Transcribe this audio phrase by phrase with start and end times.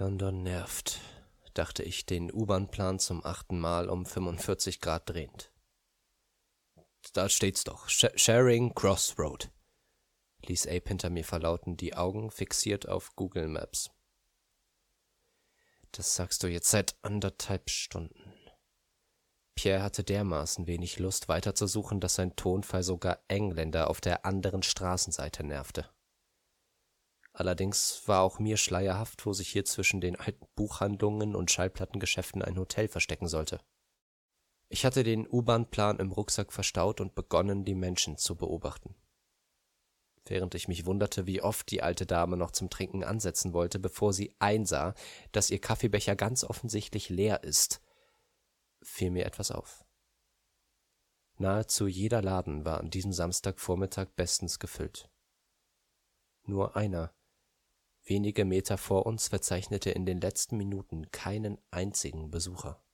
[0.00, 0.98] London nervt,
[1.52, 5.52] dachte ich, den U-Bahn-Plan zum achten Mal um 45 Grad drehend.
[7.12, 7.90] Da steht's doch.
[7.90, 9.50] Sh Sharing Crossroad,
[10.46, 13.90] ließ Abe hinter mir verlauten, die Augen fixiert auf Google Maps.
[15.92, 18.32] Das sagst du jetzt seit anderthalb Stunden.
[19.54, 25.44] Pierre hatte dermaßen wenig Lust weiterzusuchen, dass sein Tonfall sogar Engländer auf der anderen Straßenseite
[25.44, 25.90] nervte.
[27.32, 32.58] Allerdings war auch mir schleierhaft, wo sich hier zwischen den alten Buchhandlungen und Schallplattengeschäften ein
[32.58, 33.60] Hotel verstecken sollte.
[34.68, 38.94] Ich hatte den U-Bahn-Plan im Rucksack verstaut und begonnen, die Menschen zu beobachten.
[40.26, 44.12] Während ich mich wunderte, wie oft die alte Dame noch zum Trinken ansetzen wollte, bevor
[44.12, 44.94] sie einsah,
[45.32, 47.80] dass ihr Kaffeebecher ganz offensichtlich leer ist,
[48.82, 49.84] fiel mir etwas auf.
[51.38, 55.10] Nahezu jeder Laden war an diesem Samstagvormittag bestens gefüllt.
[56.44, 57.14] Nur einer,
[58.10, 62.84] wenige Meter vor uns, verzeichnete in den letzten Minuten keinen einzigen Besucher.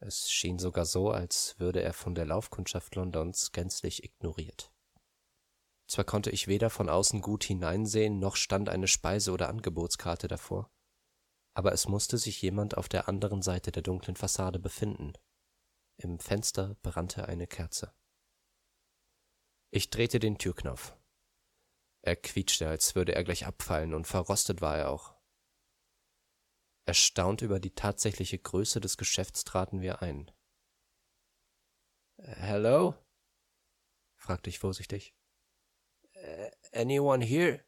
[0.00, 4.72] Es schien sogar so, als würde er von der Laufkundschaft Londons gänzlich ignoriert.
[5.86, 10.70] Zwar konnte ich weder von außen gut hineinsehen, noch stand eine Speise- oder Angebotskarte davor,
[11.54, 15.12] aber es musste sich jemand auf der anderen Seite der dunklen Fassade befinden.
[15.96, 17.94] Im Fenster brannte eine Kerze.
[19.70, 20.96] Ich drehte den Türknopf.
[22.06, 25.16] Er quietschte, als würde er gleich abfallen, und verrostet war er auch.
[26.84, 30.30] Erstaunt über die tatsächliche Größe des Geschäfts traten wir ein.
[32.18, 32.94] Hello?
[34.14, 35.16] fragte ich vorsichtig.
[36.72, 37.64] Anyone here?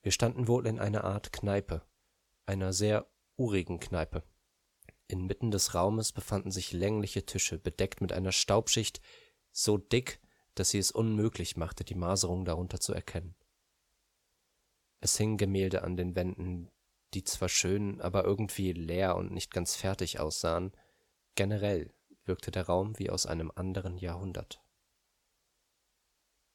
[0.00, 1.86] Wir standen wohl in einer Art Kneipe,
[2.46, 4.22] einer sehr urigen Kneipe.
[5.08, 9.02] Inmitten des Raumes befanden sich längliche Tische, bedeckt mit einer Staubschicht
[9.52, 10.22] so dick,
[10.58, 13.36] dass sie es unmöglich machte, die Maserung darunter zu erkennen.
[15.00, 16.70] Es hingen Gemälde an den Wänden,
[17.14, 20.72] die zwar schön, aber irgendwie leer und nicht ganz fertig aussahen,
[21.36, 24.62] generell wirkte der Raum wie aus einem anderen Jahrhundert.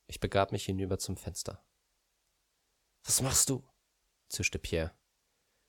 [0.07, 1.65] Ich begab mich hinüber zum Fenster.
[3.03, 3.63] Was machst du?
[4.27, 4.95] zischte Pierre.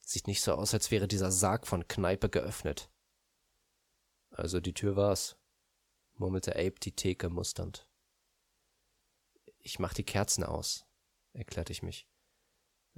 [0.01, 2.91] Sieht nicht so aus, als wäre dieser Sarg von Kneipe geöffnet.
[4.31, 5.39] Also die Tür war's,
[6.15, 7.89] murmelte Abe die Theke musternd.
[9.67, 10.87] Ich mach die Kerzen aus,
[11.33, 12.07] erklärte ich mich.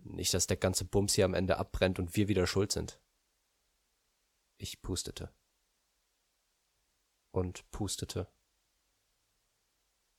[0.02, 3.00] Nicht, dass der ganze Bums hier am Ende abbrennt und wir wieder schuld sind.
[4.58, 5.32] Ich pustete.
[7.30, 8.28] Und pustete.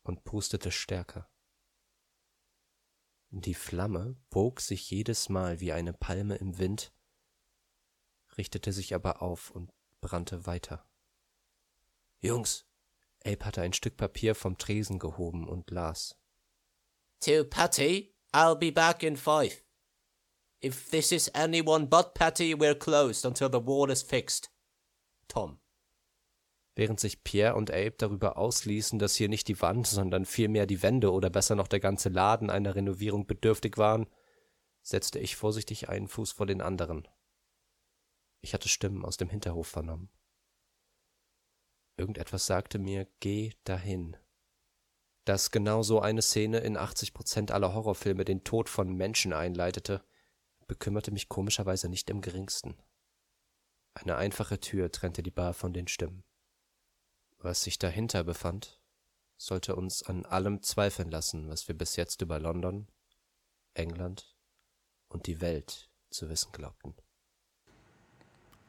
[0.03, 1.30] Und pustete stärker.
[3.29, 6.94] Die Flamme bog sich jedes Mal wie eine Palme im Wind,
[8.38, 10.90] richtete sich aber auf und brannte weiter.
[12.19, 12.66] Jungs,
[13.25, 16.18] Abe hatte ein Stück Papier vom Tresen gehoben und las.
[17.22, 19.63] To Patty, I'll be back in five.
[20.61, 24.50] If this is anyone but Patty, we're closed until the wall is fixed.
[25.28, 25.59] Tom.
[26.75, 30.83] Während sich Pierre und Abe darüber ausließen, dass hier nicht die Wand, sondern vielmehr die
[30.83, 34.07] Wände oder besser noch der ganze Laden einer Renovierung bedürftig waren,
[34.84, 37.07] setzte ich vorsichtig einen Fuß vor den anderen.
[38.41, 40.11] Ich hatte Stimmen aus dem Hinterhof vernommen.
[41.97, 44.16] Irgendetwas sagte mir, geh dahin.
[45.28, 50.02] Dass genau so eine Szene in 80 Prozent aller Horrorfilme den Tod von Menschen einleitete,
[50.68, 52.78] bekümmerte mich komischerweise nicht im geringsten.
[53.94, 56.24] Eine einfache Tür trennte die Bar von den Stimmen.
[57.40, 58.82] Was sich dahinter befand,
[59.36, 62.88] sollte uns an allem zweifeln lassen, was wir bis jetzt über London,
[63.74, 64.38] England
[65.09, 66.96] und die Welt zu wissen glaubten.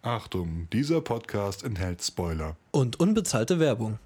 [0.03, 2.57] Achtung, dieser Podcast enthält Spoiler.
[2.73, 4.01] Und unbezahlte Werbung.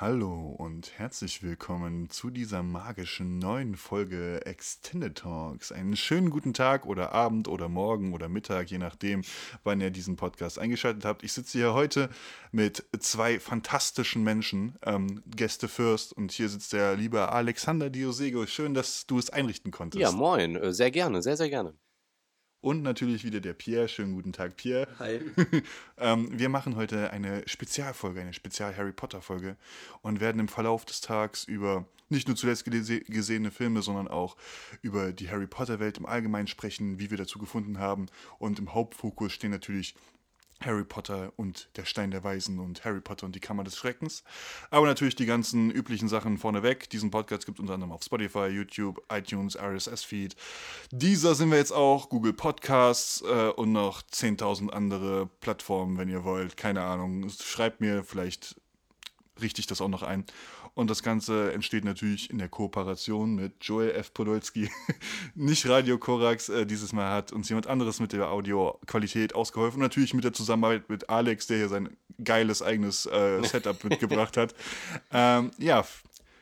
[0.00, 5.72] Hallo und herzlich willkommen zu dieser magischen neuen Folge Extended Talks.
[5.72, 9.20] Einen schönen guten Tag oder Abend oder Morgen oder Mittag, je nachdem,
[9.62, 11.22] wann ihr diesen Podcast eingeschaltet habt.
[11.22, 12.08] Ich sitze hier heute
[12.50, 18.46] mit zwei fantastischen Menschen, ähm, Gäste First, und hier sitzt der liebe Alexander Diosego.
[18.46, 20.00] Schön, dass du es einrichten konntest.
[20.00, 21.74] Ja, moin, äh, sehr gerne, sehr, sehr gerne.
[22.60, 23.88] Und natürlich wieder der Pierre.
[23.88, 24.86] Schönen guten Tag, Pierre.
[24.98, 25.20] Hi.
[25.98, 29.56] ähm, wir machen heute eine Spezialfolge, eine Spezial-Harry Potter-Folge
[30.02, 34.36] und werden im Verlauf des Tags über nicht nur zuletzt gese gesehene Filme, sondern auch
[34.82, 38.06] über die Harry Potter-Welt im Allgemeinen sprechen, wie wir dazu gefunden haben.
[38.38, 39.94] Und im Hauptfokus stehen natürlich
[40.64, 44.22] Harry Potter und der Stein der Weisen und Harry Potter und die Kammer des Schreckens.
[44.70, 46.90] Aber natürlich die ganzen üblichen Sachen vorneweg.
[46.90, 50.36] Diesen Podcast gibt es unter anderem auf Spotify, YouTube, iTunes, RSS-Feed.
[50.90, 56.24] Dieser sind wir jetzt auch, Google Podcasts äh, und noch 10.000 andere Plattformen, wenn ihr
[56.24, 56.56] wollt.
[56.56, 57.28] Keine Ahnung.
[57.30, 58.56] Schreibt mir, vielleicht
[59.40, 60.24] richte ich das auch noch ein.
[60.74, 64.14] Und das Ganze entsteht natürlich in der Kooperation mit Joel F.
[64.14, 64.70] Podolski.
[65.34, 69.78] Nicht Radio Korax, äh, dieses Mal hat uns jemand anderes mit der Audioqualität ausgeholfen.
[69.78, 74.36] Und natürlich mit der Zusammenarbeit mit Alex, der hier sein geiles eigenes äh, Setup mitgebracht
[74.36, 74.54] hat.
[75.12, 75.84] Ähm, ja,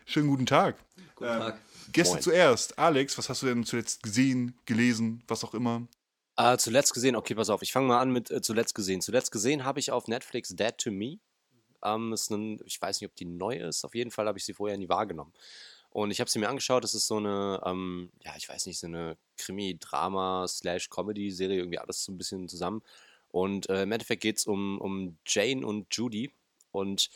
[0.04, 0.76] schönen guten Tag.
[1.16, 1.60] Guten Tag.
[1.92, 2.22] Gäste Moin.
[2.22, 2.78] zuerst.
[2.78, 5.86] Alex, was hast du denn zuletzt gesehen, gelesen, was auch immer?
[6.36, 9.00] Äh, zuletzt gesehen, okay, pass auf, ich fange mal an mit äh, zuletzt gesehen.
[9.00, 11.18] Zuletzt gesehen habe ich auf Netflix Dead to Me.
[11.84, 14.44] Ähm, ist ein, ich weiß nicht, ob die neu ist, auf jeden Fall habe ich
[14.44, 15.32] sie vorher nie wahrgenommen.
[15.90, 18.78] Und ich habe sie mir angeschaut, das ist so eine, ähm, ja, ich weiß nicht,
[18.78, 22.82] so eine Krimi-Drama-Slash-Comedy-Serie, irgendwie alles so ein bisschen zusammen.
[23.30, 26.32] Und äh, im Endeffekt geht es um, um Jane und Judy.
[26.70, 27.10] Und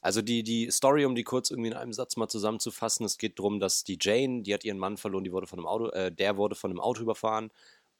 [0.00, 3.38] also die, die Story, um die kurz irgendwie in einem Satz mal zusammenzufassen, es geht
[3.38, 6.10] darum, dass die Jane, die hat ihren Mann verloren, die wurde von einem Auto, äh,
[6.10, 7.50] der wurde von einem Auto überfahren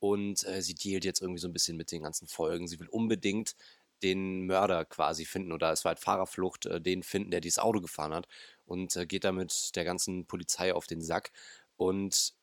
[0.00, 2.68] und äh, sie dealt jetzt irgendwie so ein bisschen mit den ganzen Folgen.
[2.68, 3.54] Sie will unbedingt
[4.04, 7.80] den Mörder quasi finden oder es war halt Fahrerflucht, äh, den finden, der dieses Auto
[7.80, 8.28] gefahren hat
[8.66, 11.32] und äh, geht damit der ganzen Polizei auf den Sack.
[11.76, 12.34] Und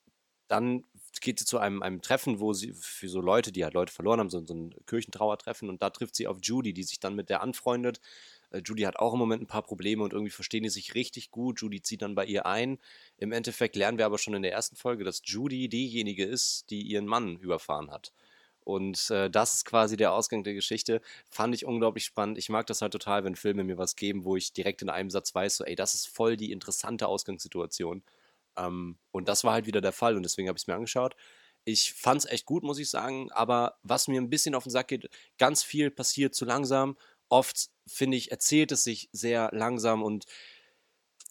[0.47, 0.83] dann
[1.21, 4.19] geht sie zu einem, einem Treffen, wo sie für so Leute, die halt Leute verloren
[4.19, 7.29] haben, so, so ein Kirchentrauertreffen und da trifft sie auf Judy, die sich dann mit
[7.29, 8.01] der anfreundet.
[8.51, 11.31] Äh, Judy hat auch im Moment ein paar Probleme und irgendwie verstehen die sich richtig
[11.31, 11.61] gut.
[11.61, 12.79] Judy zieht dann bei ihr ein.
[13.17, 16.81] Im Endeffekt lernen wir aber schon in der ersten Folge, dass Judy diejenige ist, die
[16.81, 18.11] ihren Mann überfahren hat.
[18.63, 21.01] Und äh, das ist quasi der Ausgang der Geschichte.
[21.29, 22.37] Fand ich unglaublich spannend.
[22.37, 25.09] Ich mag das halt total, wenn Filme mir was geben, wo ich direkt in einem
[25.09, 28.03] Satz weiß, so, ey, das ist voll die interessante Ausgangssituation.
[28.57, 31.15] Ähm, und das war halt wieder der Fall und deswegen habe ich es mir angeschaut.
[31.63, 34.71] Ich fand es echt gut, muss ich sagen, aber was mir ein bisschen auf den
[34.71, 36.97] Sack geht, ganz viel passiert zu langsam.
[37.29, 40.25] Oft, finde ich, erzählt es sich sehr langsam und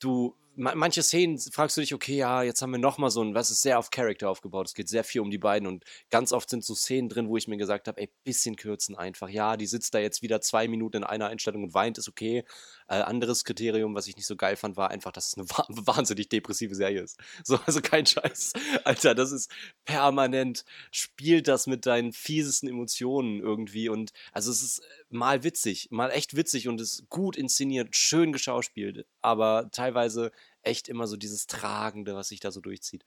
[0.01, 3.51] du, manche Szenen fragst du dich, okay, ja, jetzt haben wir nochmal so ein, was
[3.51, 4.67] ist sehr auf Charakter aufgebaut.
[4.67, 7.37] Es geht sehr viel um die beiden und ganz oft sind so Szenen drin, wo
[7.39, 9.31] ich mir gesagt habe, ey, bisschen kürzen einfach.
[9.31, 12.45] Ja, die sitzt da jetzt wieder zwei Minuten in einer Einstellung und weint, ist okay.
[12.89, 15.65] Äh, anderes Kriterium, was ich nicht so geil fand, war einfach, dass es eine wa
[15.69, 17.19] wahnsinnig depressive Serie ist.
[17.43, 18.53] So, also kein Scheiß.
[18.85, 19.51] Alter, das ist
[19.85, 25.89] permanent, spielt das mit deinen fiesesten Emotionen irgendwie und also es ist äh, mal witzig,
[25.91, 31.47] mal echt witzig und ist gut inszeniert, schön geschauspielt, aber teilweise echt immer so dieses
[31.47, 33.05] Tragende, was sich da so durchzieht.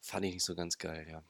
[0.00, 1.22] Fand ich nicht so ganz geil, ja.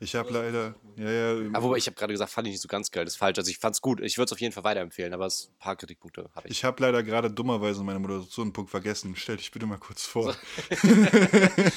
[0.00, 2.68] Ich habe leider, ja, ja, Aber wobei, ich habe gerade gesagt, fand ich nicht so
[2.68, 3.36] ganz geil, das ist falsch.
[3.38, 5.74] Also ich fand's gut, ich würde es auf jeden Fall weiterempfehlen, aber es, ein paar
[5.74, 6.52] Kritikpunkte habe ich.
[6.58, 9.16] ich habe leider gerade dummerweise meine Moderation einen Punkt vergessen.
[9.16, 10.36] Stell dich bitte mal kurz vor.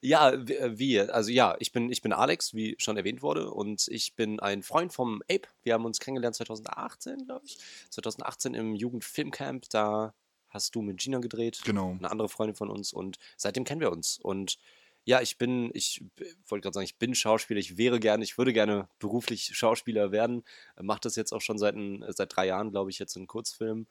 [0.00, 1.00] Ja, w- äh, wie?
[1.00, 4.62] Also ja, ich bin, ich bin Alex, wie schon erwähnt wurde, und ich bin ein
[4.62, 5.48] Freund vom Ape.
[5.62, 7.56] Wir haben uns kennengelernt 2018, glaube ich.
[7.88, 10.12] 2018 im Jugendfilmcamp, da
[10.54, 11.60] hast du mit Gina gedreht.
[11.64, 11.90] Genau.
[11.90, 14.18] Eine andere Freundin von uns und seitdem kennen wir uns.
[14.22, 14.58] Und
[15.04, 16.02] ja, ich bin, ich
[16.46, 20.44] wollte gerade sagen, ich bin Schauspieler, ich wäre gerne, ich würde gerne beruflich Schauspieler werden.
[20.80, 23.86] Mache das jetzt auch schon seit, ein, seit drei Jahren, glaube ich, jetzt in Kurzfilmen.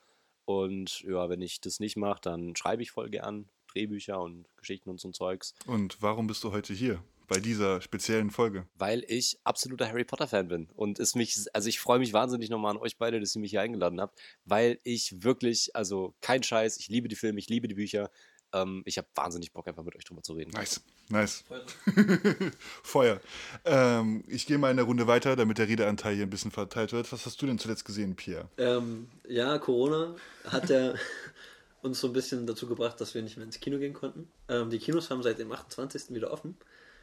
[0.46, 4.90] Und ja, wenn ich das nicht mache, dann schreibe ich voll gern Drehbücher und Geschichten
[4.90, 5.54] und so ein Zeugs.
[5.68, 7.04] Und warum bist du heute hier?
[7.28, 8.68] Bei dieser speziellen Folge.
[8.76, 12.50] weil ich absoluter Harry Potter Fan bin und es mich, also ich freue mich wahnsinnig
[12.50, 16.44] nochmal an euch beide, dass ihr mich hier eingeladen habt, weil ich wirklich, also kein
[16.44, 18.10] Scheiß, ich liebe die Filme, ich liebe die Bücher,
[18.54, 20.52] ähm, ich habe wahnsinnig Bock einfach mit euch drüber zu reden.
[20.52, 21.44] Nice, nice.
[22.84, 23.20] Feuer.
[23.66, 26.94] Ähm, ich gehe mal in der Runde weiter, damit der Redeanteil hier ein bisschen verteilt
[26.94, 27.12] wird.
[27.12, 28.48] Was hast du denn zuletzt gesehen, Pierre?
[28.58, 30.16] Ähm, ja, Corona
[30.46, 30.94] hat ja
[31.82, 34.30] uns so ein bisschen dazu gebracht, dass wir nicht mehr ins Kino gehen konnten.
[34.48, 36.12] Ähm, die Kinos haben seit dem 28.
[36.12, 36.56] wieder offen.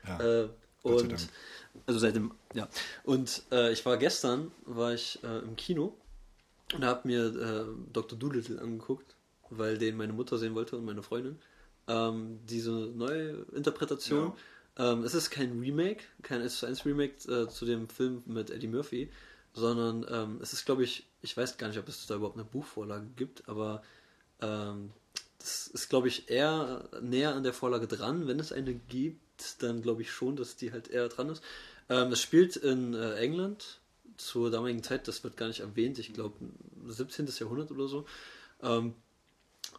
[0.07, 0.49] Ja, Äh,
[0.83, 1.29] und
[1.87, 2.69] also seit dem, ja.
[3.05, 5.97] Und äh, ich war gestern, war ich äh, im Kino
[6.75, 8.19] und habe mir äh, Dr.
[8.19, 9.15] Doolittle angeguckt,
[9.51, 11.39] weil den meine Mutter sehen wollte und meine Freundin.
[11.89, 14.33] Ähm, diese neue Interpretation.
[14.79, 18.51] Ähm, es ist kein Remake, kein 1 zu 1 Remake äh, zu dem Film mit
[18.51, 19.11] Eddie Murphy,
[19.53, 22.45] sondern ähm, es ist, glaube ich, ich weiß gar nicht, ob es da überhaupt eine
[22.45, 23.83] Buchvorlage gibt, aber
[24.41, 24.91] ähm,
[25.39, 28.29] das ist, glaube ich, eher näher an der Vorlage dran.
[28.29, 29.21] Wenn es eine gibt,
[29.59, 31.43] dann glaube ich schon, dass die halt eher dran ist.
[31.89, 33.81] Ähm, es spielt in äh, England
[34.17, 36.37] zur damaligen Zeit, das wird gar nicht erwähnt, ich glaube
[36.87, 37.29] 17.
[37.39, 38.07] Jahrhundert oder so.
[38.63, 38.95] Ähm,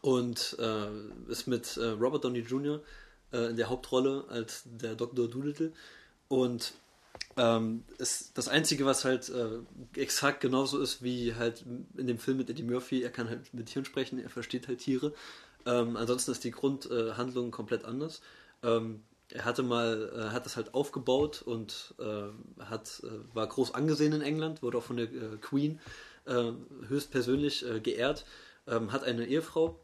[0.02, 2.82] und äh, ist mit äh, Robert Downey Jr.
[3.32, 5.28] Äh, in der Hauptrolle als der Dr.
[5.28, 5.72] Doolittle.
[6.28, 6.74] Und
[7.38, 9.60] ähm, ist das Einzige, was halt äh,
[10.00, 11.64] exakt genauso ist wie halt
[11.96, 14.80] in dem Film mit Eddie Murphy, er kann halt mit Tieren sprechen, er versteht halt
[14.80, 15.14] Tiere.
[15.66, 18.22] Ähm, ansonsten ist die Grundhandlung äh, komplett anders.
[18.64, 19.02] Ähm,
[19.34, 24.14] er hatte mal, äh, hat das halt aufgebaut und äh, hat, äh, war groß angesehen
[24.14, 25.80] in England, wurde auch von der äh, Queen
[26.26, 26.52] äh,
[26.88, 28.26] höchstpersönlich äh, geehrt,
[28.68, 29.80] ähm, hat eine Ehefrau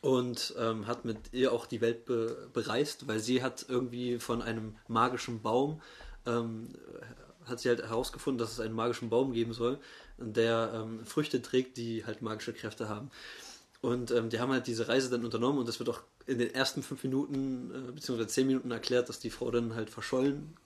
[0.00, 4.42] und ähm, hat mit ihr auch die Welt be bereist, weil sie hat irgendwie von
[4.42, 5.80] einem magischen Baum
[6.26, 6.68] ähm,
[7.46, 9.78] hat sie halt herausgefunden, dass es einen magischen Baum geben soll,
[10.18, 13.10] der ähm, Früchte trägt, die halt magische Kräfte haben.
[13.80, 16.54] Und ähm, die haben halt diese Reise dann unternommen und es wird auch in den
[16.54, 20.56] ersten fünf Minuten äh, beziehungsweise zehn Minuten erklärt, dass die Frau dann halt verschollen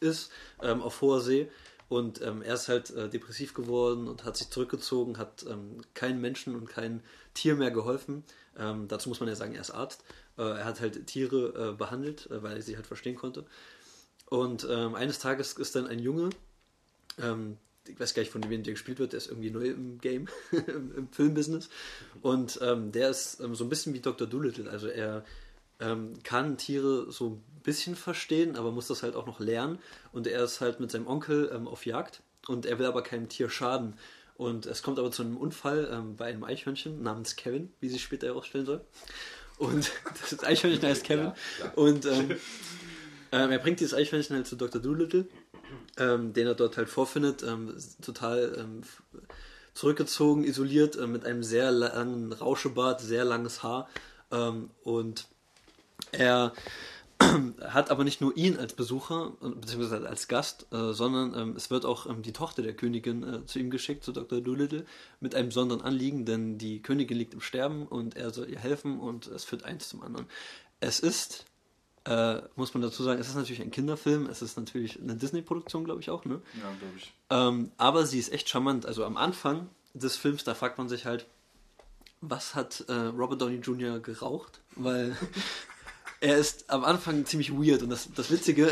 [0.00, 0.30] ist
[0.62, 1.50] ähm, auf hoher See.
[1.88, 6.20] Und ähm, er ist halt äh, depressiv geworden und hat sich zurückgezogen, hat ähm, keinem
[6.20, 8.24] Menschen und kein Tier mehr geholfen.
[8.58, 10.04] Ähm, dazu muss man ja sagen, er ist Arzt.
[10.36, 13.46] Äh, er hat halt Tiere äh, behandelt, äh, weil er sie halt verstehen konnte.
[14.26, 16.28] Und ähm, eines Tages ist dann ein Junge,
[17.18, 17.56] ähm,
[17.88, 20.28] ich weiß gar nicht, von wem der gespielt wird, der ist irgendwie neu im Game,
[20.66, 21.68] im, im Filmbusiness.
[22.22, 24.26] Und ähm, der ist ähm, so ein bisschen wie Dr.
[24.26, 24.70] Doolittle.
[24.70, 25.24] Also er
[25.80, 29.78] ähm, kann Tiere so ein bisschen verstehen, aber muss das halt auch noch lernen.
[30.12, 33.28] Und er ist halt mit seinem Onkel ähm, auf Jagd und er will aber keinem
[33.28, 33.94] Tier schaden.
[34.36, 38.02] Und es kommt aber zu einem Unfall ähm, bei einem Eichhörnchen namens Kevin, wie sich
[38.02, 38.80] später herausstellen soll.
[39.58, 39.90] Und
[40.30, 41.32] das Eichhörnchen heißt Kevin.
[41.74, 42.36] und ähm,
[43.32, 44.80] ähm, er bringt dieses Eichhörnchen halt zu Dr.
[44.80, 45.26] Doolittle,
[45.98, 48.82] ähm, den er dort halt vorfindet, ähm, total ähm,
[49.74, 53.88] zurückgezogen, isoliert, äh, mit einem sehr langen Rauschebart, sehr langes Haar.
[54.30, 55.28] Ähm, und
[56.12, 56.52] er
[57.68, 61.70] hat aber nicht nur ihn als Besucher, äh, beziehungsweise als Gast, äh, sondern ähm, es
[61.70, 64.40] wird auch ähm, die Tochter der Königin äh, zu ihm geschickt, zu Dr.
[64.40, 64.84] Doolittle,
[65.20, 69.00] mit einem besonderen Anliegen, denn die Königin liegt im Sterben und er soll ihr helfen
[69.00, 70.26] und es führt eins zum anderen.
[70.80, 71.46] Es ist,
[72.04, 75.84] äh, muss man dazu sagen, es ist natürlich ein Kinderfilm, es ist natürlich eine Disney-Produktion,
[75.84, 76.40] glaube ich auch, ne?
[76.54, 77.12] Ja, glaube ich.
[77.30, 78.86] Ähm, aber sie ist echt charmant.
[78.86, 81.26] Also am Anfang des Films, da fragt man sich halt,
[82.20, 84.00] was hat äh, Robert Downey Jr.
[84.00, 84.60] geraucht?
[84.76, 85.16] Weil
[86.20, 88.70] er ist am Anfang ziemlich weird und das, das, Witzige,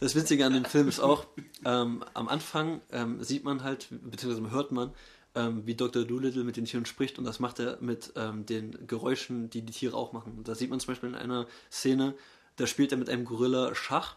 [0.00, 1.26] das Witzige an dem Film ist auch,
[1.64, 4.92] ähm, am Anfang ähm, sieht man halt, beziehungsweise hört man,
[5.34, 6.04] ähm, wie Dr.
[6.04, 9.72] Doolittle mit den Tieren spricht und das macht er mit ähm, den Geräuschen, die die
[9.72, 10.34] Tiere auch machen.
[10.36, 12.14] Und da sieht man zum Beispiel in einer Szene,
[12.56, 14.16] da spielt er mit einem Gorilla Schach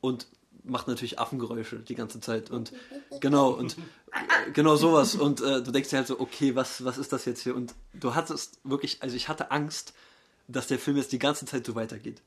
[0.00, 0.26] und
[0.64, 2.72] macht natürlich Affengeräusche die ganze Zeit und
[3.20, 6.96] genau und äh, genau sowas und äh, du denkst dir halt so okay was was
[6.96, 9.92] ist das jetzt hier und du hattest wirklich also ich hatte Angst
[10.48, 12.22] dass der Film jetzt die ganze Zeit so weitergeht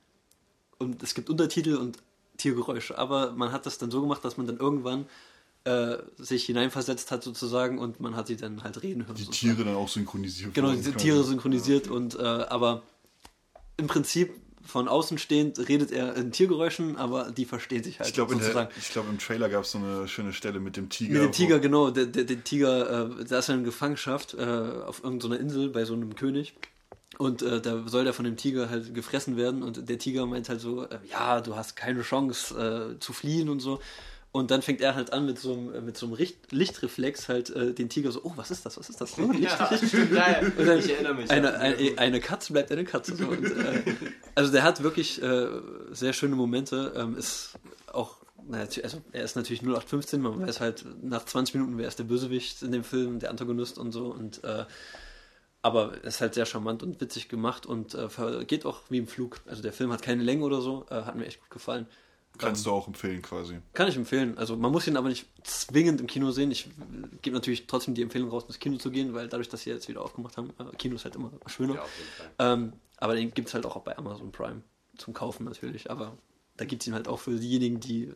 [0.78, 1.98] und es gibt Untertitel und
[2.38, 5.08] Tiergeräusche aber man hat das dann so gemacht dass man dann irgendwann
[5.64, 9.56] äh, sich hineinversetzt hat sozusagen und man hat sie dann halt reden hören Die sozusagen.
[9.56, 10.54] Tiere dann auch synchronisiert.
[10.54, 10.94] Genau, quasi.
[10.94, 12.84] Tiere synchronisiert und äh, aber
[13.76, 14.34] im Prinzip
[14.68, 18.70] von außen stehend redet er in Tiergeräuschen, aber die verstehen sich halt Ich glaube, sozusagen.
[18.92, 21.14] glaub, im Trailer gab es so eine schöne Stelle mit dem Tiger.
[21.14, 24.44] Mit dem Tiger, genau, der, der, der Tiger, äh, da ist er in Gefangenschaft äh,
[24.44, 26.54] auf irgendeiner Insel bei so einem König.
[27.18, 30.50] Und äh, da soll der von dem Tiger halt gefressen werden und der Tiger meint
[30.50, 33.80] halt so, äh, ja, du hast keine Chance äh, zu fliehen und so.
[34.38, 37.28] Und dann fängt er halt an mit so einem, äh, mit so einem Richt Lichtreflex
[37.28, 39.18] halt äh, den Tiger so, oh, was ist das, was ist das?
[39.18, 40.12] Oh, Licht, Licht.
[40.12, 40.54] Geil.
[40.58, 41.32] Und dann Ich erinnere mich.
[41.32, 41.58] Eine, ja.
[41.58, 43.16] eine, eine Katze bleibt eine Katze.
[43.16, 43.30] So.
[43.30, 43.82] Und, äh,
[44.36, 45.48] also der hat wirklich äh,
[45.90, 46.94] sehr schöne Momente.
[46.96, 47.54] Ähm, ist
[47.92, 48.18] auch,
[48.48, 52.04] naja, also er ist natürlich 0815, man weiß halt nach 20 Minuten, wer ist der
[52.04, 54.14] Bösewicht in dem Film, der Antagonist und so.
[54.14, 54.66] Und äh,
[55.64, 58.08] aber er ist halt sehr charmant und witzig gemacht und äh,
[58.46, 59.40] geht auch wie im Flug.
[59.48, 61.88] Also der Film hat keine Länge oder so, äh, hat mir echt gut gefallen.
[62.38, 63.60] Kannst du auch empfehlen quasi.
[63.74, 64.38] Kann ich empfehlen.
[64.38, 66.52] Also man muss ihn aber nicht zwingend im Kino sehen.
[66.52, 66.70] Ich
[67.22, 69.88] gebe natürlich trotzdem die Empfehlung raus, ins Kino zu gehen, weil dadurch, dass sie jetzt
[69.88, 71.76] wieder aufgemacht haben, äh, Kino ist halt immer schöner.
[71.76, 72.54] Ja.
[72.54, 74.62] Ähm, aber den gibt es halt auch bei Amazon Prime
[74.98, 75.90] zum Kaufen natürlich.
[75.92, 76.18] Aber
[76.58, 78.14] da gibt es ihn halt auch für diejenigen, die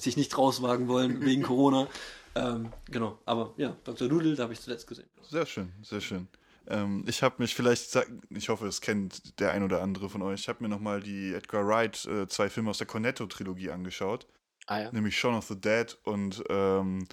[0.00, 1.88] sich nicht rauswagen wollen wegen Corona.
[2.34, 3.18] Ähm, genau.
[3.24, 4.08] Aber ja, Dr.
[4.08, 5.06] Doodle, da habe ich zuletzt gesehen.
[5.22, 6.28] Sehr schön, sehr schön.
[6.68, 7.98] Ähm, ich habe mich vielleicht,
[8.30, 11.34] ich hoffe, es kennt der ein oder andere von euch, ich habe mir nochmal die
[11.34, 14.26] Edgar Wright äh, zwei Filme aus der Cornetto-Trilogie angeschaut,
[14.66, 14.92] Ah ja.
[14.92, 17.06] nämlich Shaun of the Dead und ähm,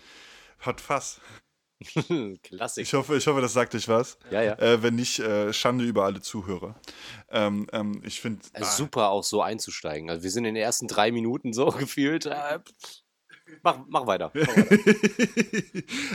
[0.66, 1.20] Hot Fuzz.
[2.44, 2.84] Klassik.
[2.84, 4.18] Ich hoffe, ich hoffe, das sagt euch was.
[4.30, 4.54] ja, ja.
[4.60, 6.80] Äh, wenn nicht, äh, Schande über alle Zuhörer.
[7.30, 8.46] Ähm, ähm, ich finde.
[8.54, 10.10] Also super auch so einzusteigen.
[10.10, 12.28] Also wir sind in den ersten drei Minuten so gefühlt.
[12.28, 12.60] Äh,
[13.64, 14.32] mach, mach weiter.
[14.34, 14.78] Mach weiter.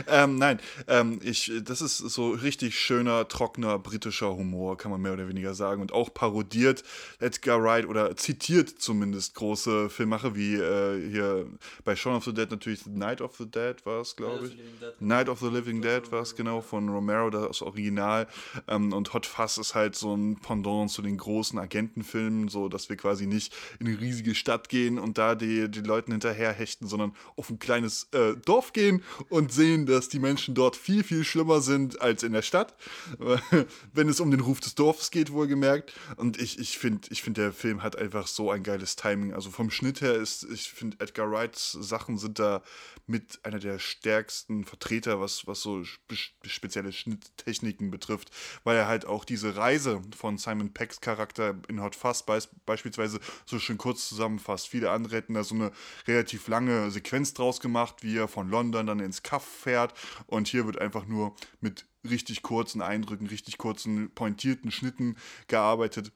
[0.07, 5.13] ähm, nein, ähm, ich, das ist so richtig schöner, trockener britischer Humor, kann man mehr
[5.13, 5.81] oder weniger sagen.
[5.81, 6.83] Und auch parodiert
[7.19, 11.47] Edgar Wright oder zitiert zumindest große Filmmacher wie äh, hier
[11.83, 14.57] bei Shaun of the Dead natürlich Night of the Dead war es, glaube ich.
[14.99, 18.27] Night of the Living Dead war es genau von Romero, das Original.
[18.67, 22.89] Ähm, und Hot Fuzz ist halt so ein Pendant zu den großen Agentenfilmen, so dass
[22.89, 27.13] wir quasi nicht in eine riesige Stadt gehen und da die, die Leuten hinterherhechten, sondern
[27.35, 31.61] auf ein kleines äh, Dorf gehen und sehen, dass die Menschen dort viel, viel schlimmer
[31.61, 32.75] sind als in der Stadt.
[33.93, 35.93] Wenn es um den Ruf des Dorfes geht, wohlgemerkt.
[36.15, 39.33] Und ich, ich finde, ich find, der Film hat einfach so ein geiles Timing.
[39.33, 42.61] Also vom Schnitt her ist, ich finde, Edgar Wrights Sachen sind da
[43.07, 46.15] mit einer der stärksten Vertreter, was, was so spe
[46.45, 48.31] spezielle Schnitttechniken betrifft,
[48.63, 53.19] weil er halt auch diese Reise von Simon Peggs Charakter in Hot Fuzz beis beispielsweise
[53.45, 54.67] so schön kurz zusammenfasst.
[54.67, 55.71] Viele andere hätten da so eine
[56.07, 59.93] relativ lange Sequenz Sequenz draus gemacht, wie er von London dann ins Kaff fährt.
[60.27, 65.15] Und hier wird einfach nur mit richtig kurzen Eindrücken, richtig kurzen, pointierten Schnitten
[65.47, 66.11] gearbeitet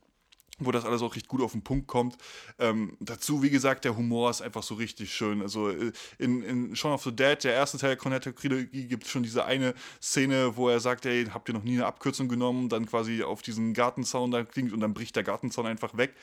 [0.65, 2.17] wo das alles auch recht gut auf den Punkt kommt.
[2.59, 5.41] Ähm, dazu, wie gesagt, der Humor ist einfach so richtig schön.
[5.41, 9.09] Also äh, in, in Shaun of the Dead, der erste Teil der Cornetto-Trilogie, gibt es
[9.09, 12.69] schon diese eine Szene, wo er sagt, ey, habt ihr noch nie eine Abkürzung genommen,
[12.69, 16.13] dann quasi auf diesen Gartenzaun da klingt und dann bricht der Gartenzaun einfach weg.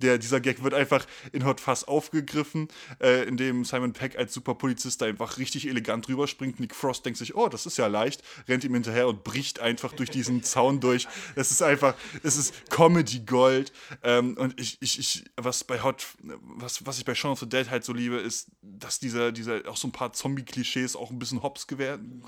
[0.00, 2.68] Der, dieser Gag wird einfach in Hot Fuss aufgegriffen,
[3.00, 6.60] äh, indem Simon Peck als Superpolizist da einfach richtig elegant drüber springt.
[6.60, 9.92] Nick Frost denkt sich, oh, das ist ja leicht, rennt ihm hinterher und bricht einfach
[9.92, 11.06] durch diesen Zaun durch.
[11.34, 13.72] Es ist einfach, es ist Comedy Gold.
[14.02, 16.06] Ähm, und ich, ich, ich, was bei Hot,
[16.40, 19.68] was, was ich bei Shaun of the Dead halt so liebe, ist, dass dieser, dieser
[19.68, 21.66] auch so ein paar Zombie-Klischees auch ein bisschen hops,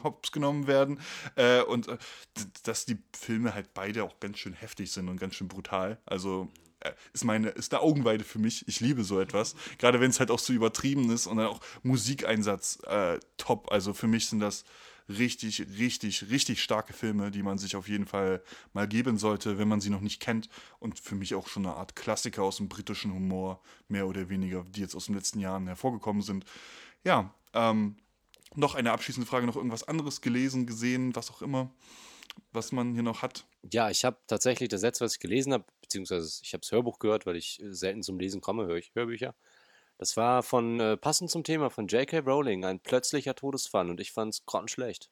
[0.03, 1.01] hops genommen werden.
[1.35, 1.99] Äh, und äh,
[2.65, 5.99] dass die Filme halt beide auch ganz schön heftig sind und ganz schön brutal.
[6.07, 6.49] Also
[6.81, 8.67] äh, ist meine, ist eine Augenweide für mich.
[8.69, 9.55] Ich liebe so etwas.
[9.79, 13.73] Gerade wenn es halt auch so übertrieben ist und dann auch Musikeinsatz äh, top.
[13.73, 14.65] Also für mich sind das
[15.09, 19.69] richtig, richtig, richtig starke Filme, die man sich auf jeden Fall mal geben sollte, wenn
[19.69, 20.49] man sie noch nicht kennt.
[20.79, 24.65] Und für mich auch schon eine Art Klassiker aus dem britischen Humor, mehr oder weniger,
[24.69, 26.45] die jetzt aus den letzten Jahren hervorgekommen sind.
[27.05, 27.97] Ja, ähm,
[28.55, 31.71] noch eine abschließende Frage, noch irgendwas anderes gelesen, gesehen, was auch immer,
[32.53, 33.47] was man hier noch hat?
[33.71, 36.99] Ja, ich habe tatsächlich das letzte, was ich gelesen habe, beziehungsweise ich habe das Hörbuch
[36.99, 39.35] gehört, weil ich selten zum Lesen komme, höre ich Hörbücher.
[39.99, 42.19] Das war von, äh, passend zum Thema von J.K.
[42.21, 45.11] Rowling, ein plötzlicher Todesfall und ich fand es grottenschlecht.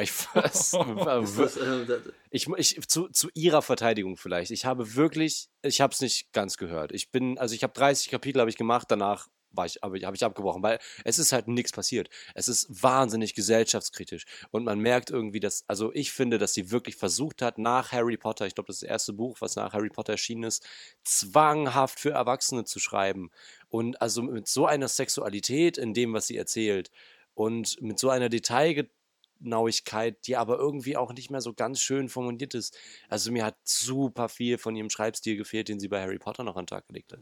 [0.00, 2.00] Ich, das, äh,
[2.30, 4.50] ich, ich, zu, zu ihrer Verteidigung vielleicht.
[4.50, 6.92] Ich habe wirklich, ich habe es nicht ganz gehört.
[6.92, 10.14] Ich bin, also ich habe 30 Kapitel habe ich gemacht, danach war ich, habe hab
[10.14, 12.08] ich abgebrochen, weil es ist halt nichts passiert.
[12.34, 16.96] Es ist wahnsinnig gesellschaftskritisch und man merkt irgendwie, dass, also ich finde, dass sie wirklich
[16.96, 19.90] versucht hat, nach Harry Potter, ich glaube, das ist das erste Buch, was nach Harry
[19.90, 20.66] Potter erschienen ist,
[21.04, 23.30] zwanghaft für Erwachsene zu schreiben
[23.72, 26.90] und also mit so einer Sexualität in dem, was sie erzählt
[27.32, 32.52] und mit so einer Detailgenauigkeit, die aber irgendwie auch nicht mehr so ganz schön formuliert
[32.52, 32.76] ist.
[33.08, 36.56] Also mir hat super viel von ihrem Schreibstil gefehlt, den sie bei Harry Potter noch
[36.56, 37.20] an den Tag gelegt hat.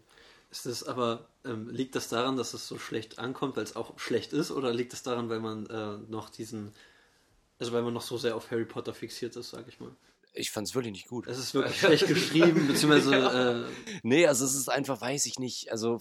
[0.50, 3.96] Ist das aber, ähm, liegt das daran, dass es so schlecht ankommt, weil es auch
[4.00, 6.72] schlecht ist, oder liegt es daran, weil man äh, noch diesen,
[7.60, 9.94] also weil man noch so sehr auf Harry Potter fixiert ist, sag ich mal?
[10.32, 11.28] Ich fand es wirklich nicht gut.
[11.28, 13.14] Es ist wirklich schlecht geschrieben, beziehungsweise.
[13.70, 15.70] äh, nee, also es ist einfach, weiß ich nicht.
[15.70, 16.00] Also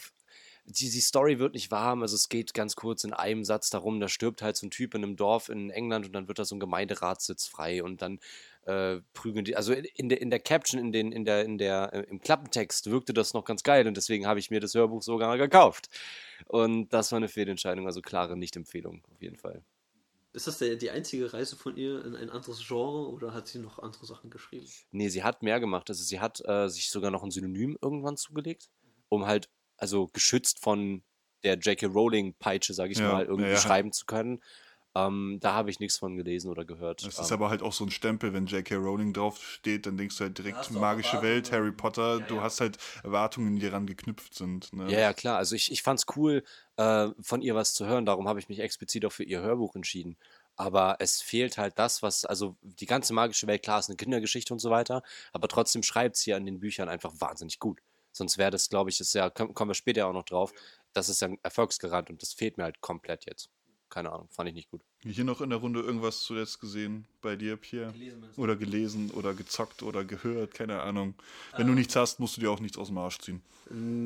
[0.70, 2.02] die, die Story wird nicht warm.
[2.04, 4.94] Also es geht ganz kurz in einem Satz darum, da stirbt halt so ein Typ
[4.94, 8.20] in einem Dorf in England und dann wird da so ein Gemeinderatssitz frei und dann
[8.66, 9.56] äh, prügeln die.
[9.56, 12.90] Also in der, in der Caption, in den, in der, in der, äh, im Klappentext
[12.92, 15.90] wirkte das noch ganz geil und deswegen habe ich mir das Hörbuch sogar gekauft.
[16.46, 19.64] Und das war eine Fehlentscheidung, also klare Nicht-Empfehlung auf jeden Fall.
[20.32, 23.58] Ist das der, die einzige Reise von ihr in ein anderes Genre oder hat sie
[23.58, 24.68] noch andere Sachen geschrieben?
[24.92, 25.90] Nee, sie hat mehr gemacht.
[25.90, 28.70] Also sie hat äh, sich sogar noch ein Synonym irgendwann zugelegt,
[29.10, 31.04] um halt, also geschützt von
[31.44, 31.88] der J.K.
[31.88, 34.42] Rowling-Peitsche, sage ich ja, mal, irgendwie ja, schreiben zu können.
[34.96, 37.04] Ähm, da habe ich nichts von gelesen oder gehört.
[37.04, 38.76] Es ist ähm, aber halt auch so ein Stempel, wenn J.K.
[38.76, 42.20] Rowling draufsteht, dann denkst du halt direkt magische Welt, Harry Potter.
[42.20, 42.42] Ja, du ja.
[42.42, 44.74] hast halt Erwartungen, die daran geknüpft sind.
[44.74, 44.92] Ne?
[44.92, 45.38] Ja, ja, klar.
[45.38, 46.44] Also ich, ich fand es cool,
[46.78, 48.06] äh, von ihr was zu hören.
[48.06, 50.18] Darum habe ich mich explizit auch für ihr Hörbuch entschieden.
[50.56, 54.54] Aber es fehlt halt das, was, also die ganze magische Welt, klar, ist eine Kindergeschichte
[54.54, 57.80] und so weiter, aber trotzdem schreibt sie ja in den Büchern einfach wahnsinnig gut.
[58.12, 60.54] Sonst wäre das, glaube ich, ist ja, kommen wir später auch noch drauf,
[60.94, 63.50] das ist ja erfolgsgerannt und das fehlt mir halt komplett jetzt
[63.90, 64.82] keine Ahnung, fand ich nicht gut.
[65.02, 67.92] Hier noch in der Runde irgendwas zuletzt gesehen bei dir, Pierre?
[67.92, 71.16] Gelesen oder gelesen oder gezockt oder gehört, keine Ahnung.
[71.54, 73.42] Wenn ähm, du nichts hast, musst du dir auch nichts aus dem Arsch ziehen.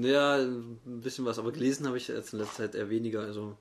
[0.03, 3.57] Ja, ein bisschen was, aber gelesen habe ich jetzt in letzter Zeit eher weniger, also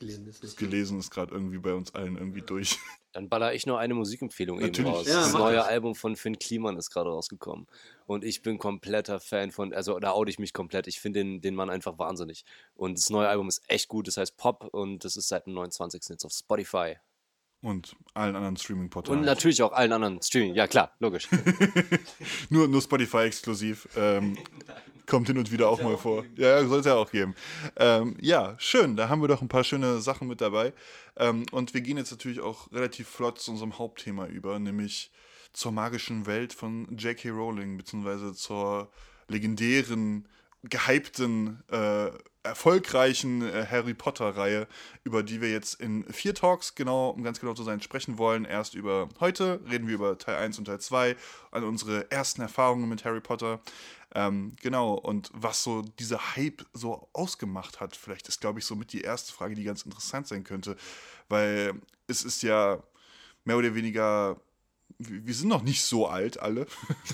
[0.00, 0.42] gelesen ist.
[0.42, 2.78] Das gelesen ist gerade irgendwie bei uns allen irgendwie durch.
[3.12, 4.80] Dann baller ich nur eine Musikempfehlung Natürlich.
[4.80, 5.06] eben raus.
[5.06, 5.66] Ja, das neue das.
[5.66, 7.66] Album von Finn Kliman ist gerade rausgekommen.
[8.06, 10.86] Und ich bin kompletter Fan von, also da oute ich mich komplett.
[10.88, 12.44] Ich finde den, den Mann einfach wahnsinnig.
[12.74, 14.08] Und das neue Album ist echt gut.
[14.08, 16.02] Das heißt Pop und das ist seit dem 29.
[16.08, 16.96] jetzt auf Spotify.
[17.62, 19.20] Und allen anderen Streaming-Portalen.
[19.20, 21.28] Und natürlich auch allen anderen Streaming, ja klar, logisch.
[22.50, 23.86] nur, nur Spotify exklusiv.
[23.96, 24.38] Ähm,
[25.10, 26.24] kommt hin und wieder auch mal vor.
[26.36, 27.34] Ja, soll es ja auch geben.
[27.76, 28.96] Ähm, ja, schön.
[28.96, 30.72] Da haben wir doch ein paar schöne Sachen mit dabei.
[31.16, 35.10] Ähm, und wir gehen jetzt natürlich auch relativ flott zu unserem Hauptthema über, nämlich
[35.52, 37.30] zur magischen Welt von J.K.
[37.30, 38.90] Rowling, beziehungsweise zur
[39.28, 40.26] legendären,
[40.62, 42.10] gehypten äh,
[42.42, 44.66] erfolgreichen äh, Harry Potter-Reihe,
[45.04, 48.44] über die wir jetzt in vier Talks, genau, um ganz genau zu sein, sprechen wollen.
[48.44, 51.16] Erst über heute, reden wir über Teil 1 und Teil 2,
[51.50, 53.60] an unsere ersten Erfahrungen mit Harry Potter.
[54.14, 58.74] Ähm, genau, und was so dieser Hype so ausgemacht hat, vielleicht ist, glaube ich, so
[58.74, 60.76] mit die erste Frage, die ganz interessant sein könnte,
[61.28, 61.74] weil
[62.06, 62.82] es ist ja
[63.44, 64.40] mehr oder weniger
[65.00, 66.66] wir wir sind noch nicht so alt, alle.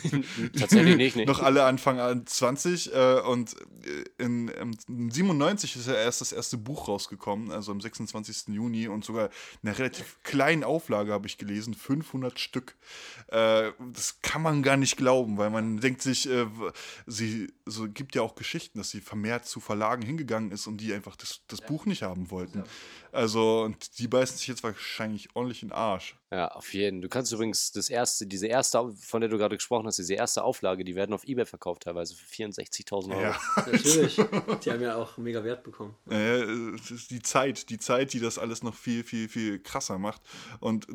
[0.59, 1.27] Tatsächlich nicht, nee.
[1.27, 2.95] noch alle Anfang an 20.
[2.95, 4.49] Äh, und äh, in,
[4.89, 8.55] in 97 ist ja erst das erste Buch rausgekommen, also am 26.
[8.55, 8.89] Juni.
[8.89, 9.29] Und sogar
[9.63, 12.77] in einer relativ kleinen Auflage habe ich gelesen, 500 Stück.
[13.29, 16.47] Äh, das kann man gar nicht glauben, weil man denkt sich, äh,
[17.07, 20.95] sie so gibt ja auch Geschichten, dass sie vermehrt zu Verlagen hingegangen ist und die
[20.95, 22.65] einfach das, das Buch nicht haben wollten.
[23.13, 26.17] Also, und die beißen sich jetzt wahrscheinlich ordentlich in den Arsch.
[26.33, 27.03] Ja, auf jeden.
[27.03, 30.43] Du kannst übrigens das erste, diese erste, von der du gerade gesprochen hast, diese erste
[30.43, 33.21] Auflage, die werden auf Ebay verkauft teilweise für 64.000 Euro.
[33.21, 33.41] Ja.
[33.57, 34.17] Natürlich.
[34.65, 35.95] Die haben ja auch mega Wert bekommen.
[36.07, 40.21] Ist die Zeit, die Zeit, die das alles noch viel, viel, viel krasser macht.
[40.59, 40.87] Und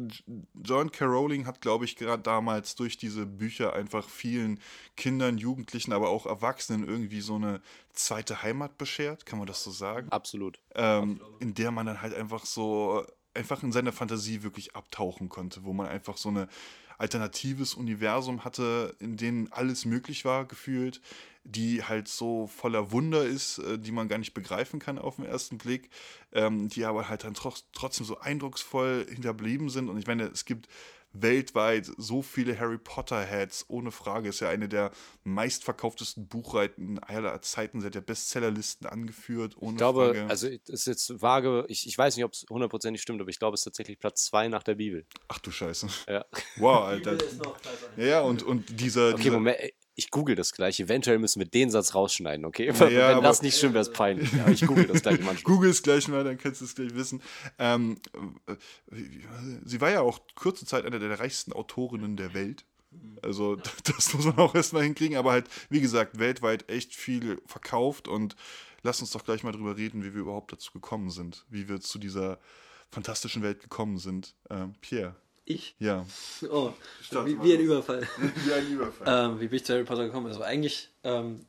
[0.63, 1.05] John K.
[1.05, 4.59] Rowling hat, glaube ich, gerade damals durch diese Bücher einfach vielen
[4.97, 7.61] Kindern, Jugendlichen, aber auch Erwachsenen irgendwie so eine
[7.93, 10.09] zweite Heimat beschert, kann man das so sagen?
[10.09, 10.59] Absolut.
[10.75, 15.63] ähm, in der man dann halt einfach so einfach in seiner Fantasie wirklich abtauchen konnte,
[15.63, 16.47] wo man einfach so ein
[16.97, 21.01] alternatives Universum hatte, in dem alles möglich war, gefühlt,
[21.43, 25.25] die halt so voller Wunder ist, äh, die man gar nicht begreifen kann auf den
[25.25, 25.89] ersten Blick,
[26.31, 29.89] ähm, die aber halt dann tro trotzdem so eindrucksvoll hinterblieben sind.
[29.89, 30.67] Und ich meine, es gibt
[31.13, 34.29] weltweit so viele Harry Potter-Heads, ohne Frage.
[34.29, 34.91] Ist ja eine der
[35.23, 40.25] meistverkauftesten Buchreihen aller Zeiten, seit der Bestsellerlisten angeführt, ohne Ich glaube, Frage.
[40.29, 43.39] also es ist jetzt vage, ich, ich weiß nicht, ob es hundertprozentig stimmt, aber ich
[43.39, 45.05] glaube, es ist tatsächlich Platz zwei nach der Bibel.
[45.27, 45.87] Ach du Scheiße.
[46.07, 46.25] Ja.
[46.57, 47.17] Wow, Alter.
[47.97, 49.09] Ja, ja, und, und dieser.
[49.09, 49.59] Okay, dieser Moment,
[49.95, 50.79] ich google das gleich.
[50.79, 52.67] Eventuell müssen wir den Satz rausschneiden, okay?
[52.67, 54.31] Ja, Wenn das nicht stimmt, wäre es peinlich.
[54.31, 55.43] Ja, ich google das gleich manchmal.
[55.43, 57.21] Google es gleich mal, dann kannst du es gleich wissen.
[57.59, 57.97] Ähm,
[58.47, 58.55] äh,
[59.65, 62.65] sie war ja auch kurze Zeit eine der reichsten Autorinnen der Welt.
[63.21, 68.07] Also, das muss man auch erstmal hinkriegen, aber halt, wie gesagt, weltweit echt viel verkauft
[68.07, 68.35] und
[68.83, 71.81] lass uns doch gleich mal drüber reden, wie wir überhaupt dazu gekommen sind, wie wir
[71.81, 72.39] zu dieser
[72.89, 74.35] fantastischen Welt gekommen sind.
[74.49, 75.75] Ähm, Pierre, Ich?
[75.79, 76.05] ja.
[76.49, 76.73] Oh,
[77.25, 77.59] wie, wie ein.
[77.59, 78.07] Überfall.
[78.45, 79.31] Wie ein Überfall.
[79.31, 80.27] ähm, wie bin ich zu Harry Potter gekommen?
[80.27, 81.45] Also eigentlich ähm,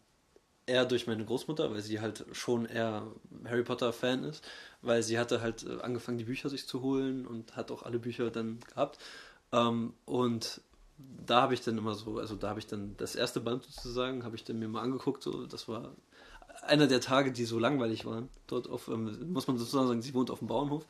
[0.66, 3.06] eher durch meine Großmutter, weil sie halt schon eher
[3.44, 4.44] Harry Potter-Fan ist,
[4.80, 7.98] weil sie hatte halt äh, angefangen, die Bücher sich zu holen und hat auch alle
[7.98, 8.98] Bücher dann gehabt.
[9.52, 10.60] Ähm, und
[10.98, 14.24] da habe ich dann immer so, also da habe ich dann das erste Band sozusagen,
[14.24, 15.94] habe ich dann mir mal angeguckt, so, das war
[16.62, 18.28] einer der Tage, die so langweilig waren.
[18.46, 20.86] Dort auf, ähm, muss man sozusagen sagen, sie wohnt auf dem Bauernhof.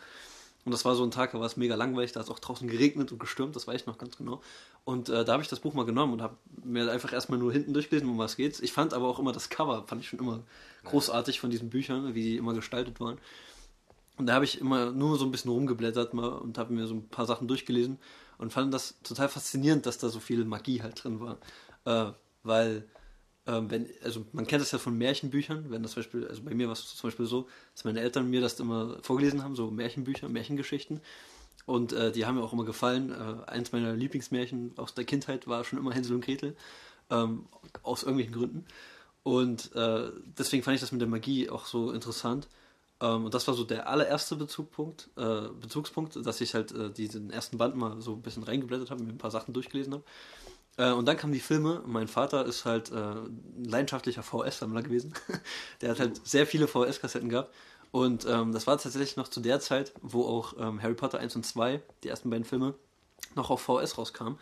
[0.65, 2.39] Und das war so ein Tag, da war es mega langweilig, da hat es auch
[2.39, 4.41] draußen geregnet und gestürmt, das weiß ich noch ganz genau.
[4.85, 7.53] Und äh, da habe ich das Buch mal genommen und habe mir einfach erstmal nur
[7.53, 8.61] hinten durchgelesen, um was geht's.
[8.61, 10.41] Ich fand aber auch immer das Cover, fand ich schon immer
[10.85, 13.19] großartig von diesen Büchern, wie die immer gestaltet waren.
[14.19, 16.95] Und da habe ich immer nur so ein bisschen rumgeblättert mal und habe mir so
[16.95, 17.99] ein paar Sachen durchgelesen
[18.39, 21.39] und fand das total faszinierend, dass da so viel Magie halt drin war.
[21.85, 22.89] Äh, weil,
[23.47, 26.67] ähm, wenn, also man kennt das ja von Märchenbüchern, wenn das Beispiel, also bei mir
[26.67, 30.29] war es zum Beispiel so, dass meine Eltern mir das immer vorgelesen haben, so Märchenbücher,
[30.29, 31.01] Märchengeschichten.
[31.67, 33.11] Und äh, die haben mir auch immer gefallen.
[33.11, 36.57] Äh, eins meiner Lieblingsmärchen aus der Kindheit war schon immer Hänsel und Gretel.
[37.11, 37.47] Ähm,
[37.83, 38.65] aus irgendwelchen Gründen.
[39.23, 42.49] Und äh, deswegen fand ich das mit der Magie auch so interessant.
[43.01, 47.31] Ähm, und das war so der allererste Bezugpunkt, äh, Bezugspunkt, dass ich halt äh, diesen
[47.31, 50.05] ersten Band mal so ein bisschen reingeblättert habe, mir ein paar Sachen durchgelesen habe.
[50.77, 51.83] Äh, und dann kamen die Filme.
[51.87, 55.15] Mein Vater ist halt äh, ein leidenschaftlicher VS-Sammler gewesen.
[55.81, 57.55] der hat halt sehr viele VS-Kassetten gehabt.
[57.91, 61.37] Und ähm, das war tatsächlich noch zu der Zeit, wo auch ähm, Harry Potter 1
[61.37, 62.75] und 2, die ersten beiden Filme,
[63.35, 64.39] noch auf VS rauskamen.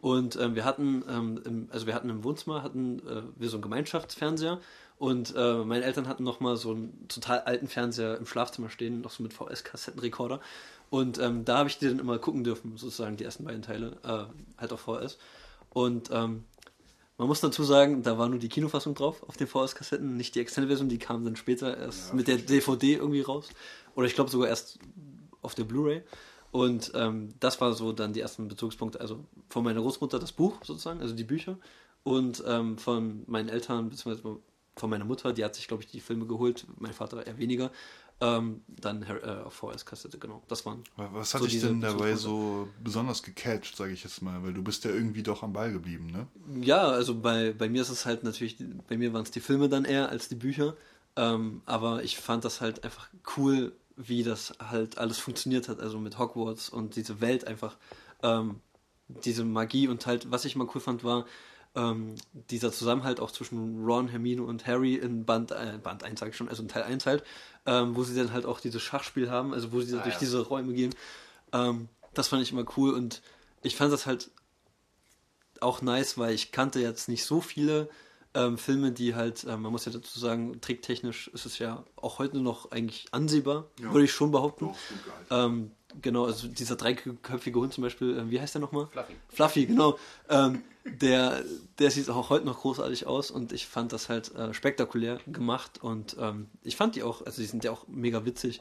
[0.00, 3.56] Und ähm, wir hatten, ähm, im, also wir hatten im Wohnzimmer hatten äh, wir so
[3.56, 4.60] einen Gemeinschaftsfernseher
[4.96, 9.00] und äh, meine Eltern hatten noch mal so einen total alten Fernseher im Schlafzimmer stehen,
[9.00, 10.40] noch so mit VS-Kassettenrekorder.
[10.90, 13.96] Und ähm, da habe ich die dann immer gucken dürfen, sozusagen die ersten beiden Teile,
[14.04, 15.18] äh, halt auf VS.
[15.78, 16.42] Und ähm,
[17.18, 20.40] man muss dazu sagen, da war nur die Kinofassung drauf auf den VS-Kassetten, nicht die
[20.40, 23.48] externe Version, die kam dann später erst mit der DVD irgendwie raus.
[23.94, 24.80] Oder ich glaube sogar erst
[25.40, 26.02] auf der Blu-ray.
[26.50, 29.00] Und ähm, das war so dann die ersten Bezugspunkte.
[29.00, 31.58] Also von meiner Großmutter das Buch sozusagen, also die Bücher.
[32.02, 34.40] Und ähm, von meinen Eltern, beziehungsweise
[34.74, 37.70] von meiner Mutter, die hat sich, glaube ich, die Filme geholt, mein Vater eher weniger.
[38.20, 40.42] Ähm, dann äh, auf VS-Kassette, genau.
[40.48, 40.82] Das waren.
[40.96, 44.42] Was hat so dich denn dabei so besonders gecatcht, sage ich jetzt mal?
[44.42, 46.26] Weil du bist ja irgendwie doch am Ball geblieben, ne?
[46.60, 48.56] Ja, also bei, bei mir ist es halt natürlich,
[48.88, 50.74] bei mir waren es die Filme dann eher als die Bücher.
[51.14, 55.78] Ähm, aber ich fand das halt einfach cool, wie das halt alles funktioniert hat.
[55.78, 57.76] Also mit Hogwarts und diese Welt einfach.
[58.22, 58.60] Ähm,
[59.08, 61.24] diese Magie und halt, was ich mal cool fand, war
[61.74, 62.14] ähm,
[62.50, 66.36] dieser Zusammenhalt auch zwischen Ron, Hermine und Harry in Band, äh, Band 1, sag ich
[66.36, 67.24] schon, also in Teil 1 halt,
[67.68, 70.20] ähm, wo sie dann halt auch dieses Schachspiel haben, also wo sie Ah, durch ja.
[70.20, 70.94] diese Räume gehen.
[71.52, 73.20] Ähm, das fand ich immer cool und
[73.62, 74.30] ich fand das halt
[75.60, 77.88] auch nice, weil ich kannte jetzt nicht so viele
[78.34, 82.18] ähm, Filme, die halt, ähm, man muss ja dazu sagen, tricktechnisch ist es ja auch
[82.18, 83.92] heute noch eigentlich ansehbar, Ja.
[83.92, 84.70] würde ich schon behaupten.
[85.28, 85.52] Gehalten.
[85.54, 85.70] Ähm,
[86.02, 88.86] genau, also dieser dreiköpfige Hund zum Beispiel, äh, wie heißt der nochmal?
[88.92, 89.14] Fluffy.
[89.28, 89.98] Fluffy, genau.
[90.28, 90.62] Ähm,
[91.00, 91.44] der,
[91.78, 95.82] der sieht auch heute noch großartig aus und ich fand das halt äh, spektakulär gemacht
[95.82, 98.60] und ähm, ich fand die auch, also die sind ja auch mega witzig.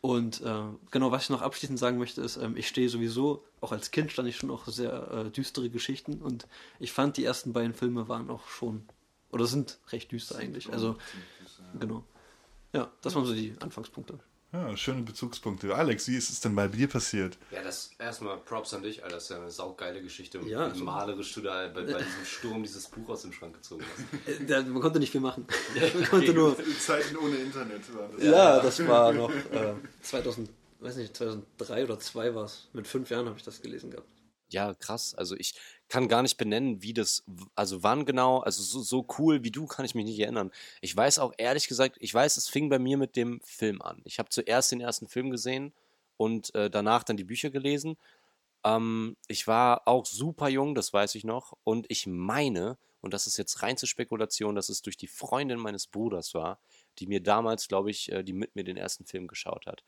[0.00, 0.62] Und äh,
[0.92, 4.12] genau, was ich noch abschließend sagen möchte, ist, ähm, ich stehe sowieso, auch als Kind
[4.12, 6.46] stand ich schon auch sehr äh, düstere Geschichten und
[6.78, 8.88] ich fand die ersten beiden Filme waren auch schon,
[9.30, 10.72] oder sind recht düster eigentlich.
[10.72, 10.96] Also,
[11.80, 12.04] genau.
[12.72, 14.20] Ja, das waren so die Anfangspunkte.
[14.50, 15.74] Ja, schöne Bezugspunkte.
[15.74, 17.36] Alex, wie ist es denn bei dir passiert?
[17.50, 19.16] Ja, das erstmal Props an dich, Alter.
[19.16, 20.40] Das ist ja eine saugeile Geschichte.
[20.46, 23.84] Ja, wie malerisch du da bei, bei diesem Sturm dieses Buch aus dem Schrank gezogen
[23.84, 24.40] hast.
[24.48, 25.46] Da, man konnte nicht viel machen.
[25.94, 26.56] man konnte nur.
[26.78, 28.24] Zeiten ohne Internet waren das.
[28.24, 30.48] Ja, das war noch äh, 2000,
[30.80, 32.68] weiß nicht, 2003 oder 2002 war es.
[32.72, 34.08] Mit fünf Jahren habe ich das gelesen gehabt.
[34.50, 35.14] Ja, krass.
[35.14, 35.54] Also ich
[35.88, 37.24] kann gar nicht benennen, wie das,
[37.54, 40.50] also wann genau, also so, so cool wie du kann ich mich nicht erinnern.
[40.80, 44.00] Ich weiß auch ehrlich gesagt, ich weiß, es fing bei mir mit dem Film an.
[44.04, 45.72] Ich habe zuerst den ersten Film gesehen
[46.16, 47.96] und äh, danach dann die Bücher gelesen.
[48.64, 51.56] Ähm, ich war auch super jung, das weiß ich noch.
[51.64, 55.58] Und ich meine, und das ist jetzt rein zur Spekulation, dass es durch die Freundin
[55.58, 56.58] meines Bruders war,
[56.98, 59.84] die mir damals, glaube ich, äh, die mit mir den ersten Film geschaut hat.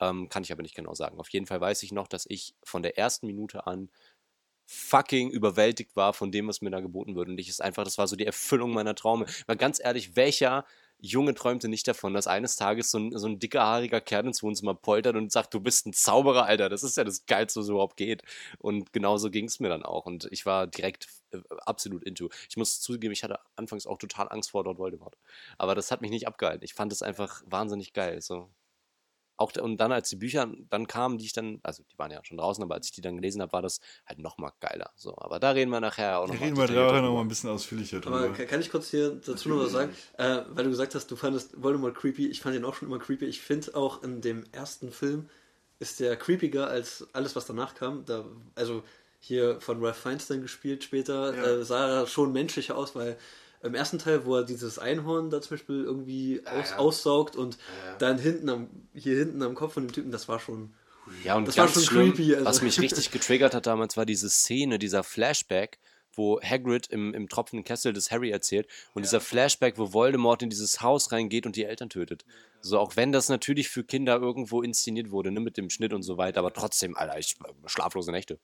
[0.00, 1.18] Ähm, kann ich aber nicht genau sagen.
[1.18, 3.90] Auf jeden Fall weiß ich noch, dass ich von der ersten Minute an
[4.72, 7.28] fucking überwältigt war von dem, was mir da geboten wird.
[7.28, 9.26] Und ich ist einfach, das war so die Erfüllung meiner Träume.
[9.46, 10.64] Weil ganz ehrlich, welcher
[11.00, 14.44] Junge träumte nicht davon, dass eines Tages so ein, so ein dicker, haariger Kerl ins
[14.44, 16.68] Wohnzimmer poltert und sagt, du bist ein Zauberer, Alter.
[16.68, 18.22] Das ist ja das Geilste, was überhaupt geht.
[18.58, 20.06] Und genauso ging es mir dann auch.
[20.06, 22.28] Und ich war direkt äh, absolut into.
[22.48, 25.16] Ich muss zugeben, ich hatte anfangs auch total Angst vor Lord Voldemort.
[25.58, 26.64] Aber das hat mich nicht abgehalten.
[26.64, 28.20] Ich fand es einfach wahnsinnig geil.
[28.22, 28.48] So.
[29.40, 32.10] Auch, da- und dann, als die Bücher dann kamen, die ich dann, also die waren
[32.10, 34.90] ja schon draußen, aber als ich die dann gelesen habe, war das halt nochmal geiler.
[34.96, 37.28] So, aber da reden wir nachher auch Da noch reden wir nachher noch mal ein
[37.28, 38.18] bisschen ausführlicher drüber.
[38.18, 39.94] Aber kann, kann ich kurz hier dazu noch was sagen?
[40.18, 42.26] Äh, weil du gesagt hast, du fandest Voldemort creepy.
[42.28, 43.24] Ich fand ihn auch schon immer creepy.
[43.24, 45.30] Ich finde auch in dem ersten Film
[45.78, 48.04] ist der creepiger als alles, was danach kam.
[48.04, 48.82] Da, also
[49.20, 51.42] hier von Ralph Feinstein gespielt später, Ja.
[51.60, 53.16] äh, sah er schon menschlicher aus, weil
[53.62, 56.78] im ersten Teil, wo er dieses Einhorn da zum Beispiel irgendwie aus, ja.
[56.78, 57.98] aussaugt und Ja, ja.
[57.98, 60.72] dann hinten am, hier hinten am Kopf von dem Typen, das war schon.
[61.24, 62.46] Ja, und Das war ganz schon schlimm, creepy, also.
[62.46, 65.78] was mich richtig getriggert hat damals, war diese Szene, dieser Flashback,
[66.14, 70.50] wo Hagrid im, im tropfenden Kessel des Harry erzählt und dieser Flashback, wo Voldemort in
[70.50, 72.24] dieses Haus reingeht und die Eltern tötet.
[72.62, 76.02] So, auch wenn das natürlich für Kinder irgendwo inszeniert wurde, ne, mit dem Schnitt und
[76.02, 78.38] so weiter, aber trotzdem, Alter, ich, schlaflose Nächte.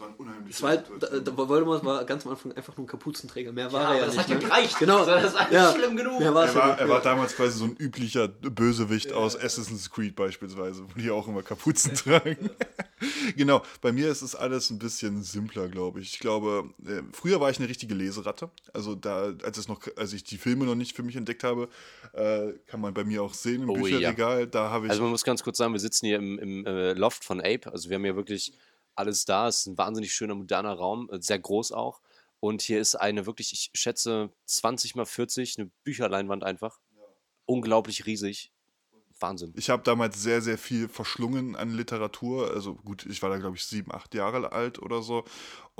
[0.00, 2.74] Das war ein unheimliches Es war halt, da, da, Voldemort war ganz am Anfang einfach
[2.76, 3.52] nur ein Kapuzenträger.
[3.52, 4.22] Mehr war Ja, er ja das nicht.
[4.22, 4.40] hat ja ne?
[4.40, 4.78] gereicht.
[4.78, 5.04] Genau.
[5.04, 5.72] Das war ja.
[5.74, 6.20] schlimm genug.
[6.20, 9.36] Mehr war es Er ja war, er war damals quasi so ein üblicher Bösewicht aus
[9.36, 12.48] Assassin's Creed beispielsweise, wo die auch immer Kapuzen tragen.
[13.36, 16.14] genau, bei mir ist es alles ein bisschen simpler, glaube ich.
[16.14, 18.50] Ich glaube, äh, früher war ich eine richtige Leseratte.
[18.72, 21.68] Also da, als es noch, als ich die Filme noch nicht für mich entdeckt habe,
[22.14, 24.46] äh, kann man bei mir auch sehen im Oh, Bücherregal.
[24.46, 26.94] Da habe ich Also man muss ganz kurz sagen, wir sitzen hier im, im äh,
[26.94, 27.70] Loft von Ape.
[27.70, 28.54] Also wir haben hier wirklich
[28.94, 29.48] alles da.
[29.48, 32.00] Es ist ein wahnsinnig schöner, moderner Raum, äh, sehr groß auch.
[32.40, 36.80] Und hier ist eine wirklich, ich schätze 20 mal 40, eine Bücherleinwand einfach.
[37.44, 38.52] Unglaublich riesig.
[39.20, 39.52] Wahnsinn.
[39.56, 42.50] Ich habe damals sehr, sehr viel verschlungen an Literatur.
[42.52, 45.24] Also gut, ich war da, glaube ich, sieben, acht Jahre alt oder so.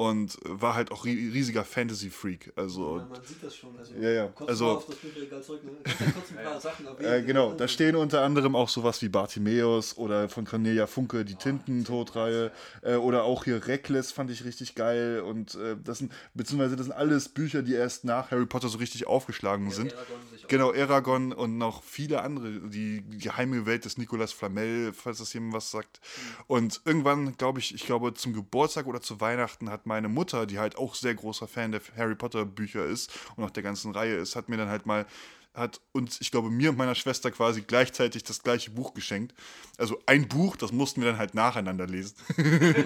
[0.00, 2.54] Und war halt auch ri- riesiger Fantasy-Freak.
[2.56, 3.76] Also, Man sieht das schon.
[3.78, 4.26] Also, Ja, ja.
[4.28, 5.62] Kurz Also- mal auf das Bücherregal zurück.
[5.62, 5.72] Ne?
[5.84, 7.26] Ja kurz ein paar Sachen äh, erwähnen.
[7.26, 12.50] genau, da stehen unter anderem auch sowas wie Bartimäus oder von Cornelia Funke die Tintentodreihe.
[12.82, 15.20] Äh, oder auch hier Reckless fand ich richtig geil.
[15.20, 18.78] Und äh, das sind, beziehungsweise das sind alles Bücher, die erst nach Harry Potter so
[18.78, 19.92] richtig aufgeschlagen sind.
[19.94, 22.50] Aragorn Genau, Eragon und noch viele andere.
[22.70, 26.00] Die geheime Welt des Nicolas Flamel, falls das jemand was sagt.
[26.48, 30.60] Und irgendwann, glaube ich, ich glaube zum Geburtstag oder zu Weihnachten hat meine Mutter, die
[30.60, 34.14] halt auch sehr großer Fan der Harry Potter Bücher ist und auch der ganzen Reihe
[34.14, 35.04] ist, hat mir dann halt mal
[35.52, 39.34] hat uns, ich glaube, mir und meiner Schwester quasi gleichzeitig das gleiche Buch geschenkt.
[39.78, 42.14] Also ein Buch, das mussten wir dann halt nacheinander lesen.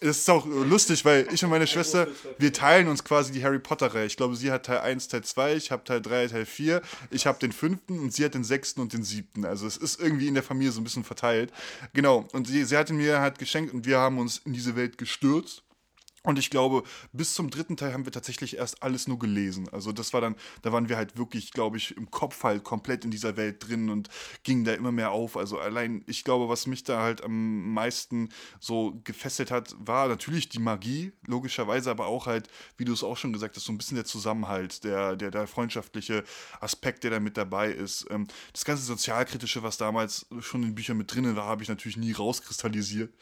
[0.00, 3.58] Es ist auch lustig, weil ich und meine Schwester, wir teilen uns quasi die Harry
[3.58, 4.04] Potter-Reihe.
[4.04, 7.26] Ich glaube, sie hat Teil 1, Teil 2, ich habe Teil 3, Teil 4, ich
[7.26, 9.46] habe den fünften und sie hat den sechsten und den siebten.
[9.46, 11.54] Also es ist irgendwie in der Familie so ein bisschen verteilt.
[11.94, 14.76] Genau, und sie, sie hat ihn mir halt geschenkt und wir haben uns in diese
[14.76, 15.63] Welt gestürzt.
[16.26, 19.68] Und ich glaube, bis zum dritten Teil haben wir tatsächlich erst alles nur gelesen.
[19.70, 23.04] Also das war dann, da waren wir halt wirklich, glaube ich, im Kopf halt komplett
[23.04, 24.08] in dieser Welt drin und
[24.42, 25.36] gingen da immer mehr auf.
[25.36, 30.48] Also allein, ich glaube, was mich da halt am meisten so gefesselt hat, war natürlich
[30.48, 33.78] die Magie, logischerweise, aber auch halt, wie du es auch schon gesagt hast, so ein
[33.78, 36.24] bisschen der Zusammenhalt, der, der, der freundschaftliche
[36.58, 38.06] Aspekt, der da mit dabei ist.
[38.10, 41.98] Ähm, Das ganze Sozialkritische, was damals schon in Büchern mit drin war, habe ich natürlich
[41.98, 43.12] nie rauskristallisiert.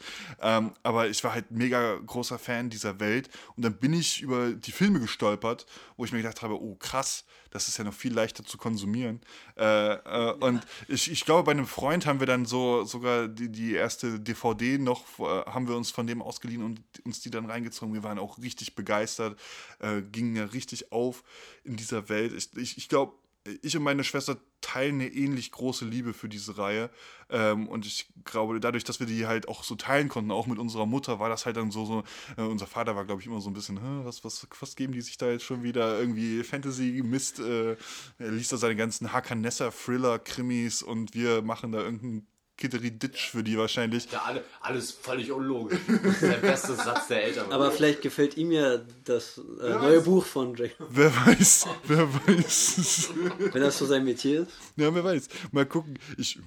[0.41, 3.29] Ähm, aber ich war halt mega großer Fan dieser dieser Welt.
[3.55, 5.65] Und dann bin ich über die Filme gestolpert,
[5.97, 9.21] wo ich mir gedacht habe, oh krass, das ist ja noch viel leichter zu konsumieren.
[9.57, 13.49] Äh, äh, und ich, ich glaube, bei einem Freund haben wir dann so sogar die,
[13.49, 17.45] die erste DVD noch, äh, haben wir uns von dem ausgeliehen und uns die dann
[17.45, 17.93] reingezogen.
[17.93, 19.39] Wir waren auch richtig begeistert,
[19.79, 21.23] äh, gingen ja richtig auf
[21.63, 22.33] in dieser Welt.
[22.33, 23.13] Ich, ich, ich glaube,
[23.61, 26.89] ich und meine Schwester teilen eine ähnlich große Liebe für diese Reihe.
[27.29, 30.59] Ähm, und ich glaube, dadurch, dass wir die halt auch so teilen konnten, auch mit
[30.59, 32.03] unserer Mutter, war das halt dann so, so
[32.37, 35.01] äh, unser Vater war, glaube ich, immer so ein bisschen, was, was, was geben die
[35.01, 35.99] sich da jetzt schon wieder?
[35.99, 37.75] Irgendwie Fantasy-Mist, äh,
[38.17, 42.27] er liest da seine ganzen Hakanessa-Thriller-Krimis und wir machen da irgendeinen
[42.57, 44.11] Kittery-Ditch für die wahrscheinlich.
[44.11, 45.79] Ja, alle, alles völlig unlogisch.
[45.87, 47.51] Das ist der beste Satz der Eltern.
[47.51, 50.75] Aber vielleicht gefällt ihm ja das äh, neue Buch von Jack.
[50.89, 53.09] Wer weiß, wer weiß.
[53.51, 54.51] Wenn das so sein Metier ist.
[54.75, 55.27] Ja, wer weiß.
[55.51, 55.97] Mal gucken.
[56.17, 56.39] Ich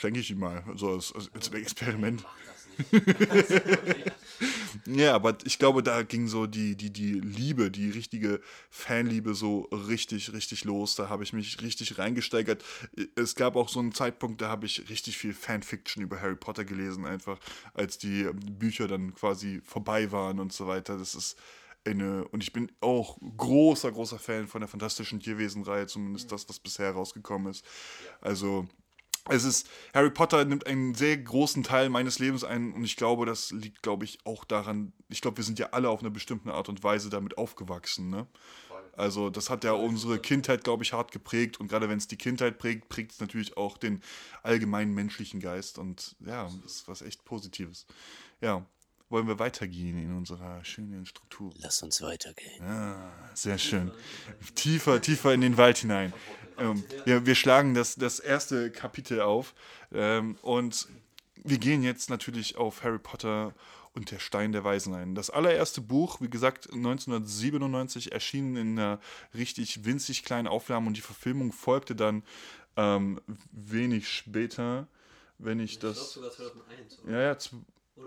[0.00, 2.24] schenke ich ihm mal, so als, als Experiment.
[4.86, 9.62] ja, aber ich glaube, da ging so die, die, die Liebe, die richtige Fanliebe so
[9.72, 10.94] richtig, richtig los.
[10.94, 12.64] Da habe ich mich richtig reingesteigert.
[13.16, 16.64] Es gab auch so einen Zeitpunkt, da habe ich richtig viel Fanfiction über Harry Potter
[16.64, 17.38] gelesen, einfach
[17.72, 20.98] als die Bücher dann quasi vorbei waren und so weiter.
[20.98, 21.36] Das ist
[21.86, 26.58] eine, und ich bin auch großer, großer Fan von der Fantastischen Tierwesen-Reihe, zumindest das, was
[26.58, 27.64] bisher rausgekommen ist.
[28.20, 28.66] Also
[29.30, 33.24] es ist, Harry Potter nimmt einen sehr großen Teil meines Lebens ein und ich glaube,
[33.24, 36.52] das liegt, glaube ich, auch daran, ich glaube, wir sind ja alle auf eine bestimmte
[36.52, 38.26] Art und Weise damit aufgewachsen, ne?
[38.96, 42.16] Also das hat ja unsere Kindheit, glaube ich, hart geprägt und gerade wenn es die
[42.16, 44.00] Kindheit prägt, prägt es natürlich auch den
[44.44, 47.86] allgemeinen menschlichen Geist und ja, das ist was echt Positives.
[48.40, 48.64] Ja,
[49.14, 51.54] wollen wir weitergehen in unserer schönen Struktur.
[51.58, 52.60] Lass uns weitergehen.
[52.64, 53.92] Ah, sehr schön.
[54.56, 56.12] Tiefer, tiefer in den Wald hinein.
[56.58, 59.54] Ähm, wir, wir schlagen das, das erste Kapitel auf
[59.92, 60.88] ähm, und
[61.36, 63.54] wir gehen jetzt natürlich auf Harry Potter
[63.92, 65.14] und der Stein der Weisen ein.
[65.14, 68.98] Das allererste Buch, wie gesagt, 1997 erschien in einer
[69.32, 72.24] richtig winzig kleinen Aufnahme und die Verfilmung folgte dann
[72.76, 73.20] ähm,
[73.52, 74.88] wenig später,
[75.38, 76.14] wenn ich, ich das.
[76.14, 77.12] Sogar 2001, oder?
[77.12, 77.38] Ja, ja,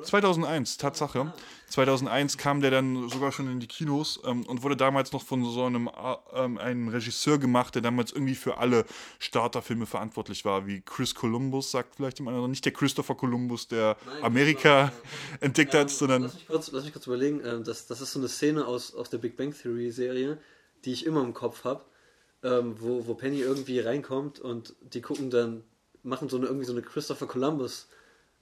[0.04, 1.34] 2001, Tatsache.
[1.70, 5.46] 2001 kam der dann sogar schon in die Kinos ähm, und wurde damals noch von
[5.46, 8.86] so einem, äh, ähm, einem Regisseur gemacht, der damals irgendwie für alle
[9.20, 12.50] Starterfilme verantwortlich war, wie Chris Columbus, sagt vielleicht jemand anderes.
[12.50, 14.92] Nicht der Christopher Columbus, der Nein, Amerika
[15.40, 16.22] entdeckt hat, ähm, sondern.
[16.24, 18.94] Lass mich kurz, lass mich kurz überlegen, äh, das, das ist so eine Szene aus,
[18.94, 20.38] aus der Big Bang Theory Serie,
[20.84, 21.86] die ich immer im Kopf habe,
[22.44, 25.64] ähm, wo, wo Penny irgendwie reinkommt und die gucken dann,
[26.04, 27.88] machen so eine, irgendwie so eine Christopher Columbus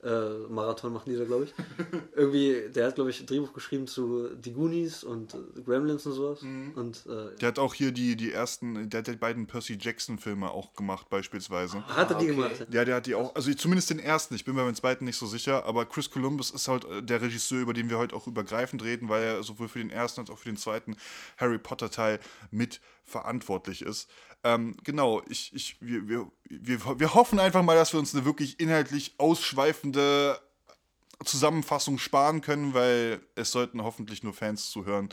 [0.06, 1.54] äh, Marathon machen die da, glaube ich.
[2.16, 6.14] Irgendwie, der hat, glaube ich, ein Drehbuch geschrieben zu Die Goonies und äh, Gremlins und
[6.14, 6.42] sowas.
[6.44, 6.74] Mhm.
[6.76, 10.52] Und, äh, der hat auch hier die, die ersten, der hat die beiden Percy Jackson-Filme
[10.52, 11.84] auch gemacht, beispielsweise.
[11.88, 12.36] Ah, hat er die okay.
[12.36, 12.68] gemacht?
[12.72, 15.18] Ja, der hat die auch, also zumindest den ersten, ich bin mir beim zweiten nicht
[15.18, 18.28] so sicher, aber Chris Columbus ist halt äh, der Regisseur, über den wir heute auch
[18.28, 20.96] übergreifend reden, weil er sowohl für den ersten als auch für den zweiten
[21.38, 22.20] Harry Potter-Teil
[22.52, 24.10] mit verantwortlich ist.
[24.46, 28.26] Ähm, genau, ich, ich, wir, wir, wir, wir hoffen einfach mal, dass wir uns eine
[28.26, 30.40] wirklich inhaltlich ausschweifende
[31.24, 35.10] Zusammenfassung sparen können, weil es sollten hoffentlich nur Fans zuhören.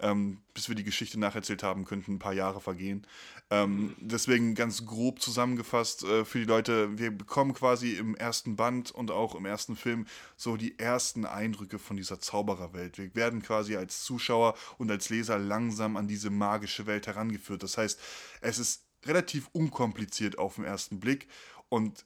[0.00, 3.04] Ähm, bis wir die Geschichte nacherzählt haben, könnten ein paar Jahre vergehen.
[3.50, 8.90] Ähm, deswegen ganz grob zusammengefasst äh, für die Leute, wir bekommen quasi im ersten Band
[8.90, 10.06] und auch im ersten Film
[10.36, 12.98] so die ersten Eindrücke von dieser Zaubererwelt.
[12.98, 17.62] Wir werden quasi als Zuschauer und als Leser langsam an diese magische Welt herangeführt.
[17.62, 17.98] Das heißt,
[18.42, 21.26] es ist relativ unkompliziert auf den ersten Blick
[21.70, 22.04] und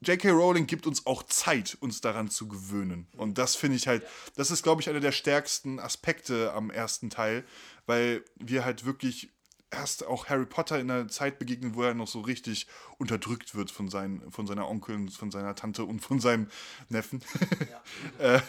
[0.00, 0.30] J.K.
[0.30, 3.08] Rowling gibt uns auch Zeit, uns daran zu gewöhnen.
[3.16, 7.10] Und das finde ich halt, das ist, glaube ich, einer der stärksten Aspekte am ersten
[7.10, 7.44] Teil,
[7.86, 9.32] weil wir halt wirklich
[9.70, 12.66] erst auch Harry Potter in einer Zeit begegnen, wo er noch so richtig
[12.98, 16.48] unterdrückt wird von, seinen, von seiner Onkel, von seiner Tante und von seinem
[16.88, 17.22] Neffen,
[17.70, 17.82] ja.
[18.36, 18.40] äh,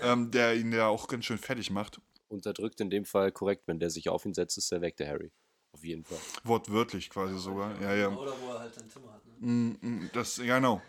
[0.00, 2.00] ähm, der ihn ja auch ganz schön fertig macht.
[2.28, 5.08] Unterdrückt in dem Fall korrekt, wenn der sich auf ihn setzt, ist er weg, der
[5.08, 5.30] Harry.
[5.72, 6.18] Auf jeden Fall.
[6.44, 7.80] Wortwörtlich quasi ja, sogar.
[7.80, 8.08] Ja, ja.
[8.08, 9.24] Oder wo er halt sein Zimmer hat.
[9.26, 9.46] Ne?
[9.46, 10.82] Mm, mm, das, ja, genau.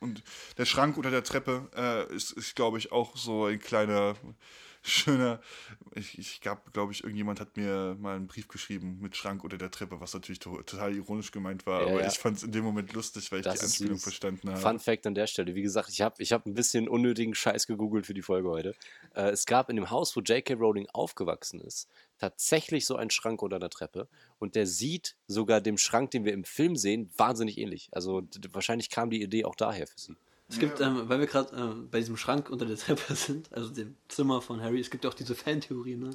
[0.00, 0.22] Und
[0.56, 4.16] der Schrank unter der Treppe äh, ist, ist glaube ich, auch so ein kleiner
[4.88, 5.40] schöner.
[5.94, 9.58] Ich, ich gab, glaube ich, irgendjemand hat mir mal einen Brief geschrieben mit Schrank unter
[9.58, 12.08] der Treppe, was natürlich to total ironisch gemeint war, ja, aber ja.
[12.08, 14.60] ich fand es in dem Moment lustig, weil ich das die Anspielung verstanden habe.
[14.60, 17.66] Fun Fact an der Stelle: Wie gesagt, ich habe ich hab ein bisschen unnötigen Scheiß
[17.66, 18.74] gegoogelt für die Folge heute.
[19.14, 20.54] Äh, es gab in dem Haus, wo J.K.
[20.54, 25.78] Rowling aufgewachsen ist, tatsächlich so einen Schrank unter der Treppe und der sieht sogar dem
[25.78, 27.88] Schrank, den wir im Film sehen, wahnsinnig ähnlich.
[27.92, 30.16] Also wahrscheinlich kam die Idee auch daher für sie.
[30.48, 33.70] Es gibt, ähm, weil wir gerade ähm, bei diesem Schrank unter der Treppe sind, also
[33.70, 36.10] dem Zimmer von Harry, es gibt auch diese Fantheorie, ne?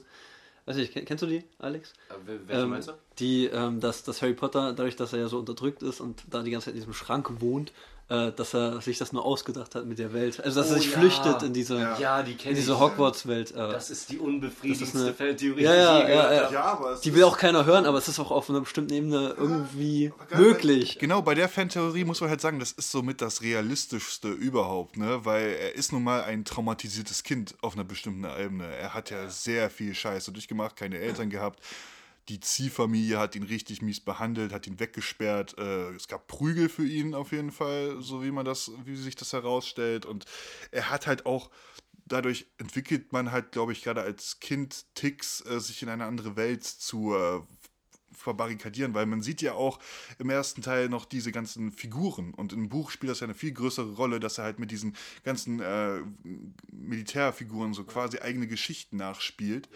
[0.65, 1.94] Weiß nicht, kennst du die, Alex?
[2.10, 2.94] Äh, welche ähm, meinst du?
[3.17, 6.44] die, ähm, dass, dass Harry Potter, dadurch, dass er ja so unterdrückt ist und da
[6.44, 7.73] die ganze Zeit in diesem Schrank wohnt,
[8.12, 10.43] äh, dass er sich das nur ausgedacht hat mit der Welt.
[10.43, 10.99] Also, dass er Oh sich ja.
[10.99, 12.77] flüchtet in diese, Ja, die in diese.
[12.79, 13.51] Hogwarts-Welt.
[13.51, 13.55] Äh.
[13.55, 16.43] Das ist die unbefriedigendste Feldtheorie, Ja, die ja, gehört ja, ja.
[16.43, 16.53] habe.
[16.53, 18.59] Ja, aber es Die ist- will auch keiner hören, aber es ist auch auf einer
[18.59, 20.99] bestimmten Ebene irgendwie möglich.
[20.99, 25.21] Genau, bei der Fantheorie muss man halt sagen, das ist somit das realistischste überhaupt, ne?
[25.23, 28.65] Weil er ist nun mal ein traumatisiertes Kind auf einer bestimmten Ebene.
[28.75, 31.59] Er hat ja sehr viel Scheiße durchgemacht, keine Eltern gehabt.
[32.32, 35.58] Die Ziehfamilie hat ihn richtig mies behandelt, hat ihn weggesperrt.
[35.58, 39.17] Äh, es gab Prügel für ihn auf jeden Fall, so wie man das, wie sich
[39.17, 40.06] das herausstellt.
[40.06, 40.23] Und
[40.71, 41.50] er hat halt auch
[42.06, 46.38] dadurch entwickelt man halt, glaube ich, gerade als Kind Ticks, äh, sich in eine andere
[46.38, 47.42] Welt zu äh,
[48.13, 49.79] verbarrikadieren, weil man sieht ja auch
[50.17, 53.52] im ersten Teil noch diese ganzen Figuren und im Buch spielt das ja eine viel
[53.52, 56.00] größere Rolle, dass er halt mit diesen ganzen äh,
[56.71, 59.67] Militärfiguren so quasi eigene Geschichten nachspielt.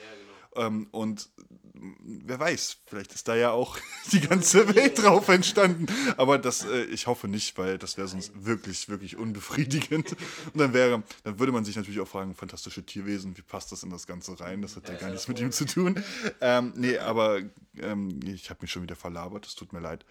[0.55, 1.29] Ähm, und
[1.73, 3.77] mm, wer weiß, vielleicht ist da ja auch
[4.11, 5.87] die ganze Welt drauf entstanden.
[6.17, 10.11] Aber das, äh, ich hoffe nicht, weil das wäre sonst wirklich, wirklich unbefriedigend.
[10.53, 13.83] Und dann wäre, dann würde man sich natürlich auch fragen, fantastische Tierwesen, wie passt das
[13.83, 14.61] in das Ganze rein?
[14.61, 16.03] Das hat ja gar nichts mit ihm zu tun.
[16.41, 17.41] Ähm, nee, aber
[17.77, 20.05] ähm, ich habe mich schon wieder verlabert, es tut mir leid.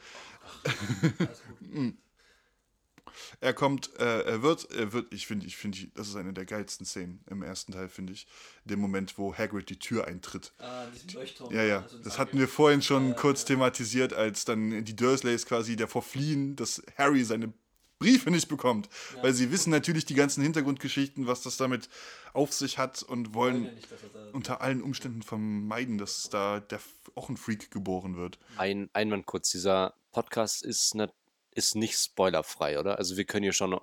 [3.40, 6.44] Er kommt, äh, er wird, er wird, ich finde, ich finde, das ist eine der
[6.44, 8.26] geilsten Szenen im ersten Teil, finde ich.
[8.64, 10.52] Der Moment, wo Hagrid die Tür eintritt.
[10.58, 11.52] Ah, diesen Leuchtturm.
[11.52, 16.02] Ja, ja, das hatten wir vorhin schon kurz thematisiert, als dann die Dursleys quasi davor
[16.02, 17.52] fliehen, dass Harry seine
[17.98, 18.88] Briefe nicht bekommt.
[19.22, 21.88] Weil sie wissen natürlich die ganzen Hintergrundgeschichten, was das damit
[22.32, 23.70] auf sich hat und wollen
[24.32, 26.80] unter allen Umständen vermeiden, dass da der,
[27.14, 28.38] auch ein Freak geboren wird.
[28.56, 31.10] Ein Einwand kurz, dieser Podcast ist, ne,
[31.54, 32.98] ist nicht spoilerfrei, oder?
[32.98, 33.78] Also wir können hier schon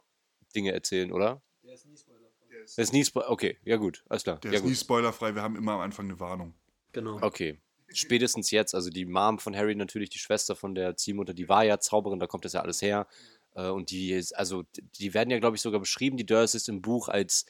[0.55, 1.41] Dinge erzählen, oder?
[1.63, 2.45] Der ist nie spoilerfrei.
[2.49, 3.33] Der ist nie spoilerfrei.
[3.33, 4.39] Okay, ja gut, alles klar.
[4.39, 4.79] Der ja, ist nie gut.
[4.79, 6.53] spoilerfrei, wir haben immer am Anfang eine Warnung.
[6.91, 7.19] Genau.
[7.21, 7.59] Okay.
[7.93, 11.65] Spätestens jetzt, also die Mom von Harry natürlich, die Schwester von der Ziehmutter, die war
[11.65, 13.05] ja Zauberin, da kommt das ja alles her.
[13.53, 14.63] Äh, Und die ist, also
[14.99, 17.45] die werden ja, glaube ich, sogar beschrieben, die Dursleys im Buch, als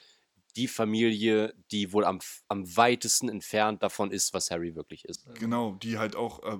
[0.55, 5.25] die Familie, die wohl am, am weitesten entfernt davon ist, was Harry wirklich ist.
[5.35, 6.57] Genau, die halt auch, äh,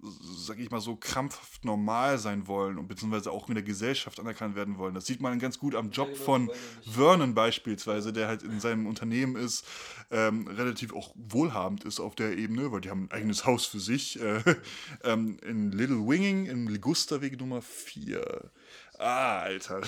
[0.00, 4.54] sag ich mal so, krampfhaft normal sein wollen und beziehungsweise auch in der Gesellschaft anerkannt
[4.54, 4.94] werden wollen.
[4.94, 6.50] Das sieht man ganz gut am Job von
[6.84, 9.64] Vernon beispielsweise, der halt in seinem Unternehmen ist,
[10.10, 13.80] ähm, relativ auch wohlhabend ist auf der Ebene, weil die haben ein eigenes Haus für
[13.80, 14.20] sich.
[14.20, 14.42] Äh,
[15.04, 18.50] ähm, in Little Winging, im Ligusterweg Nummer 4.
[18.98, 19.82] Ah, Alter.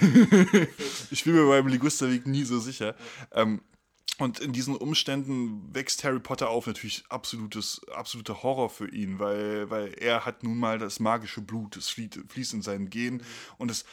[1.10, 2.94] ich bin mir beim Ligusterweg nie so sicher.
[3.32, 3.60] Ähm,
[4.18, 9.68] und in diesen Umständen wächst Harry Potter auf, natürlich absolutes, absoluter Horror für ihn, weil,
[9.68, 13.22] weil er hat nun mal das magische Blut, es fließt, fließt in seinen Genen
[13.58, 13.84] und es,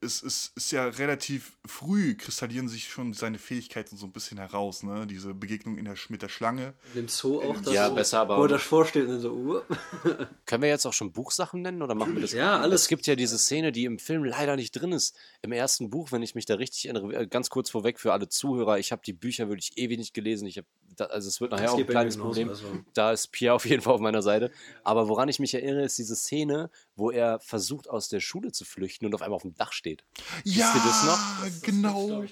[0.00, 4.82] es, es ist ja relativ früh kristallisieren sich schon seine Fähigkeiten so ein bisschen heraus,
[4.82, 5.06] ne?
[5.06, 6.74] Diese Begegnung in der, mit der Schlange.
[6.94, 9.60] Dem Zoo auch das Ja, so, besser, aber- Wo er das vorsteht so, uh.
[10.46, 12.32] Können wir jetzt auch schon Buchsachen nennen oder machen wir das?
[12.32, 12.82] Ja, alles.
[12.82, 15.16] Es gibt ja diese Szene, die im Film leider nicht drin ist.
[15.42, 18.28] Im ersten Buch, wenn ich mich da richtig erinnere, äh, ganz kurz vorweg für alle
[18.28, 20.46] Zuhörer, ich habe die Bücher wirklich ewig nicht gelesen.
[20.48, 22.48] Ich hab, da, also es wird nachher Das auch ein kleines genauso, Problem.
[22.48, 22.64] also.
[22.94, 24.50] Da ist Pierre auf jeden Fall auf meiner Seite.
[24.84, 28.64] Aber woran ich mich erinnere, ist diese Szene, wo er versucht, aus der Schule zu
[28.64, 30.04] flüchten und auf einmal auf dem Dach steht.
[30.44, 31.62] Ja, ihr das noch?
[31.62, 32.24] genau.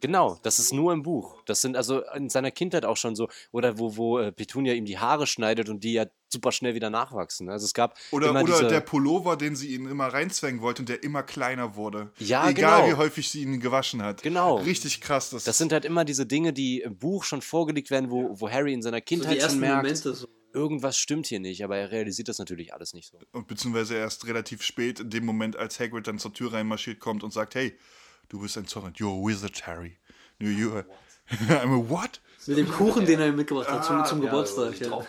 [0.00, 1.36] Genau, das ist nur im Buch.
[1.46, 3.28] Das sind also in seiner Kindheit auch schon so.
[3.52, 6.90] Oder wo, wo äh, Petunia ihm die Haare schneidet und die ja super schnell wieder
[6.90, 7.48] nachwachsen.
[7.48, 10.82] Also es gab Oder, immer oder diese, der Pullover, den sie ihn immer reinzwängen wollte
[10.82, 12.12] und der immer kleiner wurde.
[12.18, 12.92] Ja, Egal genau.
[12.92, 14.22] wie häufig sie ihn gewaschen hat.
[14.22, 14.56] Genau.
[14.58, 15.30] Richtig krass.
[15.30, 18.50] Das, Das sind halt immer diese Dinge, die im Buch schon vorgelegt werden, wo, wo
[18.50, 20.28] Harry in seiner So Kindheit die schon merkt, so.
[20.52, 23.18] irgendwas stimmt hier nicht, aber er realisiert das natürlich alles nicht so.
[23.32, 27.22] und beziehungsweise erst relativ spät, in dem Moment, als Hagrid dann zur Tür reinmarschiert kommt
[27.24, 27.76] und sagt, hey,
[28.28, 29.96] du bist ein Zorn, you're a wizard, Harry.
[30.38, 30.84] No, you're
[31.48, 32.20] I'm a what?
[32.46, 34.78] Mit dem Kuchen, den er ihm mitgebracht hat zum, zum Ja, wo Geburtstag.
[34.80, 35.00] Ja.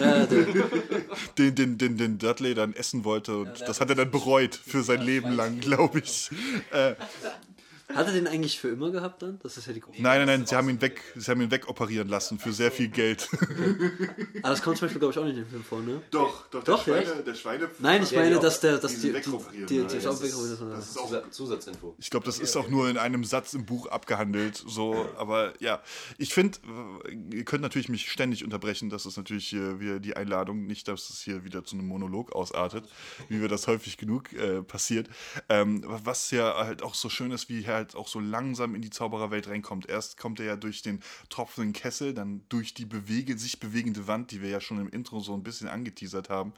[0.00, 0.26] Ja,
[1.38, 4.82] Den, den, den, den Dudley dann essen wollte und das hat er dann bereut für
[4.82, 6.30] sein Leben lang, glaube ich.
[6.72, 6.94] Äh,
[7.94, 9.38] hat er den eigentlich für immer gehabt dann?
[9.42, 10.00] Das ist ja die große.
[10.02, 12.88] nein, nein, nein, sie haben ihn weg, sie haben ihn wegoperieren lassen für sehr viel
[12.88, 13.28] Geld.
[14.42, 16.02] Aber das kommt zum Beispiel, glaube ich, auch nicht in dem Film vor, ne?
[16.10, 17.26] Doch, doch, Doch, echt?
[17.26, 17.68] der Schweine.
[17.78, 20.04] Nein, ich Ja, meine, die dass der, dass die, die, die, die, die, das ist-
[20.06, 21.94] das ist auch Zusatz- Zusatzinfo.
[21.98, 24.62] Ich glaube, das ist auch nur in einem Satz im Buch abgehandelt.
[24.66, 25.82] So, aber ja,
[26.18, 26.58] ich finde,
[27.32, 28.90] ihr könnt natürlich mich ständig unterbrechen.
[28.90, 32.32] Das ist natürlich hier wieder die Einladung, nicht, dass es hier wieder zu einem Monolog
[32.32, 32.84] ausartet,
[33.28, 35.08] wie mir das häufig genug äh, passiert.
[35.48, 38.82] Ähm, was ja halt auch so schön ist, wie er halt auch so langsam in
[38.82, 39.88] die Zaubererwelt reinkommt.
[39.88, 41.00] Erst kommt er ja durch den
[41.30, 45.20] tropfenden Kessel, dann durch die bewege, sich bewegende Wand, die wir ja schon im Intro
[45.20, 46.52] so ein bisschen angeteasert haben.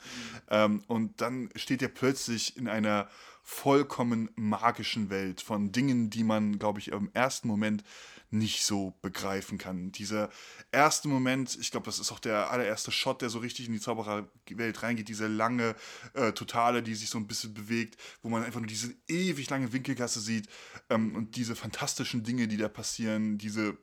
[0.49, 3.09] Ähm, und dann steht er plötzlich in einer
[3.43, 7.83] vollkommen magischen Welt, von Dingen, die man, glaube ich, im ersten Moment
[8.31, 9.93] nicht so begreifen kann.
[9.93, 10.31] Dieser
[10.73, 13.81] erste Moment, ich glaube, das ist auch der allererste Shot, der so richtig in die
[13.81, 15.75] Zaubererwelt reingeht, diese lange
[16.15, 19.73] äh, Totale, die sich so ein bisschen bewegt, wo man einfach nur diese ewig lange
[19.73, 20.49] Winkelgasse sieht
[20.89, 23.77] ähm, und diese fantastischen Dinge, die da passieren, diese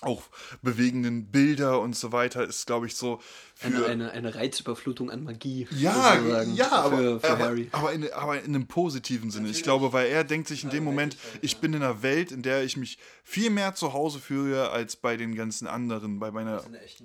[0.00, 0.22] auch
[0.62, 3.20] bewegenden Bilder und so weiter, ist, glaube ich, so
[3.54, 3.66] für.
[3.66, 5.66] Eine, eine, eine Reizüberflutung an Magie.
[5.70, 7.68] Ja, sozusagen, ja, aber, für, für aber, Harry.
[7.72, 9.48] aber, in, aber in einem positiven Sinne.
[9.48, 12.42] Ich glaube, weil er denkt sich in dem Moment, ich bin in einer Welt, in
[12.42, 16.64] der ich mich viel mehr zu Hause fühle als bei den ganzen anderen, bei meiner,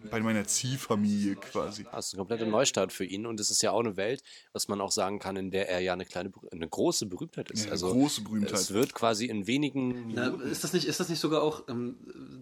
[0.09, 1.85] bei meiner Ziehfamilie quasi.
[1.91, 4.67] Das ist ein kompletter Neustart für ihn und es ist ja auch eine Welt, was
[4.67, 7.65] man auch sagen kann, in der er ja eine kleine, eine große Berühmtheit ist.
[7.65, 8.53] Ja, also große Berühmtheit.
[8.53, 11.95] Es wird quasi in wenigen Na, ist, das nicht, ist das nicht sogar auch ähm,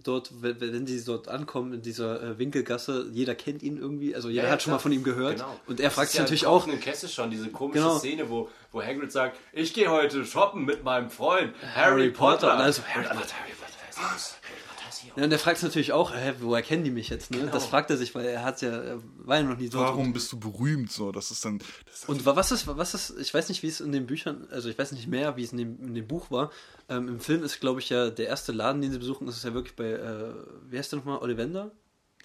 [0.03, 4.29] dort, wenn, wenn sie dort ankommen in dieser äh, Winkelgasse, jeder kennt ihn irgendwie, also
[4.29, 5.59] jeder Ja, hat schon mal von ihm gehört Genau.
[5.67, 7.97] und er Das fragt sich ja natürlich auch, offenen Kessel schon diese komische Genau.
[7.97, 12.47] Szene, wo, wo Hagrid sagt, ich gehe heute shoppen mit meinem Freund Harry, Harry Potter.
[12.47, 12.53] Potter.
[12.55, 13.15] Und also, Harry Potter.
[13.15, 13.33] Harry Potter.
[13.39, 14.66] Harry Potter
[15.15, 17.49] ja, und er fragt sich natürlich auch, hä, woher kennen die mich jetzt, ne?
[17.51, 19.87] Das fragt er sich, weil er hat ja, er war ja noch nie dort.
[19.89, 20.91] Warum bist du berühmt?
[20.91, 21.59] So, das ist dann.
[21.85, 24.47] Das Und wa- was ist, was ist, ich weiß nicht, wie es in den Büchern,
[24.51, 26.51] also ich weiß nicht mehr, wie es in dem, in dem Buch war.
[26.89, 29.43] Ähm, Im Film ist, glaube ich, ja der erste Laden, den sie besuchen, das ist
[29.43, 30.33] ja wirklich bei, äh,
[30.69, 31.71] wie heißt der nochmal, Ollivander?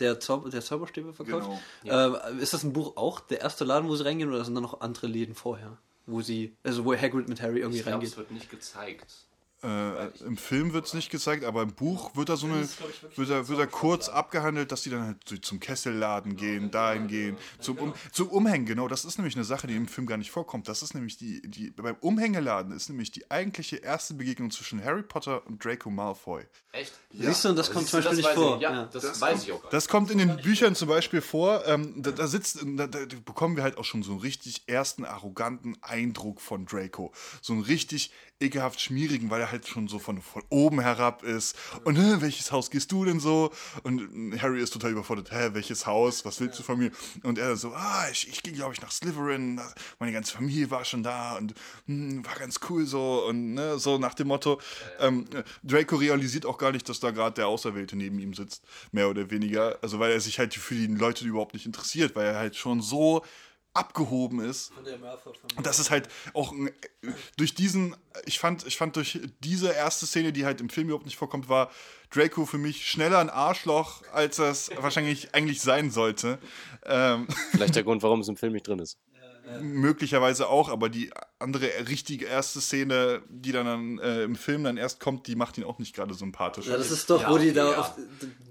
[0.00, 1.48] Der, Zauber, der Zauberstäbe verkauft.
[1.84, 2.16] Genau.
[2.16, 4.60] Äh, ist das im Buch auch der erste Laden, wo sie reingehen, oder sind da
[4.60, 5.76] noch andere Läden vorher?
[6.06, 8.10] Wo sie, also wo Hagrid mit Harry irgendwie Ich glaube, reingeht.
[8.10, 9.12] es wird nicht gezeigt.
[9.64, 12.68] Äh, Im Film wird es nicht gezeigt, aber im Buch wird da so eine,
[13.14, 17.36] wird da, wird da kurz abgehandelt, dass die dann halt zum Kesselladen gehen, dahin gehen,
[17.60, 20.32] zum, um, zum Umhängen, genau, das ist nämlich eine Sache, die im Film gar nicht
[20.32, 20.66] vorkommt.
[20.66, 25.02] Das ist nämlich die, die, beim Umhängeladen ist nämlich die eigentliche erste Begegnung zwischen Harry
[25.04, 26.42] Potter und Draco Malfoy.
[26.72, 26.92] Echt?
[27.12, 28.60] Siehst du, und das kommt zum Beispiel das nicht vor.
[28.60, 28.84] Ja, Ja.
[28.92, 29.68] das, weiß ich auch.
[29.70, 31.64] Das kommt in den Büchern zum Beispiel vor.
[31.66, 35.04] Ähm, da, da sitzt, da, da bekommen wir halt auch schon so einen richtig ersten
[35.04, 37.12] arroganten Eindruck von Draco.
[37.42, 38.10] So einen richtig
[38.42, 41.56] ekelhaft schmierigen, weil er halt schon so von, von oben herab ist.
[41.84, 43.50] Und hä, welches Haus gehst du denn so?
[43.82, 45.30] Und äh, Harry ist total überfordert.
[45.30, 46.24] Hä, welches Haus?
[46.24, 46.90] Was willst du von mir?
[47.22, 49.60] Und er so, ah, ich, ich gehe, glaube ich, nach Slytherin.
[49.98, 51.54] Meine ganze Familie war schon da und
[51.86, 53.24] hm, war ganz cool so.
[53.28, 54.60] Und ne, so nach dem Motto.
[55.00, 55.26] Ähm,
[55.62, 58.64] Draco realisiert auch gar nicht, dass da gerade der Auserwählte neben ihm sitzt.
[58.90, 59.78] Mehr oder weniger.
[59.82, 62.80] Also weil er sich halt für die Leute überhaupt nicht interessiert, weil er halt schon
[62.80, 63.22] so
[63.74, 64.72] abgehoben ist.
[65.56, 66.70] Und das ist halt auch ein,
[67.36, 67.96] durch diesen,
[68.26, 71.48] ich fand, ich fand durch diese erste Szene, die halt im Film überhaupt nicht vorkommt,
[71.48, 71.70] war
[72.10, 76.38] Draco für mich schneller ein Arschloch, als das wahrscheinlich eigentlich sein sollte.
[76.84, 78.98] Ähm, vielleicht der Grund, warum es im Film nicht drin ist.
[79.60, 85.00] Möglicherweise auch, aber die andere richtige erste Szene, die dann äh, im Film dann erst
[85.00, 86.66] kommt, die macht ihn auch nicht gerade sympathisch.
[86.66, 87.78] Ja, das ist doch, Ja, wo die okay, da ja.
[87.80, 87.92] auf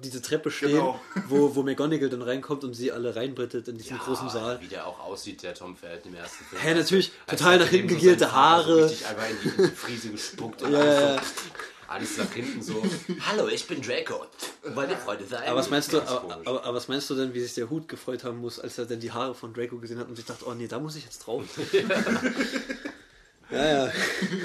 [0.04, 1.00] diese Treppe stehen, Genau.
[1.28, 4.60] wo, wo McGonagall dann reinkommt und sie alle reinbrettet in diesen großen Saal.
[4.62, 6.62] Wie der auch aussieht, der Tom Felton im ersten Film.
[6.62, 8.86] Hä, natürlich, Als total nach hinten dem so Vater So Haare.
[8.86, 11.18] richtig einfach in die, in die Friese gespuckt und Ja, alles, ja, ja.
[11.18, 11.24] so,
[11.92, 12.82] alles nach hinten so.
[13.28, 14.26] Hallo, ich bin Draco.
[14.64, 15.48] Ihr Freunde sein?
[15.48, 17.88] Aber was meinst du, aber, aber, aber was meinst du denn, wie sich der Hut
[17.88, 20.46] gefreut haben muss, als er dann die Haare von Draco gesehen hat und sich dachte,
[20.48, 21.44] oh nee, da muss ich jetzt drauf.
[23.52, 23.92] ja, ja.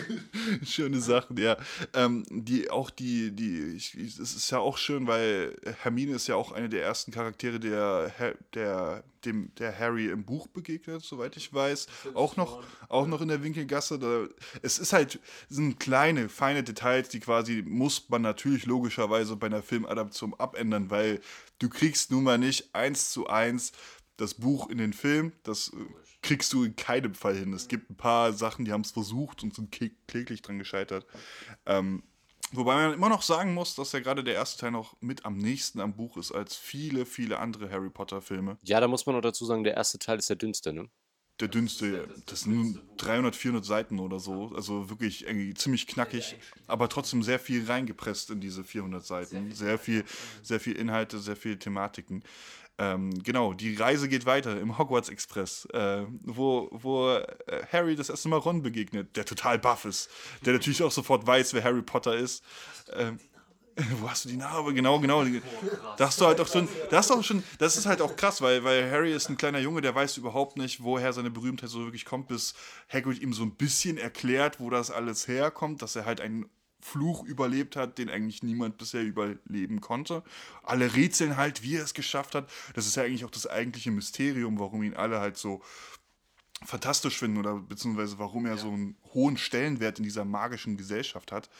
[0.65, 1.57] Schöne Sachen, ja.
[1.95, 6.27] Ähm, die auch die, die, ich, ich- es ist ja auch schön, weil Hermine ist
[6.27, 8.13] ja auch eine der ersten Charaktere, der,
[8.55, 11.87] der, dem, der Harry im Buch begegnet, soweit ich weiß.
[12.15, 13.99] Auch noch, auch noch in der Winkelgasse.
[13.99, 14.27] Da,
[14.63, 19.47] es ist halt, es sind kleine, feine Details, die quasi muss man natürlich logischerweise bei
[19.47, 21.21] einer Filmadaption abändern, weil
[21.59, 23.73] du kriegst nun mal nicht eins zu eins
[24.17, 25.33] das Buch in den Film.
[25.43, 25.77] Das äh,
[26.27, 27.53] kriegst du in keinem Fall hin.
[27.53, 31.07] Es gibt ein paar Sachen, die haben es versucht und sind kl- kläglich dran gescheitert.
[31.65, 32.03] Ähm,
[32.53, 35.39] wobei man immer noch sagen muss, dass ja gerade der erste Teil noch mit am
[35.39, 38.59] nächsten am Buch ist als viele, viele andere Harry Potter-Filme.
[38.63, 40.89] Ja, da muss man noch dazu sagen, der erste Teil ist der dünnste, ne?
[41.39, 44.53] Der dünnste, das sind nur 300, 400 Seiten oder so.
[44.55, 49.53] Also wirklich ziemlich knackig, aber trotzdem sehr viel reingepresst in diese 400 Seiten.
[49.53, 50.05] Sehr viel,
[50.43, 52.23] sehr viel Inhalte, sehr viele Thematiken.
[52.79, 57.27] Ähm, genau, die Reise geht weiter im Hogwarts Express, äh, wo, wo äh,
[57.73, 60.11] Harry das erste Mal Ron begegnet, der total baff ist,
[60.45, 62.45] der natürlich auch sofort weiß, wer Harry Potter ist.
[62.93, 63.19] Ähm,
[64.01, 64.73] wo hast du die Narbe?
[64.73, 65.25] Genau, genau.
[65.97, 68.41] Da hast du halt auch schon, das ist auch schon, das ist halt auch krass,
[68.41, 71.81] weil, weil Harry ist ein kleiner Junge, der weiß überhaupt nicht, woher seine Berühmtheit so
[71.81, 72.55] wirklich kommt, bis
[72.91, 76.47] Hagrid ihm so ein bisschen erklärt, wo das alles herkommt, dass er halt einen
[76.87, 80.23] Fluch überlebt hat, den eigentlich niemand bisher überleben konnte.
[80.63, 82.49] Alle rätseln halt, wie er es geschafft hat.
[82.75, 85.63] Das ist ja eigentlich auch das eigentliche Mysterium, warum ihn alle halt so
[86.65, 91.51] fantastisch finden oder beziehungsweise warum er so einen hohen Stellenwert in dieser magischen Gesellschaft hat.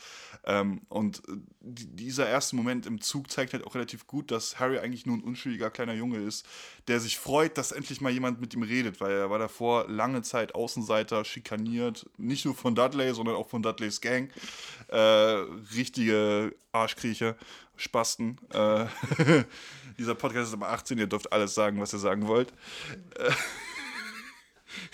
[0.43, 4.59] Ähm, und äh, die, dieser erste Moment im Zug zeigt halt auch relativ gut, dass
[4.59, 6.47] Harry eigentlich nur ein unschuldiger kleiner Junge ist,
[6.87, 10.23] der sich freut, dass endlich mal jemand mit ihm redet, weil er war davor lange
[10.23, 14.31] Zeit Außenseiter, schikaniert, nicht nur von Dudley, sondern auch von Dudleys Gang.
[14.87, 17.35] Äh, richtige Arschkriecher,
[17.75, 18.39] Spasten.
[18.51, 18.85] Äh,
[19.99, 22.51] dieser Podcast ist aber 18, ihr dürft alles sagen, was ihr sagen wollt.
[23.15, 23.31] Äh,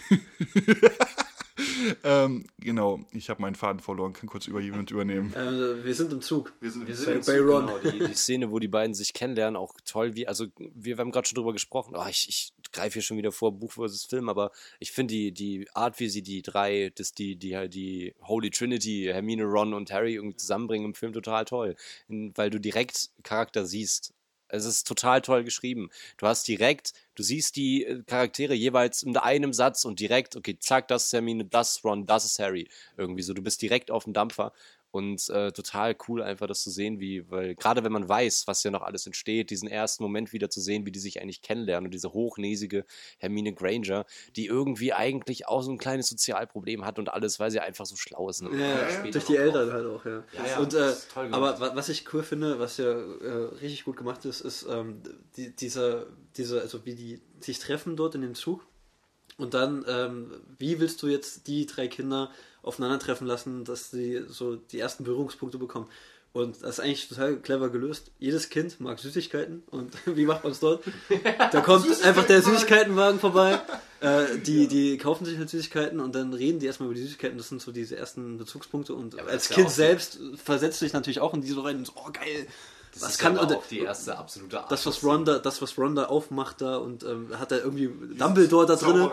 [2.03, 5.33] ähm, genau, ich habe meinen Faden verloren, kann kurz über jemand übernehmen.
[5.33, 6.53] Äh, wir sind im Zug.
[6.59, 7.67] Wir sind, bei, sind bei Ron.
[7.67, 11.11] Genau, die, die Szene, wo die beiden sich kennenlernen, auch toll, wie, also wir haben
[11.11, 14.29] gerade schon drüber gesprochen, oh, ich, ich greife hier schon wieder vor, Buch versus Film,
[14.29, 18.49] aber ich finde die, die Art, wie sie die drei, das, die, die, die Holy
[18.49, 21.75] Trinity, Hermine, Ron und Harry irgendwie zusammenbringen im Film total toll.
[22.07, 24.13] In, weil du direkt Charakter siehst.
[24.53, 25.89] Es ist total toll geschrieben.
[26.17, 30.57] Du hast direkt, du siehst die äh, Charaktere jeweils in einem Satz und direkt, okay,
[30.59, 32.69] zack, das ist Hermine, das ist Ron, das ist Harry.
[32.95, 34.53] Irgendwie so, du bist direkt auf dem Dampfer.
[34.93, 38.61] Und äh, total cool einfach das zu sehen, wie, weil gerade wenn man weiß, was
[38.61, 41.87] ja noch alles entsteht, diesen ersten Moment wieder zu sehen, wie die sich eigentlich kennenlernen
[41.87, 42.85] und diese hochnäsige
[43.17, 47.59] Hermine Granger, die irgendwie eigentlich auch so ein kleines Sozialproblem hat und alles, weil sie
[47.59, 48.43] einfach so schlau ist.
[48.43, 48.51] Ne?
[48.55, 49.73] Ja, Später durch die Eltern drauf.
[49.73, 50.23] halt auch, ja.
[50.37, 50.93] Ja, ja, und, äh,
[51.31, 55.01] aber wa- was ich cool finde, was ja äh, richtig gut gemacht ist, ist ähm,
[55.35, 56.05] die, dieser,
[56.37, 58.63] dieser, also wie die sich treffen dort in dem Zug.
[59.37, 62.31] Und dann, ähm, wie willst du jetzt die drei Kinder
[62.61, 65.87] aufeinandertreffen lassen, dass sie so die ersten Berührungspunkte bekommen?
[66.33, 68.09] Und das ist eigentlich total clever gelöst.
[68.17, 69.61] Jedes Kind mag Süßigkeiten.
[69.69, 70.83] Und wie macht man es dort?
[71.51, 73.61] Da kommt einfach der Süßigkeitenwagen vorbei.
[74.03, 77.37] Äh, die, die kaufen sich halt Süßigkeiten und dann reden die erstmal über die Süßigkeiten.
[77.37, 78.93] Das sind so diese ersten Bezugspunkte.
[78.93, 81.85] Und aber als ja Kind selbst versetzt du dich natürlich auch in diese rein und
[81.87, 82.47] so, oh geil.
[82.93, 85.39] Das was ist kann aber und, auch die erste absolute das was Arschloch- Ron da,
[85.39, 89.09] das was Ron da aufmacht da und ähm, hat er irgendwie Dumbledore da drin.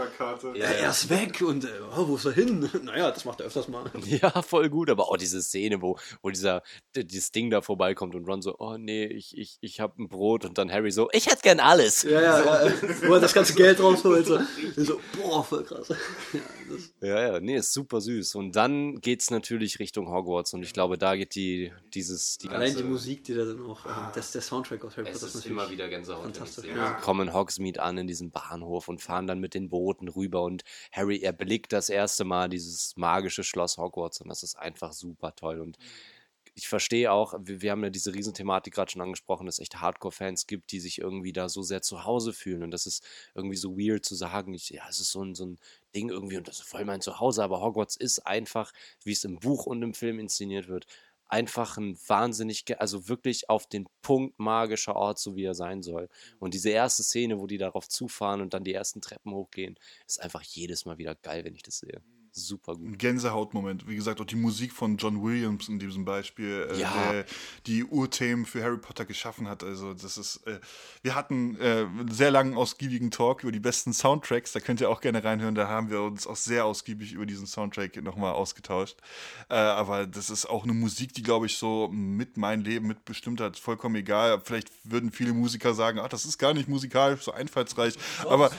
[0.55, 2.69] Ja, Äh, er ist weg und äh, oh, wo ist er hin?
[2.83, 3.85] Naja, das macht er öfters mal.
[4.07, 6.63] Ja, voll gut, aber auch diese Szene, wo, wo dieser,
[6.95, 10.45] dieses Ding da vorbeikommt und Ron so, oh nee, ich, ich, ich hab ein Brot
[10.45, 12.03] und dann Harry so, ich hätte gern alles.
[12.03, 12.73] Ja, ja, ja,
[13.09, 14.27] wo er das ganze Geld rausholt.
[14.27, 14.39] So,
[14.77, 15.89] so boah, voll krass.
[15.89, 18.35] Ja, das, Ja, ja, nee, ist super süß.
[18.35, 22.69] Und dann geht's natürlich Richtung Hogwarts und ich glaube, da geht die, dieses, die allein
[22.69, 25.35] ganze, die Musik, die da dann auch, ähm, das, der Soundtrack aus Harry Potter Es
[25.35, 26.23] ist immer wieder Gänsehaut.
[26.23, 26.65] fantastisch.
[26.67, 26.95] ich Ja.
[26.95, 27.01] sehe.
[27.03, 30.65] Kommen in Hogsmeade an in diesem Bahnhof und fahren dann mit den Booten rüber und
[30.93, 35.61] Harry erblickt das erste Mal dieses magische Schloss Hogwarts und das ist einfach super toll
[35.61, 35.79] und
[36.55, 39.81] ich verstehe auch, wir, wir haben ja diese Riesenthematik gerade schon angesprochen, dass es echt
[39.81, 42.63] Hardcore-Fans gibt, die sich irgendwie da so sehr zu Hause fühlen.
[42.65, 43.05] Und das ist
[43.35, 44.53] irgendwie so weird zu sagen.
[44.53, 45.59] Ich, ja, es ist so ein, so ein
[45.95, 47.43] Ding irgendwie und das ist voll mein Zuhause.
[47.45, 48.73] Aber Hogwarts ist einfach,
[49.05, 50.87] wie es im Buch und im Film inszeniert wird,
[51.31, 56.09] einfach ein wahnsinnig, also wirklich auf den Punkt magischer Ort, so wie er sein soll.
[56.39, 60.21] Und diese erste Szene, wo die darauf zufahren und dann die ersten Treppen hochgehen, ist
[60.21, 62.03] einfach jedes Mal wieder geil, wenn ich das sehe.
[62.33, 62.87] Super gut.
[62.87, 63.89] Ein Gänsehautmoment.
[63.89, 67.13] Wie gesagt, auch die Musik von John Williams in diesem Beispiel, äh, Ja.
[67.13, 67.25] der
[67.67, 69.65] die Urthemen für Harry Potter geschaffen hat.
[69.65, 70.47] Also, das ist.
[70.47, 70.61] Äh,
[71.03, 74.53] wir hatten äh, einen sehr langen, ausgiebigen Talk über die besten Soundtracks.
[74.53, 75.55] Da könnt ihr auch gerne reinhören.
[75.55, 78.97] Da haben wir uns auch sehr ausgiebig über diesen Soundtrack nochmal ausgetauscht.
[79.49, 83.41] Äh, aber das ist auch eine Musik, die, glaube ich, so mit mein Leben mitbestimmt
[83.41, 83.59] hat.
[83.59, 84.41] Vollkommen egal.
[84.45, 87.95] Vielleicht würden viele Musiker sagen: Ach, das ist gar nicht musikalisch so einfallsreich.
[88.29, 88.51] aber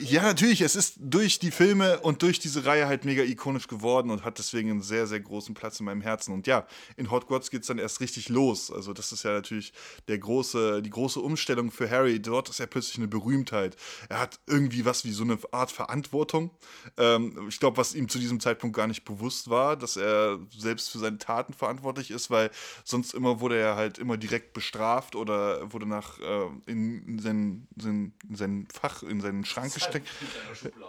[0.00, 4.10] ja, natürlich, es ist durch die Filme und durch diese Reihe halt mega ikonisch geworden
[4.10, 6.32] und hat deswegen einen sehr, sehr großen Platz in meinem Herzen.
[6.32, 8.70] Und ja, in Hogwarts geht es dann erst richtig los.
[8.70, 9.72] Also, das ist ja natürlich
[10.08, 12.20] der große, die große Umstellung für Harry.
[12.20, 13.76] Dort ist er plötzlich eine Berühmtheit.
[14.08, 16.50] Er hat irgendwie was wie so eine Art Verantwortung.
[16.96, 20.90] Ähm, ich glaube, was ihm zu diesem Zeitpunkt gar nicht bewusst war, dass er selbst
[20.90, 22.50] für seine Taten verantwortlich ist, weil
[22.84, 27.68] sonst immer wurde er halt immer direkt bestraft oder wurde nach äh, in, in, sein,
[27.76, 30.08] sein, in sein Fach, in seinen Schrank gesteckt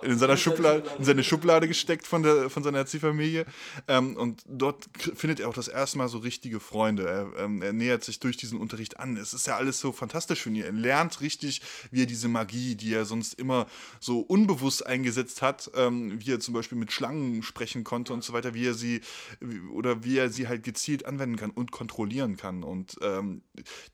[0.01, 3.45] in seiner Schublade, in seine Schublade gesteckt von, der, von seiner Erziehfamilie.
[3.87, 4.85] Ähm, und dort
[5.15, 7.07] findet er auch das erste Mal so richtige Freunde.
[7.07, 9.17] Er, ähm, er nähert sich durch diesen Unterricht an.
[9.17, 10.63] Es ist ja alles so fantastisch für ihn.
[10.63, 13.67] Er lernt richtig, wie er diese Magie, die er sonst immer
[13.99, 18.33] so unbewusst eingesetzt hat, ähm, wie er zum Beispiel mit Schlangen sprechen konnte und so
[18.33, 19.01] weiter, wie er sie
[19.73, 22.63] oder wie er sie halt gezielt anwenden kann und kontrollieren kann.
[22.63, 23.41] Und ähm,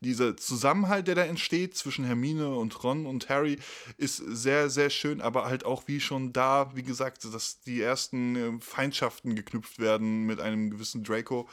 [0.00, 3.58] dieser Zusammenhalt, der da entsteht zwischen Hermine und Ron und Harry,
[3.96, 8.01] ist sehr, sehr schön, aber halt auch wie schon da, wie gesagt, dass die ersten
[8.12, 11.48] äh, Feindschaften geknüpft werden mit einem gewissen Draco.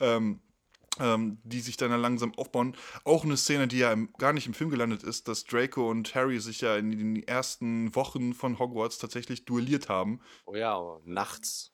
[0.00, 0.40] Ähm,
[1.00, 2.76] ähm, die sich dann langsam aufbauen.
[3.02, 6.14] Auch eine Szene, die ja im, gar nicht im Film gelandet ist, dass Draco und
[6.14, 10.20] Harry sich ja in den ersten Wochen von Hogwarts tatsächlich duelliert haben.
[10.46, 11.73] Oh ja, nachts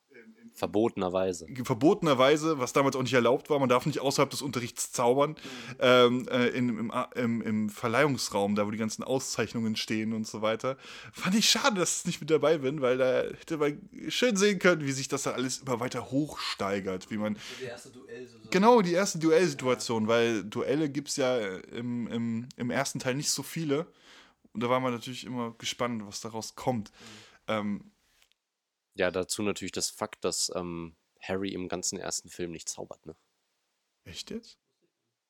[0.60, 1.46] Verbotenerweise.
[1.64, 5.36] verbotenerweise, was damals auch nicht erlaubt war, man darf nicht außerhalb des Unterrichts zaubern,
[5.78, 10.42] ähm, äh, in, im, im, im Verleihungsraum, da wo die ganzen Auszeichnungen stehen und so
[10.42, 10.76] weiter.
[11.14, 14.58] Fand ich schade, dass ich nicht mit dabei bin, weil da hätte man schön sehen
[14.58, 18.36] können, wie sich das dann alles immer weiter hochsteigert, wie man Die erste Duell so.
[18.50, 23.30] Genau, die erste Duellsituation, weil Duelle gibt es ja im, im, im ersten Teil nicht
[23.30, 23.86] so viele.
[24.52, 26.92] Und da war man natürlich immer gespannt, was daraus kommt.
[27.48, 27.89] Ähm,
[28.94, 33.16] Ja, dazu natürlich das Fakt, dass ähm, Harry im ganzen ersten Film nicht zaubert, ne?
[34.04, 34.58] echt jetzt?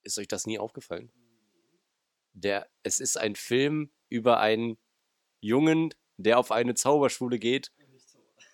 [0.02, 1.12] Ist euch das nie aufgefallen?
[2.32, 4.78] Der, es ist ein Film über einen
[5.40, 7.72] Jungen, der auf eine Zauberschule geht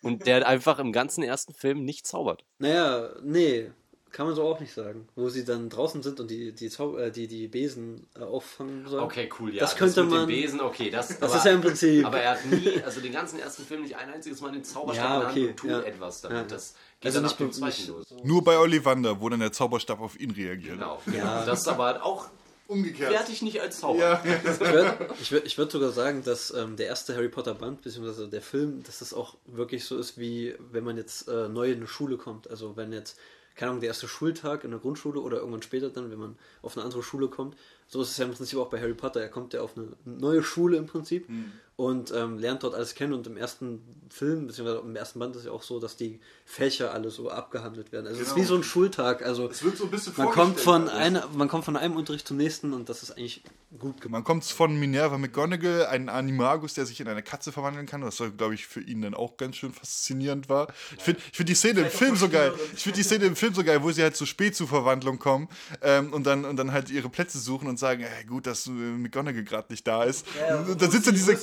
[0.02, 2.44] und der einfach im ganzen ersten Film nicht zaubert.
[2.58, 3.70] Naja, nee,
[4.12, 5.06] kann man so auch nicht sagen.
[5.14, 8.86] Wo sie dann draußen sind und die, die, Zau äh, die, die Besen äh, auffangen
[8.88, 9.02] sollen.
[9.04, 9.60] Okay, cool, ja.
[9.60, 12.06] Das könnte mit dem man- Besen, okay, das, Das ist ja im Prinzip.
[12.06, 15.04] Aber er hat nie, also den ganzen ersten Film nicht ein einziges Mal den Zauberstab
[15.04, 15.80] Ja, in der okay, Hand und tut ja.
[15.82, 16.38] etwas damit.
[16.38, 16.44] Ja.
[16.44, 18.06] Das geht Also dann nicht ab dem zweiten los.
[18.24, 20.74] Nur bei Ollivander, wo dann der Zauberstab auf ihn reagiert.
[20.78, 21.16] Genau, genau.
[21.18, 21.44] Ja.
[21.44, 22.28] Das ist aber auch
[22.68, 23.12] Umgekehrt.
[23.12, 23.98] fertig nicht als Zauber.
[24.00, 24.22] Ja.
[24.24, 27.82] Ich würde ich würd, ich würd sogar sagen, dass ähm, der erste Harry Potter Band,
[27.82, 31.70] beziehungsweise der Film, dass das auch wirklich so ist, wie wenn man jetzt äh, neu
[31.70, 32.50] in eine Schule kommt.
[32.50, 33.18] Also wenn jetzt,
[33.56, 36.76] keine Ahnung, der erste Schultag in der Grundschule oder irgendwann später dann, wenn man auf
[36.76, 37.56] eine andere Schule kommt.
[37.88, 39.20] So ist es ja im Prinzip auch bei Harry Potter.
[39.20, 41.28] Er kommt ja auf eine neue Schule im Prinzip
[41.76, 43.12] und ähm, lernt dort alles kennen.
[43.12, 46.94] Und im ersten Film, beziehungsweise im ersten Band ist ja auch so, dass die Fächer
[46.94, 48.06] alle so abgehandelt werden.
[48.06, 48.44] Also es ist Genau.
[48.44, 49.22] wie so ein Schultag.
[49.22, 52.26] Also Es wird so ein bisschen man kommt, von einer, man kommt von einem Unterricht
[52.26, 53.42] zum nächsten und das ist eigentlich
[53.78, 54.12] gut gemacht.
[54.12, 58.22] Man kommt von Minerva McGonagall, ein Animagus, der sich in eine Katze verwandeln kann, was,
[58.38, 60.68] glaube ich, für ihn dann auch ganz schön faszinierend war.
[60.96, 62.54] Ich finde ich find die Szene im Film so geil.
[62.74, 65.18] Ich finde die Szene im Film so geil, wo sie halt zu spät zur Verwandlung
[65.18, 65.48] kommen
[65.82, 68.70] ähm, und, dann, und dann halt ihre Plätze suchen und sagen, ey, gut, dass äh,
[68.70, 70.24] McGonagall gerade nicht da ist.
[70.68, 71.36] und dann sitzt da diese...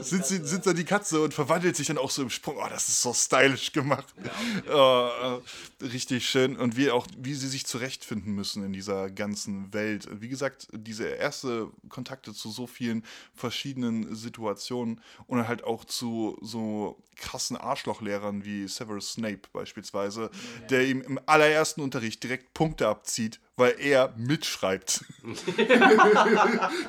[0.00, 2.56] Sitzt, sie- sitzt da die Katze und verwandelt sich dann auch so im Sprung.
[2.58, 4.06] Oh, das ist so stylisch gemacht.
[4.72, 5.40] Oh,
[5.80, 6.56] äh, richtig schön.
[6.56, 10.08] Und wie auch, wie sie sich zurechtfinden müssen in dieser ganzen Welt.
[10.20, 13.04] Wie gesagt, diese erste Kontakte zu so vielen
[13.34, 20.30] verschiedenen Situationen und halt auch zu so krassen Arschlochlehrern wie Severus Snape beispielsweise,
[20.70, 25.04] der ihm im allerersten Unterricht direkt Punkte abzieht, weil er mitschreibt.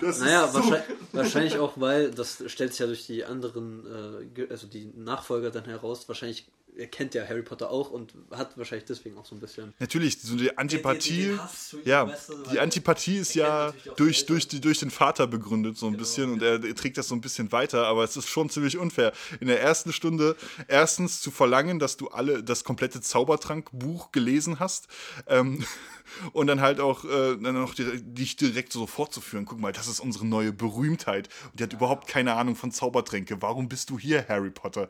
[0.02, 4.26] das Naja, ist so wahrscheinlich, wahrscheinlich auch, weil, das stellt sich ja durch die anderen,
[4.36, 6.48] äh, also die Nachfolger dann heraus, wahrscheinlich
[6.78, 9.74] er kennt ja Harry Potter auch und hat wahrscheinlich deswegen auch so ein bisschen.
[9.80, 11.38] Natürlich, so die Antipathie, Den-
[11.72, 15.28] den ihm, ja, du, die Antipathie ist ja auch durch, durch, die, durch den Vater
[15.28, 18.28] begründet, so ein bisschen, und er, trägt das so ein bisschen weiter, aber es ist
[18.28, 19.14] schon ziemlich unfair.
[19.40, 20.36] In der ersten Stunde
[20.68, 24.88] erstens zu verlangen, dass du alle das komplette Zaubertrankbuch gelesen hast,
[25.28, 25.64] ähm,
[26.34, 29.46] und dann halt auch äh, dann noch direkt, dich direkt so fortzuführen.
[29.46, 31.30] Guck mal, das ist unsere neue Berühmtheit.
[31.52, 33.42] Und die hat überhaupt keine Ahnung von Zaubertränke.
[33.42, 34.90] Warum bist du hier, Harry Potter?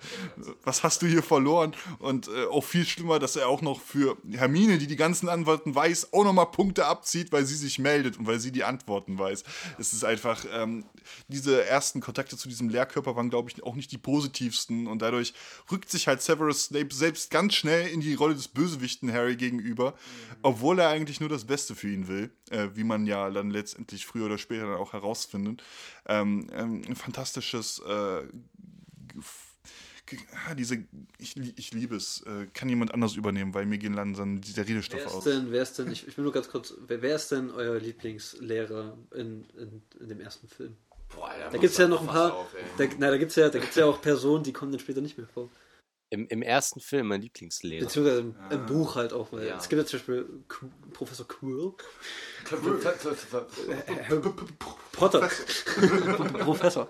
[0.63, 1.72] Was hast du hier verloren?
[1.99, 5.74] Und äh, auch viel schlimmer, dass er auch noch für Hermine, die die ganzen Antworten
[5.76, 9.43] weiß, auch nochmal Punkte abzieht, weil sie sich meldet und weil sie die Antworten weiß.
[9.80, 10.86] Es ist einfach, ähm,
[11.28, 14.88] diese ersten Kontakte zu diesem Lehrkörper waren, glaube ich, auch nicht die positivsten.
[14.88, 15.34] Und dadurch
[15.71, 19.93] rückt sich halt Severus Snape selbst ganz schnell in die Rolle des Bösewichten Harry gegenüber,
[20.41, 24.05] obwohl er eigentlich nur das Beste für ihn will, äh, wie man ja dann letztendlich
[24.05, 25.63] früher oder später dann auch herausfindet.
[26.07, 28.24] Ähm, ähm, ein fantastisches äh,
[30.58, 30.84] diese,
[31.18, 32.22] ich, ich liebe es.
[32.26, 35.24] Äh, kann jemand anders übernehmen, weil mir gehen langsam der Redestoff Wer ist aus.
[35.24, 37.80] denn, wer ist denn, ich, ich will nur ganz kurz, wer, wer ist denn euer
[37.80, 40.76] Lieblingslehrer in, in, in dem ersten Film?
[41.16, 43.36] Boah, Alter, Da gibt es ja noch ein paar, auf, da, na, da gibt es
[43.38, 45.49] ja, da gibt's ja auch Personen, die kommen dann später nicht mehr vor.
[46.10, 47.86] Im, Im ersten Film mein Lieblingslehrer.
[47.86, 49.58] Beziehungsweise im, im Buch halt auch, weil Ja.
[49.58, 51.74] es gibt ja zum Beispiel Qu- Professor Quirrell,
[54.91, 55.20] Potter,
[56.39, 56.88] Professor.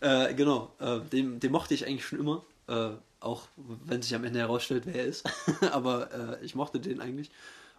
[0.00, 2.90] Äh, genau, äh, den, den mochte ich eigentlich schon immer, äh,
[3.20, 5.28] auch wenn sich am Ende herausstellt, wer er ist.
[5.72, 7.30] Aber äh, ich mochte den eigentlich.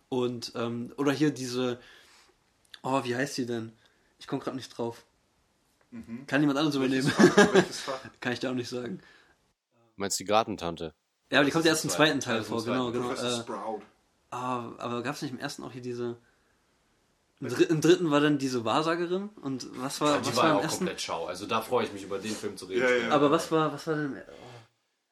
[0.09, 1.79] Und, ähm, oder hier diese,
[2.81, 3.71] oh, wie heißt die denn?
[4.19, 5.03] Ich komme gerade nicht drauf.
[6.27, 7.11] Kann jemand anderes übernehmen?
[8.19, 8.99] Kann ich da auch nicht sagen.
[9.95, 10.93] Meinst du die Gartentante?
[11.31, 13.11] Ja, aber die kommt erst im zweiten Teil ist vor, genau, genau.
[13.11, 13.81] Äh, Sprout.
[14.31, 16.17] ah, aber gab es nicht im ersten auch hier diese.
[17.39, 20.43] Im, Dr im dritten war dann diese Wahrsagerin und was war, Ja, die was war
[20.45, 20.77] war auch ersten?
[20.79, 21.25] komplett schau.
[21.27, 22.81] Also da freue ich mich über den Film zu reden.
[22.81, 23.09] Ja, ja.
[23.11, 24.21] Aber was war, was war denn im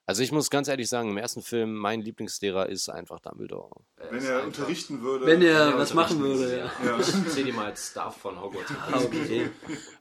[0.08, 3.82] Also ich muss ganz ehrlich sagen, im ersten Film, mein Lieblingslehrer ist einfach Dumbledore.
[4.10, 5.26] Wenn er unterrichten würde.
[5.28, 6.72] Wenn er Ja, was machen würde, ja.
[6.84, 7.00] Ja.
[7.00, 8.72] Ich sehe die mal als Staff von Hogwarts.
[8.92, 9.50] Ah, okay.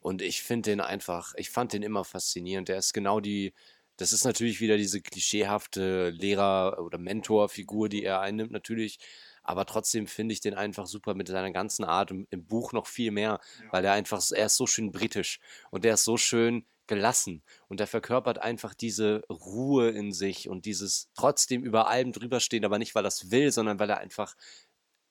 [0.01, 2.69] Und ich finde den einfach, ich fand den immer faszinierend.
[2.69, 3.53] Der ist genau die,
[3.99, 8.99] das ist natürlich wieder diese klischeehafte Lehrer- oder Mentorfigur, die er einnimmt, natürlich.
[9.45, 12.87] Aber trotzdem finde ich den einfach super mit seiner ganzen Art, im, im Buch noch
[12.87, 13.41] viel mehr,
[13.71, 15.39] weil er einfach, er ist so schön britisch
[15.71, 20.67] und der ist so schön gelassen und er verkörpert einfach diese Ruhe in sich und
[20.67, 23.99] dieses trotzdem über allem drüber stehen, aber nicht weil er es will, sondern weil er
[23.99, 24.35] einfach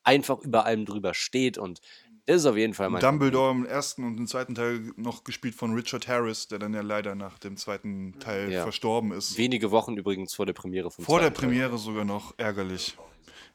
[0.03, 1.79] einfach über allem drüber steht und
[2.25, 5.73] ist auf jeden Fall mein Dumbledore im ersten und im zweiten Teil noch gespielt von
[5.73, 8.63] Richard Harris, der dann ja leider nach dem zweiten Teil Ja.
[8.63, 9.37] verstorben ist.
[9.37, 11.49] Wenige Wochen übrigens vor der Premiere vom Vor der zweiten Teil.
[11.49, 12.97] Premiere sogar noch ärgerlich.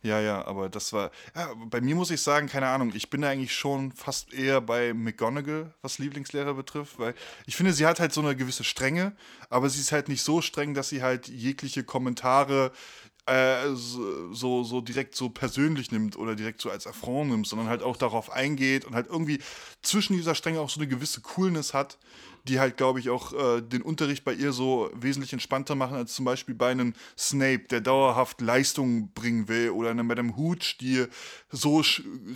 [0.00, 1.10] Ja, ja, aber das war.
[1.34, 4.60] Ja, bei mir muss ich sagen, keine Ahnung, ich bin da eigentlich schon fast eher
[4.60, 7.14] bei McGonagall, was Lieblingslehrer betrifft, weil
[7.46, 9.16] ich finde, sie hat halt so eine gewisse Strenge,
[9.50, 12.70] aber sie ist halt nicht so streng, dass sie halt jegliche Kommentare
[13.28, 17.82] äh, so, so, direkt so persönlich nimmt oder direkt so als Affront nimmt, sondern halt
[17.82, 19.38] auch darauf eingeht und halt irgendwie
[19.82, 21.98] zwischen dieser Strenge auch so eine gewisse Coolness hat,
[22.44, 26.14] die halt, glaube ich, auch äh, den Unterricht bei ihr so wesentlich entspannter machen, als
[26.14, 31.04] zum Beispiel bei einem Snape, der dauerhaft Leistung bringen will, oder einer Madame Hooch, die
[31.50, 31.82] so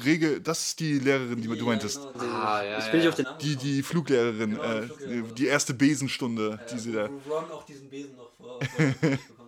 [0.05, 1.99] rege, das ist die Lehrerin, die du meintest.
[2.19, 4.89] Ah, ja, ich bin nicht auf den Die, die Fluglehrerin, äh,
[5.35, 7.11] die erste Besenstunde, die sie da.
[7.29, 8.59] Ron auch diesen Besen noch vor.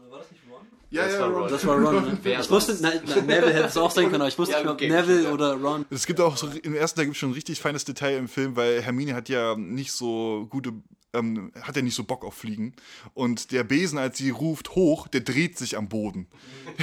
[0.90, 1.12] War das?
[1.12, 1.50] Ja, Das war Ron.
[1.50, 2.18] Das war Ron, ne?
[2.22, 4.60] Wer Ich wusste, nein, nein, Neville hätte es auch sein können, aber ich wusste Ja,
[4.60, 5.32] nicht, ob okay, Neville ja.
[5.32, 5.84] oder Ron.
[5.90, 8.28] Es gibt auch so, im ersten Teil gibt es schon ein richtig feines Detail im
[8.28, 10.72] Film, weil Hermine hat ja nicht so gute,
[11.12, 12.74] ähm, hat ja nicht so Bock auf Fliegen.
[13.14, 16.26] Und der Besen, als sie ruft hoch, der dreht sich am Boden.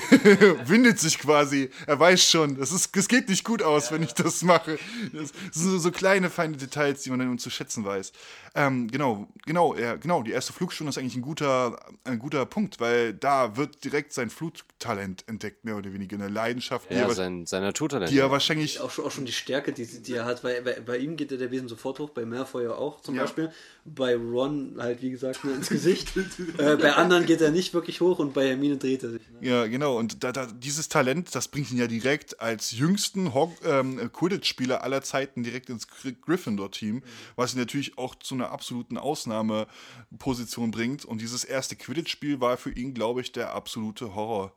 [0.66, 1.70] Windet sich quasi.
[1.86, 4.80] Er weiß schon, das, ist, das geht nicht gut aus, wenn ich das mache.
[5.12, 8.14] Das sind so, so kleine, feine Details, die man dann zu schätzen weiß.
[8.54, 10.24] Ähm, genau, genau, ja, genau.
[10.24, 14.30] Die erste Flugstunde ist eigentlich ein guter, ein guter Punkt, weil da wird direkt sein
[14.30, 16.18] Flugtalent entdeckt, mehr oder weniger.
[16.18, 18.12] Eine Leidenschaft, die, Ja, er, sein, sein Naturtalent.
[18.12, 20.80] die er wahrscheinlich Auch schon, auch schon die Stärke, die, die er hat, weil bei,
[20.82, 23.22] bei ihm geht ja der Besen sofort hoch, bei Malfoy ja auch zum Ja.
[23.22, 23.52] Beispiel.
[23.86, 26.16] Bei Ron halt, wie gesagt, nur ins Gesicht.
[26.58, 29.22] äh, bei anderen geht er nicht wirklich hoch und bei Hermine dreht er sich.
[29.30, 29.48] Ne?
[29.48, 29.98] Ja, genau.
[29.98, 34.84] Und da, da, dieses Talent, das bringt ihn ja direkt als jüngsten Hog ähm, Quidditch-Spieler
[34.84, 37.02] aller Zeiten direkt ins Gry- Gryffindor-Team,
[37.36, 41.06] was ihn natürlich auch zu einer absoluten Ausnahmeposition bringt.
[41.06, 44.54] Und dieses erste Quidditch-Spiel war für ihn, glaube ich, der absolute Horror.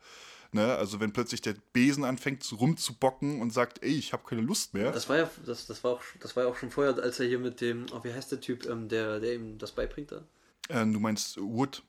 [0.53, 0.75] Ne?
[0.77, 4.93] Also wenn plötzlich der Besen anfängt rumzubocken und sagt, ey, ich habe keine Lust mehr.
[4.93, 7.27] Das war ja, das, das, war auch, das war ja auch schon vorher, als er
[7.27, 10.23] hier mit dem, oh, wie heißt der Typ, ähm, der, der ihm das beibringt da?
[10.71, 11.83] Ähm, du meinst Wood,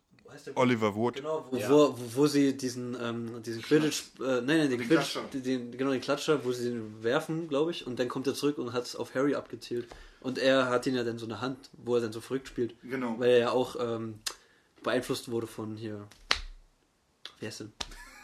[0.56, 1.18] Oliver Wood.
[1.18, 5.24] Genau, wo, wo, wo sie diesen, ähm, diesen Quidditch, äh, nein, nein, den, Quidditch, Klatscher.
[5.32, 8.34] den, den, genau den Klatscher, wo sie den werfen, glaube ich, und dann kommt er
[8.34, 9.88] zurück und hat es auf Harry abgezielt.
[10.26, 12.74] Und er hat ihn ja dann so eine Hand, wo er dann so verrückt spielt.
[12.82, 13.14] Genau.
[13.20, 14.16] Weil er ja auch ähm,
[14.82, 16.08] beeinflusst wurde von hier.
[17.40, 17.72] Wer ist denn?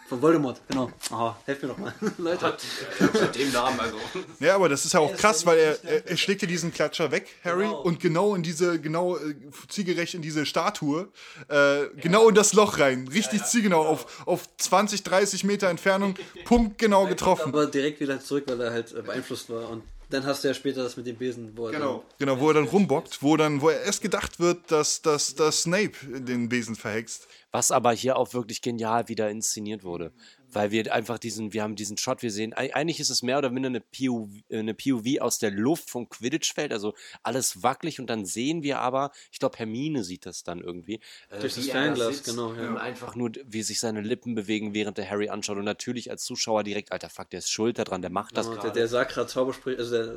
[0.10, 0.92] Von Voldemort, genau.
[1.12, 2.58] Oh, helft mir doch mal, Leute.
[3.00, 3.98] Mit dem Namen, also.
[4.40, 7.12] Ja, aber das ist ja auch krass, weil er, er, er schlägt ja diesen Klatscher
[7.12, 7.82] weg, Harry, Genau.
[7.82, 9.36] und genau in diese, genau äh,
[9.70, 11.08] zielgerecht in diese Statue,
[11.50, 13.08] äh, genau in das Loch rein.
[13.10, 17.50] Richtig zielgenau, auf, auf 20, 30 Meter Entfernung, punktgenau getroffen.
[17.50, 19.70] Aber direkt wieder zurück, weil er halt äh, beeinflusst war.
[19.70, 19.84] Und
[20.14, 22.04] dann hast du ja später das mit dem Besen, wo er Genau.
[22.20, 25.64] Genau, wo er dann rumbockt, wo dann, wo er erst gedacht wird, dass, dass, dass
[25.64, 27.28] Snape den Besen verhext.
[27.52, 30.12] Was aber hier auch wirklich genial wieder inszeniert wurde.
[30.54, 33.38] Weil wir einfach diesen, wir haben diesen Shot, wir sehen, ei- eigentlich ist es mehr
[33.38, 36.94] oder minder eine POV, äh, eine POV aus der Luft vom Quidditch-Feld, also
[37.24, 41.00] alles wackelig und dann sehen wir aber, ich glaube, Hermine sieht das dann irgendwie.
[41.30, 42.70] äh, Durch das er Fernglas, genau, ja.
[42.72, 46.24] Und einfach nur, wie sich seine Lippen bewegen, während der Harry anschaut und natürlich als
[46.24, 49.14] Zuschauer direkt, alter Fuck, der ist schuld daran, der macht das Genau, der, der sagt
[49.14, 50.12] gerade Zaubersprüche, also der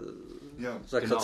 [0.58, 0.80] Ja.
[0.86, 1.18] sagt Genau.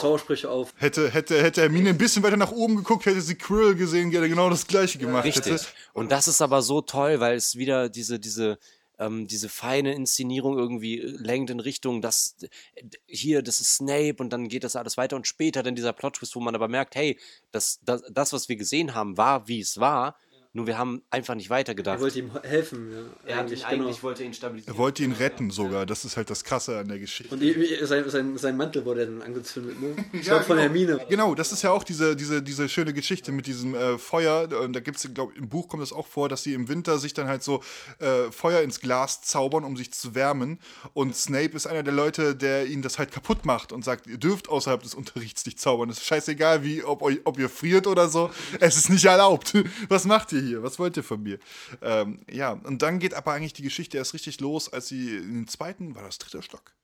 [0.51, 0.75] auf.
[0.77, 4.29] Hätte, hätte, hätte Hermine ein bisschen weiter nach oben geguckt, hätte sie Quirrell gesehen, der
[4.29, 5.53] genau das gleiche gemacht hätte.
[5.55, 5.69] Richtig.
[5.93, 8.59] Und das ist aber so toll, weil es wieder diese, diese,
[9.01, 14.17] ähm, diese feine Inszenierung irgendwie äh, lenkt in Richtung, dass äh, hier, das ist Snape
[14.19, 16.95] und dann geht das alles weiter und später dann dieser Plot-Twist, wo man aber merkt,
[16.95, 17.19] hey,
[17.51, 20.17] das, das, das, was wir gesehen haben, war, wie es war,
[20.53, 22.01] nur wir haben einfach nicht Er weitergedacht.
[22.01, 22.99] wollte ihm helfen, ja.
[22.99, 24.03] Er hat ihn eigentlich, eigentlich genau.
[24.03, 24.75] wollte ihn stabilisieren.
[24.75, 27.33] Er wollte ihn retten sogar, das ist halt das Krasse an der Geschichte.
[27.35, 27.43] Und
[27.87, 29.95] sein, sein, sein Mantel wurde dann angezündet, ne?
[30.13, 30.69] Ich Ja, glaub, von genau.
[30.69, 31.07] Hermine.
[31.09, 34.49] Genau, das ist ja auch diese, diese, diese schöne Geschichte mit diesem äh, Feuer.
[34.61, 36.99] Und da gibt es, glaube im Buch kommt es auch vor, dass sie im Winter
[36.99, 37.63] sich dann halt so
[38.01, 40.59] äh, Feuer ins Glas zaubern, um sich zu wärmen.
[40.95, 44.19] Und Snape ist einer der Leute, der ihnen das halt kaputt macht und sagt, ihr
[44.19, 45.91] dürft außerhalb des Unterrichts nicht zaubern.
[45.91, 48.31] Es ist scheißegal, wie, ob, ob ihr friert oder so.
[48.59, 49.55] Es ist nicht erlaubt.
[49.89, 50.63] Was macht ihr hier?
[50.63, 51.39] Was wollt ihr von mir?
[51.83, 55.35] Ähm, ja, und dann geht aber eigentlich die Geschichte erst richtig los, als sie in
[55.35, 56.75] den zweiten, war das dritter Stock?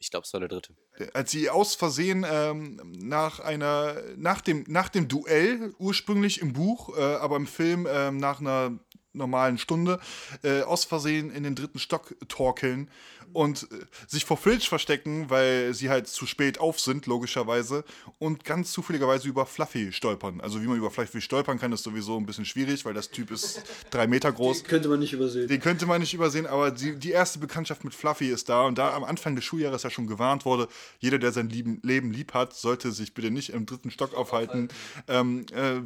[0.00, 0.74] Ich glaube, es war der dritte.
[1.12, 6.96] als sie aus Versehen ähm, nach einer nach dem nach dem Duell ursprünglich im Buch,
[6.96, 8.78] äh, aber im Film ähm, nach einer
[9.18, 10.00] normalen Stunde
[10.42, 12.88] äh, aus Versehen in den dritten Stock torkeln
[13.32, 17.84] und äh, sich vor Filch verstecken, weil sie halt zu spät auf sind, logischerweise,
[18.18, 20.40] und ganz zufälligerweise über Fluffy stolpern.
[20.40, 23.30] Also wie man über Fluffy stolpern kann, ist sowieso ein bisschen schwierig, weil das Typ
[23.30, 24.64] ist drei Meter groß.
[24.64, 25.48] Könnte man nicht übersehen.
[25.48, 28.78] Den könnte man nicht übersehen, aber die, die erste Bekanntschaft mit Fluffy ist da und
[28.78, 32.34] da am Anfang des Schuljahres ja schon gewarnt wurde, jeder, der sein Lieben, Leben lieb
[32.34, 34.68] hat, sollte sich bitte nicht im dritten Stock aufhalten.
[35.06, 35.80] Ähm, äh,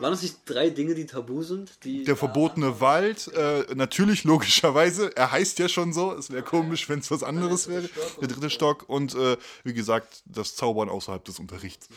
[0.00, 1.84] Waren das nicht drei Dinge, die tabu sind?
[1.84, 6.88] Die der verbotene Wald, äh, natürlich logischerweise, er heißt ja schon so, es wäre komisch,
[6.88, 7.88] wenn es was anderes wäre.
[8.20, 11.88] Der dritte Stock und äh, wie gesagt, das Zaubern außerhalb des Unterrichts.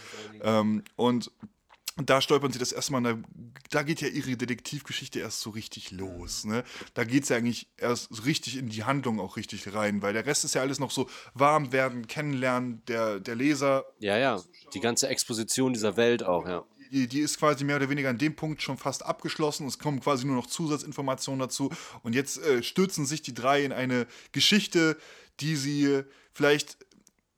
[0.42, 1.32] Ähm, und
[2.06, 3.18] da stolpern sie das erstmal, da,
[3.72, 6.46] da geht ja ihre Detektivgeschichte erst so richtig los.
[6.46, 6.64] Ne?
[6.94, 10.14] Da geht es ja eigentlich erst so richtig in die Handlung auch richtig rein, weil
[10.14, 14.42] der Rest ist ja alles noch so warm werden, kennenlernen, der, der Leser Ja, ja.
[14.74, 16.64] Die ganze Exposition dieser Welt auch, ja.
[16.92, 19.68] Die, die ist quasi mehr oder weniger an dem Punkt schon fast abgeschlossen.
[19.68, 21.70] Es kommen quasi nur noch Zusatzinformationen dazu.
[22.04, 24.98] Und jetzt äh, stürzen sich die drei in eine Geschichte,
[25.40, 26.78] die sie vielleicht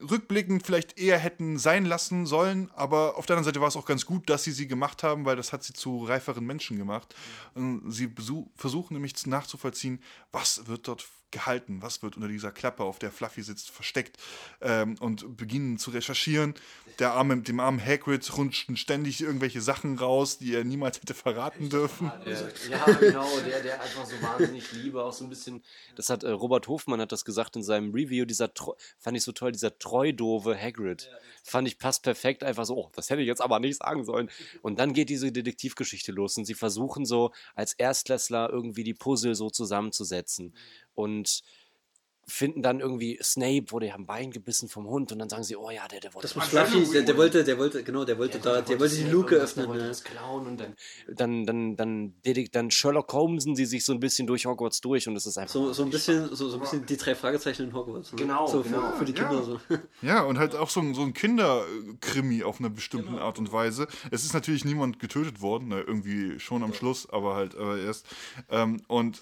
[0.09, 3.85] rückblickend vielleicht eher hätten sein lassen sollen, aber auf der anderen Seite war es auch
[3.85, 7.15] ganz gut, dass sie sie gemacht haben, weil das hat sie zu reiferen Menschen gemacht.
[7.53, 8.11] Und Sie
[8.55, 13.41] versuchen nämlich nachzuvollziehen, was wird dort gehalten, was wird unter dieser Klappe, auf der Fluffy
[13.41, 14.17] sitzt, versteckt
[14.61, 16.55] ähm, und beginnen zu recherchieren.
[16.99, 21.69] Der arme, dem armen Hagrid rutschten ständig irgendwelche Sachen raus, die er niemals hätte verraten
[21.69, 22.11] dürfen.
[22.69, 25.63] Ja, genau, der, der einfach so wahnsinnig Liebe, auch so ein bisschen,
[25.95, 28.49] das hat äh, Robert Hofmann hat das gesagt in seinem Review, dieser,
[28.99, 31.09] fand ich so toll, dieser treudove Hagrid.
[31.43, 34.29] Fand ich passt perfekt, einfach so, oh, das hätte ich jetzt aber nicht sagen sollen.
[34.61, 39.36] Und dann geht diese Detektivgeschichte los und sie versuchen so als Erstklässler irgendwie die Puzzle
[39.36, 40.53] so zusammenzusetzen
[40.95, 41.41] und
[42.28, 45.55] finden dann irgendwie, Snape wurde ja am Bein gebissen vom Hund und dann sagen sie,
[45.55, 48.17] oh ja, der, der wollte Das war Fluffy, der, der wollte, der wollte, genau, der
[48.17, 49.67] wollte da, der wollte die Luke Der öffnen.
[49.67, 49.89] wollte ne?
[49.89, 50.76] das klauen und dann,
[51.07, 52.13] dann, dann, dann,
[52.51, 55.53] dann Sherlock Holmesen sie sich so ein bisschen durch Hogwarts durch und es ist einfach.
[55.53, 58.13] So, so ein bisschen, so, so ein bisschen die drei Fragezeichen in Hogwarts.
[58.13, 58.19] Ne?
[58.19, 58.91] Genau, so für, genau.
[58.93, 59.59] für die Kinder so.
[60.01, 63.88] Ja, und halt auch so ein, so ein Kinderkrimi auf einer bestimmten Art und Weise.
[64.09, 68.05] Es ist natürlich niemand getötet worden, ne, irgendwie schon am Schluss, aber halt aber erst.
[68.49, 69.22] Ähm, und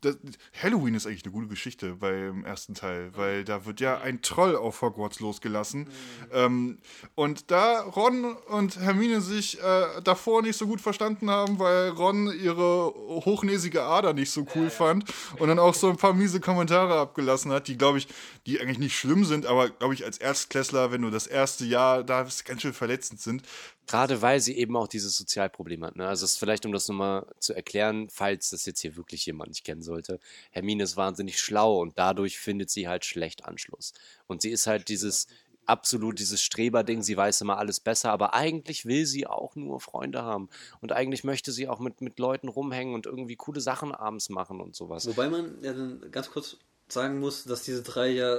[0.00, 0.18] das,
[0.62, 4.56] Halloween ist eigentlich eine gute Geschichte beim ersten Teil, weil da wird ja ein Troll
[4.56, 5.88] auf Hogwarts losgelassen.
[6.32, 6.78] Ähm,
[7.14, 12.32] und da Ron und Hermine sich äh, davor nicht so gut verstanden haben, weil Ron
[12.40, 15.04] ihre hochnäsige Ader nicht so cool fand
[15.38, 18.08] und dann auch so ein paar miese Kommentare abgelassen hat, die, glaube ich,
[18.46, 22.02] die eigentlich nicht schlimm sind, aber, glaube ich, als Erstklässler, wenn du das erste Jahr
[22.04, 23.42] da bist, ganz schön verletzend sind.
[23.88, 25.96] Gerade weil sie eben auch dieses Sozialproblem hat.
[25.96, 26.06] Ne?
[26.06, 29.48] Also es ist vielleicht, um das nochmal zu erklären, falls das jetzt hier wirklich jemand
[29.48, 30.20] nicht kennen sollte.
[30.50, 33.94] Hermine ist wahnsinnig schlau und dadurch findet sie halt schlecht Anschluss.
[34.26, 35.26] Und sie ist halt dieses
[35.68, 40.22] absolut dieses Streberding, sie weiß immer alles besser, aber eigentlich will sie auch nur Freunde
[40.22, 40.48] haben.
[40.80, 44.60] Und eigentlich möchte sie auch mit, mit Leuten rumhängen und irgendwie coole Sachen abends machen
[44.60, 45.06] und sowas.
[45.06, 46.56] Wobei man ja dann ganz kurz
[46.88, 48.38] sagen muss, dass diese drei ja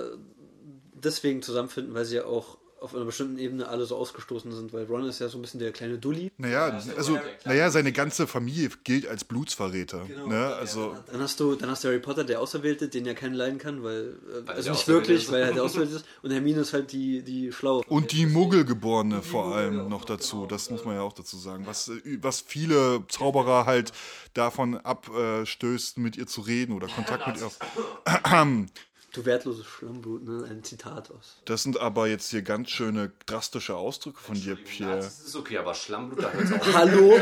[0.94, 4.86] deswegen zusammenfinden, weil sie ja auch auf einer bestimmten Ebene alle so ausgestoßen sind, weil
[4.86, 6.32] Ron ist ja so ein bisschen der kleine Dulli.
[6.38, 10.06] Naja, also, naja, seine ganze Familie gilt als Blutsverräter.
[10.28, 10.56] Ne?
[10.56, 13.60] Also, Dann hast du, dann hast du Harry Potter, der Auserwählte, den ja keinen leiden
[13.60, 15.32] kann, weil, äh, also der nicht wirklich, ist.
[15.32, 16.06] weil er der Auserwählte ist.
[16.22, 17.84] Und Hermine ist halt die, die Schlaue.
[17.88, 20.46] Und die Muggelgeborene vor allem noch dazu.
[20.46, 21.66] Das muss man ja auch dazu sagen.
[21.66, 23.92] Was, äh, was viele Zauberer halt
[24.34, 27.50] davon abstößt, mit ihr zu reden oder Kontakt mit ihr.
[29.12, 30.46] Du wertloses Schlammblut, ne?
[30.50, 31.38] Ein Zitat aus.
[31.46, 34.98] Das sind aber jetzt hier ganz schöne drastische Ausdrücke von dir, Pierre.
[34.98, 36.74] Das ist okay, aber Schlammblut, da hört's auf.
[36.74, 37.20] Hallo?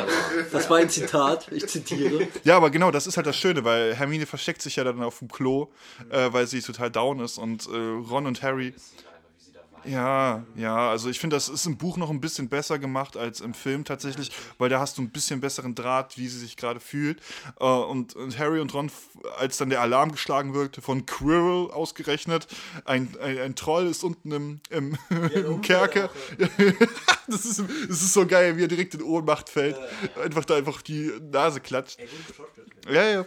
[0.52, 2.28] Das war ein Zitat, ich zitiere.
[2.44, 5.20] Ja, aber genau, das ist halt das Schöne, weil Hermine versteckt sich ja dann auf
[5.20, 5.70] dem Klo,
[6.10, 8.74] äh, weil sie total down ist und äh, Ron und Harry.
[9.88, 13.40] Ja, ja, also ich finde, das ist im Buch noch ein bisschen besser gemacht als
[13.40, 16.80] im Film tatsächlich, weil da hast du ein bisschen besseren Draht, wie sie sich gerade
[16.80, 17.22] fühlt.
[17.60, 18.92] Äh, und, und Harry und Ron,
[19.38, 22.48] als dann der Alarm geschlagen wird, von Quirrell ausgerechnet,
[22.86, 24.98] ein, ein, ein Troll ist unten im, im,
[25.34, 26.10] im Kerker.
[27.28, 29.78] das, ist, das ist so geil, wie er direkt in Ohnmacht fällt.
[30.22, 32.00] Einfach da einfach die Nase klatscht.
[32.90, 33.26] Ja, ja.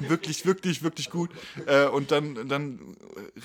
[0.00, 1.30] Wirklich, wirklich, wirklich gut.
[1.66, 2.96] Äh, und dann, dann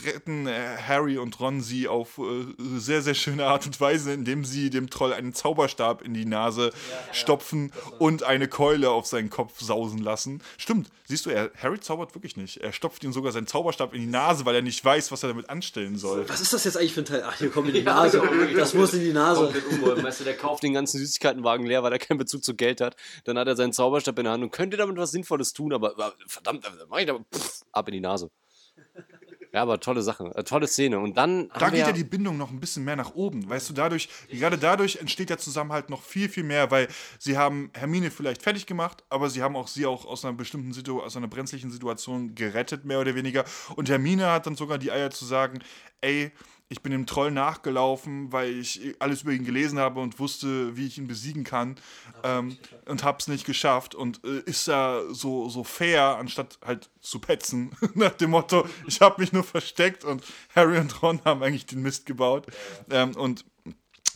[0.04, 2.46] retten äh, Harry und Ron sie auf äh,
[2.80, 6.72] sehr, sehr schöne Art und Weise, indem sie dem Troll einen Zauberstab in die Nase
[7.12, 10.42] stopfen und eine Keule auf seinen Kopf sausen lassen.
[10.58, 12.58] Stimmt, siehst du, er, Harry zaubert wirklich nicht.
[12.58, 15.30] Er stopft ihm sogar seinen Zauberstab in die Nase, weil er nicht weiß, was er
[15.30, 16.28] damit anstellen soll.
[16.30, 17.24] Was ist das jetzt eigentlich für ein Teil?
[17.28, 18.24] Ach, hier kommt in die Nase.
[18.56, 19.54] Das muss in die Nase.
[19.82, 22.96] Weißt du, der kauft den ganzen Süßigkeitenwagen leer, weil er keinen Bezug zu Geld hat.
[23.26, 25.94] Dann hat er seinen Zauberstab in der Hand und könnte damit was Sinnvolles tun, aber
[26.40, 28.30] verdammt, das mach ich aber pff, ab in die Nase.
[29.52, 31.00] Ja, aber tolle Sache, äh, tolle Szene.
[31.00, 33.50] Und dann Da geht ja die Bindung noch ein bisschen mehr nach oben.
[33.50, 36.88] Weißt du, dadurch, gerade dadurch entsteht der Zusammenhalt noch viel, viel mehr, weil
[37.18, 40.72] sie haben Hermine vielleicht fertig gemacht, aber sie haben auch sie auch aus einer bestimmten
[40.72, 43.44] Situation, aus einer brenzlichen Situation gerettet, mehr oder weniger.
[43.76, 45.64] Und Hermine hat dann sogar die Eier zu sagen,
[46.02, 46.32] ey,
[46.70, 50.86] ich bin dem Troll nachgelaufen, weil ich alles über ihn gelesen habe und wusste, wie
[50.86, 51.76] ich ihn besiegen kann
[52.24, 57.20] ähm, und hab's nicht geschafft und äh, ist da so, so fair, anstatt halt zu
[57.20, 60.24] petzen, nach dem Motto, ich habe mich nur versteckt und
[60.56, 62.46] Harry und Ron haben eigentlich den Mist gebaut.
[62.92, 63.46] Ähm, und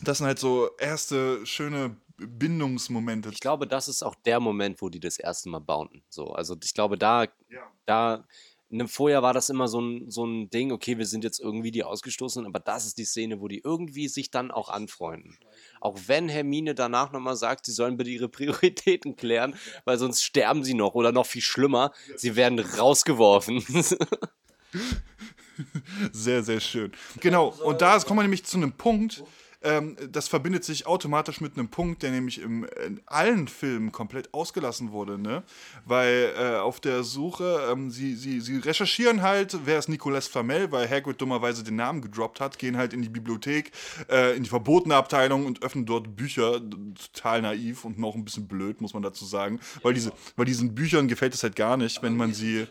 [0.00, 3.30] das sind halt so erste schöne Bindungsmomente.
[3.30, 6.04] Ich glaube, das ist auch der Moment, wo die das erste Mal bounden.
[6.08, 7.26] So, also ich glaube, da,
[7.86, 8.24] da, ne,
[8.88, 11.84] vorher war das immer so ein, so ein Ding, okay, wir sind jetzt irgendwie die
[11.84, 15.38] Ausgestoßenen, aber das ist die Szene, wo die irgendwie sich dann auch anfreunden.
[15.80, 19.54] Auch wenn Hermine danach nochmal sagt, sie sollen bitte ihre Prioritäten klären,
[19.84, 23.64] weil sonst sterben sie noch oder noch viel schlimmer, sie werden rausgeworfen.
[26.12, 26.90] Sehr, sehr schön.
[27.20, 29.22] Genau, und da kommen wir nämlich zu einem Punkt,
[29.64, 34.32] ähm, das verbindet sich automatisch mit einem Punkt, der nämlich im, in allen Filmen komplett
[34.32, 35.42] ausgelassen wurde, ne?
[35.84, 40.70] Weil äh, auf der Suche, ähm, sie, sie, sie recherchieren halt, wer ist Nicolas Flamel,
[40.70, 43.72] weil Hagrid dummerweise den Namen gedroppt hat, gehen halt in die Bibliothek,
[44.10, 46.60] äh, in die verbotene Abteilung und öffnen dort Bücher.
[47.14, 49.60] Total naiv und noch ein bisschen blöd, muss man dazu sagen.
[49.82, 52.66] Weil, diese, weil diesen Büchern gefällt es halt gar nicht, wenn man sie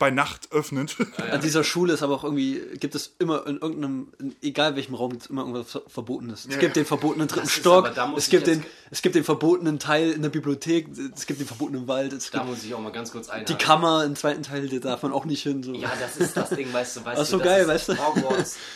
[0.00, 0.96] bei Nacht öffnet.
[1.30, 4.94] An dieser Schule ist aber auch irgendwie, gibt es immer in irgendeinem, in egal welchem
[4.96, 6.46] Raum, gibt es immer irgendwas Ver- Verbotenes.
[6.50, 9.22] Es gibt den verbotenen dritten Das ist Stock, aber- es gibt, den, es gibt den
[9.24, 12.74] verbotenen Teil in der Bibliothek, es gibt den verbotenen Wald, es Da gibt muss ich
[12.74, 13.58] auch mal ganz kurz die einhaken.
[13.58, 15.62] Kammer im zweiten Teil, da darf man auch nicht hin.
[15.62, 15.74] So.
[15.74, 17.44] Ja, das ist das Ding, weißt du, weißt Ach so, du.
[17.44, 17.96] das geil, ist weißt du?
[17.98, 18.56] Hogwarts.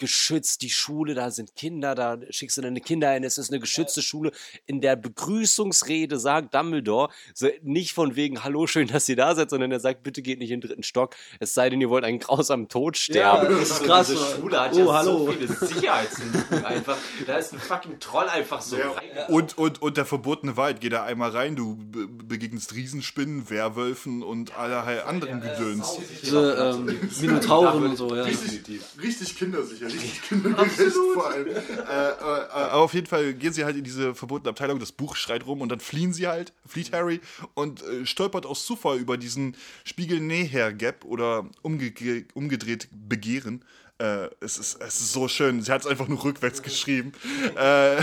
[0.00, 3.60] geschützt, die Schule, da sind Kinder, da schickst du deine Kinder hin, es ist eine
[3.60, 4.32] geschützte Schule.
[4.66, 9.50] In der Begrüßungsrede sagt Dumbledore so, nicht von wegen, hallo, schön, dass ihr da seid,
[9.50, 12.04] sondern er sagt, bitte geht nicht in den dritten Stock, es sei denn, ihr wollt
[12.04, 13.58] einen grausamen Tod Ja, sterben.
[13.60, 14.08] das ist krass.
[14.08, 14.36] Diese.
[14.36, 15.18] Schule hat oh, ja hallo.
[15.26, 16.96] so viele Sicherheitslücken einfach.
[17.26, 19.10] Da ist ein fucking Troll einfach so rein.
[19.28, 24.22] Und, und, und der verbotene Wald, geh da einmal rein, du be begegnest Riesenspinnen, Werwölfen
[24.22, 25.98] und allerlei anderen Gedöns.
[26.22, 28.22] Diese ähm, Minotauren und so, ja.
[28.22, 31.46] Richtig kindersicher, richtig kindergerecht vor allem.
[31.48, 32.20] Äh, äh,
[32.50, 35.60] aber auf jeden Fall gehen sie halt in diese verbotene Abteilung, das Buch schreit rum
[35.60, 37.20] und dann fliehen sie halt, flieht Harry
[37.54, 41.92] und äh, stolpert aus Zufall über diesen Spiegel-Näher-Gap oder umge
[42.34, 43.64] umgedreht Begehren.
[44.00, 45.60] Äh, es, ist, es ist so schön.
[45.60, 47.12] Sie hat es einfach nur rückwärts geschrieben.
[47.56, 48.02] Äh,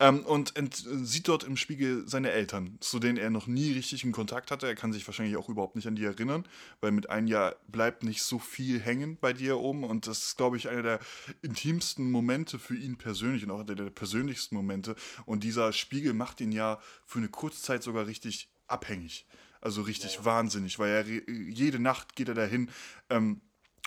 [0.00, 4.12] ähm, und ent sieht dort im Spiegel seine Eltern, zu denen er noch nie richtigen
[4.12, 4.66] Kontakt hatte.
[4.66, 6.44] Er kann sich wahrscheinlich auch überhaupt nicht an die erinnern,
[6.80, 9.82] weil mit einem Jahr bleibt nicht so viel hängen bei dir oben.
[9.82, 11.00] Und das ist, glaube ich, einer der
[11.42, 14.94] intimsten Momente für ihn persönlich und auch einer der persönlichsten Momente.
[15.24, 19.26] Und dieser Spiegel macht ihn ja für eine Kurzzeit sogar richtig abhängig.
[19.60, 22.70] Also richtig wahnsinnig, weil er jede Nacht geht er dahin.
[23.10, 23.40] Ähm,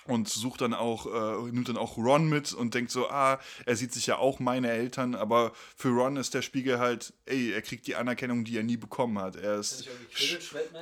[0.05, 3.75] und sucht dann auch, äh, nimmt dann auch Ron mit und denkt so, ah, er
[3.75, 7.61] sieht sich ja auch meine Eltern, aber für Ron ist der Spiegel halt, ey, er
[7.61, 9.35] kriegt die Anerkennung, die er nie bekommen hat.
[9.35, 9.87] Er ist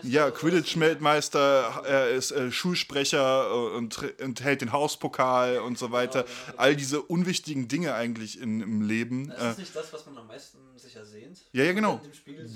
[0.04, 6.26] ja Quidditch-Weltmeister, er ist äh, Schulsprecher und, und hält den Hauspokal und so weiter.
[6.56, 9.32] All diese unwichtigen Dinge eigentlich in, im Leben.
[9.32, 11.40] Äh, nicht das, was man am meisten sich ersehnt?
[11.52, 12.02] ja, ja, genau.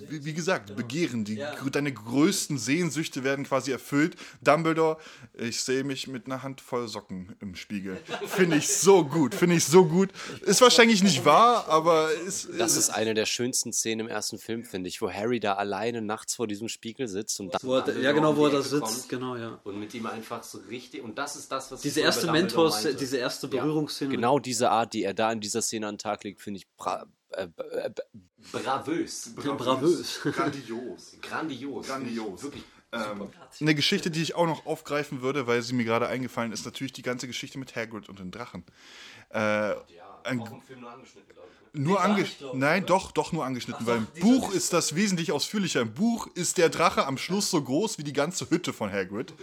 [0.10, 1.24] Wie, wie gesagt, Begehren.
[1.24, 4.16] Die, Deine größten Sehnsüchte werden quasi erfüllt.
[4.42, 4.98] Dumbledore,
[5.34, 7.98] ich sehe mich mit einer Handvoll Socken im Spiegel.
[8.28, 9.34] Finde ich so gut.
[9.36, 10.10] Finde ich so gut.
[10.42, 12.50] Ist wahrscheinlich nicht wahr, aber ist.
[12.58, 16.02] Das ist eine der schönsten Szenen im ersten Film, finde ich, wo Harry da alleine
[16.02, 19.10] nachts vor diesem Spiegel sitzt und dann Wo er, ja, genau, wo er da sitzt,
[19.10, 19.60] genau, ja.
[19.64, 21.04] Und mit ihm einfach so richtig.
[21.04, 24.12] Und das ist das, was Diese erste Mentors, diese erste Berührungsszene.
[24.12, 26.68] genau diese Art, die er da in dieser Szene an den Tag legt, finde ich
[27.34, 27.92] äh, äh,
[28.52, 29.36] Bravös.
[29.36, 30.20] Bravös.
[30.24, 31.18] Grandios.
[31.22, 31.88] Grandios.
[31.88, 32.44] Grandios.
[32.44, 32.64] Wirklich.
[32.94, 33.30] Ähm,
[33.62, 36.92] eine Geschichte, die ich auch noch aufgreifen würde, weil sie mir gerade eingefallen ist, natürlich
[36.92, 38.66] die ganze Geschichte mit Hagrid und den Drachen.
[39.30, 39.76] Äh,
[40.24, 41.61] ein, Auch im Film nur angeschnitten, glaube ich.
[41.74, 42.60] Nur angeschnitten.
[42.60, 45.82] Nein, doch, doch nur angeschnitten, weil im Buch ist das wesentlich ausführlicher.
[45.82, 49.34] Im Buch ist der Drache am Schluss so groß wie die ganze Hütte von Hagrid.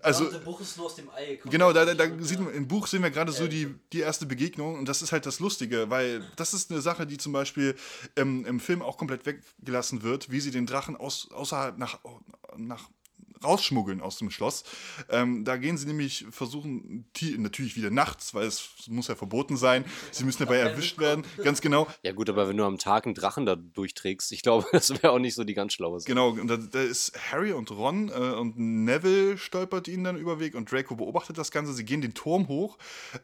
[0.00, 1.40] Also, Buch ist nur aus dem Ei.
[1.44, 4.26] Genau, da, da, da sieht man, im Buch sehen wir gerade so die, die erste
[4.26, 7.74] Begegnung und das ist halt das Lustige, weil das ist eine Sache, die zum Beispiel
[8.16, 11.98] ähm, im Film auch komplett weggelassen wird, wie sie den Drachen aus, außerhalb nach,
[12.56, 12.88] nach
[13.42, 14.64] rausschmuggeln aus dem Schloss.
[15.08, 19.56] Ähm, da gehen sie nämlich versuchen, die, natürlich wieder nachts, weil es muss ja verboten
[19.56, 19.84] sein.
[20.10, 21.86] Sie müssen dabei erwischt werden, ganz genau.
[22.02, 25.10] Ja gut, aber wenn du am Tag einen Drachen da durchträgst, ich glaube, das wäre
[25.10, 26.08] auch nicht so die ganz schlaue Sache.
[26.08, 30.40] Genau, und da, da ist Harry und Ron äh, und Neville stolpert ihnen dann über
[30.40, 31.72] Weg und Draco beobachtet das Ganze.
[31.72, 32.78] Sie gehen den Turm hoch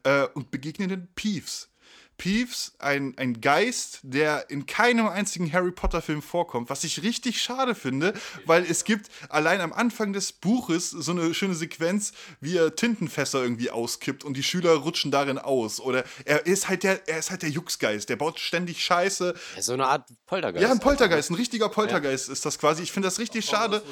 [0.05, 1.71] äh, und begegnen den Peeves.
[2.19, 7.75] Peeves ein, ein Geist, der in keinem einzigen Harry Potter-Film vorkommt, was ich richtig schade
[7.75, 8.13] finde,
[8.45, 13.43] weil es gibt allein am Anfang des Buches so eine schöne Sequenz, wie er Tintenfässer
[13.43, 15.81] irgendwie auskippt und die Schüler rutschen darin aus.
[15.81, 19.35] Oder er ist halt der, er ist halt der Juxgeist, der baut ständig Scheiße.
[19.55, 20.63] Ja, so eine Art Poltergeist.
[20.63, 22.83] Ja, ein Poltergeist, ein richtiger Poltergeist ist das quasi.
[22.83, 23.83] Ich finde das richtig schade,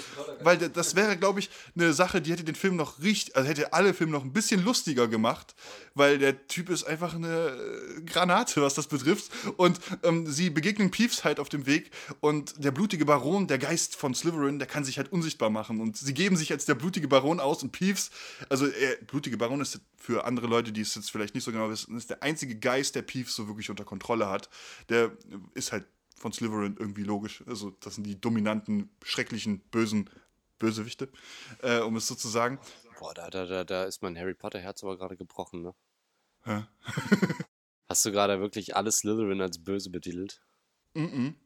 [0.41, 3.73] weil das wäre, glaube ich, eine Sache, die hätte den Film noch richtig, also hätte
[3.73, 5.55] alle Filme noch ein bisschen lustiger gemacht,
[5.97, 9.31] weil der Typ ist einfach eine äh, Granate, was das betrifft.
[9.57, 11.91] Und ähm, sie begegnen Peeves halt auf dem Weg
[12.21, 15.97] und der blutige Baron, der Geist von Slytherin, der kann sich halt unsichtbar machen und
[15.97, 18.11] sie geben sich als der blutige Baron aus und Peeves,
[18.49, 21.69] also er, blutige Baron ist für andere Leute, die es jetzt vielleicht nicht so genau
[21.71, 24.49] wissen, ist der einzige Geist, der Peeves so wirklich unter Kontrolle hat.
[24.89, 25.13] Der
[25.55, 27.43] ist halt von Slytherin irgendwie logisch.
[27.47, 30.09] Also das sind die dominanten, schrecklichen, bösen
[30.59, 31.09] Bösewichte,
[31.63, 32.59] äh, um es so zu sagen.
[32.99, 35.75] Boah, da, da, da, da ist mein Harry Potter Herz aber gerade gebrochen, ne?
[37.89, 40.41] Hast du gerade wirklich alles Slytherin als böse betitelt?
[40.95, 41.37] Mhm.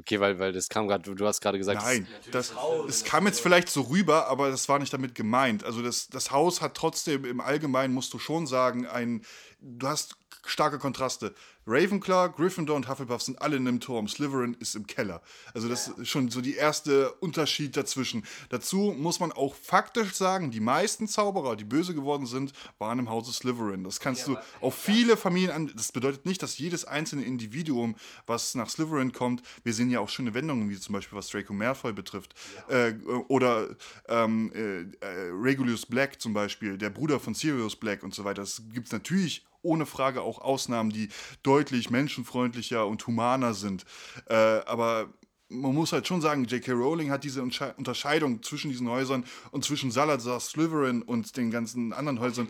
[0.00, 2.54] Okay, weil, weil das kam gerade, du, hast gerade gesagt, Nein, das,
[2.86, 5.62] das kam jetzt vielleicht so rüber, aber das war nicht damit gemeint.
[5.62, 9.22] Also das, das Haus hat trotzdem im Allgemeinen, musst du schon sagen, ein,
[9.60, 10.16] du hast
[10.46, 11.34] starke Kontraste.
[11.66, 14.08] Ravenclaw, Gryffindor und Hufflepuff sind alle in einem Turm.
[14.08, 15.22] Slytherin ist im Keller.
[15.54, 18.24] Also das ist schon so die erste Unterschied dazwischen.
[18.48, 23.10] Dazu muss man auch faktisch sagen, die meisten Zauberer, die böse geworden sind, waren im
[23.10, 23.84] Hause Slytherin.
[23.84, 25.72] Das kannst du auf viele Familien an.
[25.76, 27.94] Das bedeutet nicht, dass jedes einzelne Individuum,
[28.26, 31.52] was nach Slytherin kommt, wir sehen ja auch schöne Wendungen, wie zum Beispiel was Draco
[31.52, 32.34] Malfoy betrifft.
[32.68, 32.94] Äh,
[33.28, 33.76] oder
[34.08, 38.42] ähm, äh, äh, Regulus Black zum Beispiel, der Bruder von Sirius Black und so weiter.
[38.42, 41.08] Es gibt natürlich ohne Frage auch Ausnahmen, die
[41.42, 43.84] deutlich menschenfreundlicher und humaner sind.
[44.26, 45.08] Äh, aber
[45.52, 46.70] man muss halt schon sagen, J.K.
[46.70, 51.92] Rowling hat diese Unsche- Unterscheidung zwischen diesen Häusern und zwischen Salazar, Slytherin und den ganzen
[51.92, 52.48] anderen Häusern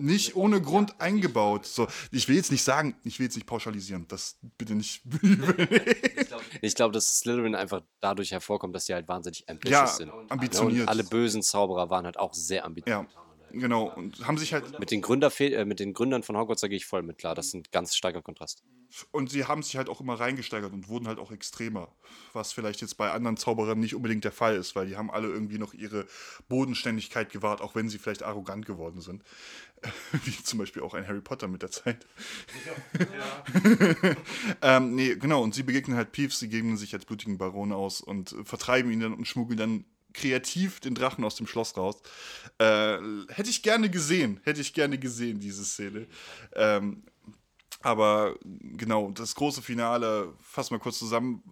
[0.00, 1.64] nicht ohne Grund eingebaut.
[1.64, 5.02] So, ich will jetzt nicht sagen, ich will jetzt nicht pauschalisieren, das bitte nicht.
[6.60, 10.12] ich glaube, dass Slytherin einfach dadurch hervorkommt, dass sie halt wahnsinnig ambitious Ja, sind.
[10.28, 10.82] ambitioniert.
[10.82, 13.12] Und alle bösen Zauberer waren halt auch sehr ambitioniert.
[13.12, 13.20] ja,
[13.52, 13.92] genau.
[13.94, 16.76] Und haben sich halt Mit den, Gründer, äh, mit den Gründern von Hogwarts, da gehe
[16.76, 17.34] ich voll mit klar.
[17.34, 18.62] Das ist ein ganz starker Kontrast.
[19.12, 21.94] Und sie haben sich halt auch immer reingesteigert und wurden halt auch extremer.
[22.32, 25.28] Was vielleicht jetzt bei anderen Zauberern nicht unbedingt der Fall ist, weil die haben alle
[25.28, 26.06] irgendwie noch ihre
[26.48, 29.22] Bodenständigkeit gewahrt, auch wenn sie vielleicht arrogant geworden sind.
[30.24, 32.06] Wie zum Beispiel auch ein Harry Potter mit der Zeit.
[34.62, 35.42] ähm, nee, genau.
[35.42, 39.00] Und sie begegnen halt Peeves, sie geben sich als blutigen Baron aus und vertreiben ihn
[39.00, 41.96] dann und schmuggeln dann kreativ den Drachen aus dem Schloss raus.
[42.58, 46.06] Äh, hätte ich gerne gesehen, hätte ich gerne gesehen, diese Szene.
[46.54, 47.02] Ähm,
[47.82, 51.42] aber genau, das große Finale, fassen wir kurz zusammen.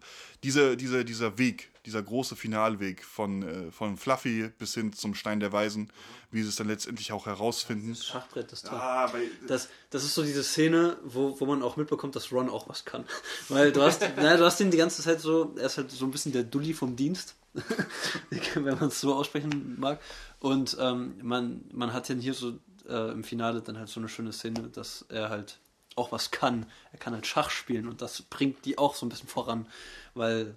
[0.43, 5.41] Diese, diese, dieser Weg, dieser große Finalweg von, äh, von Fluffy bis hin zum Stein
[5.41, 5.91] der Weisen,
[6.31, 7.89] wie sie es dann letztendlich auch herausfinden.
[7.91, 8.79] Das Schachbrett ist toll.
[8.79, 9.11] Ah,
[9.47, 12.85] Das, das ist so diese Szene, wo, wo man auch mitbekommt, dass Ron auch was
[12.85, 13.07] kann.
[13.49, 16.05] Weil du hast, naja, du hast ihn die ganze Zeit so, er ist halt so
[16.05, 17.37] ein bisschen der Dulli vom Dienst,
[18.55, 19.99] wenn man es so aussprechen mag.
[20.41, 24.11] Und ähm, man, man hat dann hier so äh, im Finale dann halt so eine
[24.11, 25.59] schöne Szene, dass er halt
[25.97, 26.67] auch was kann.
[26.93, 29.67] Er kann halt Schach spielen und das bringt die auch so ein bisschen voran,
[30.15, 30.57] weil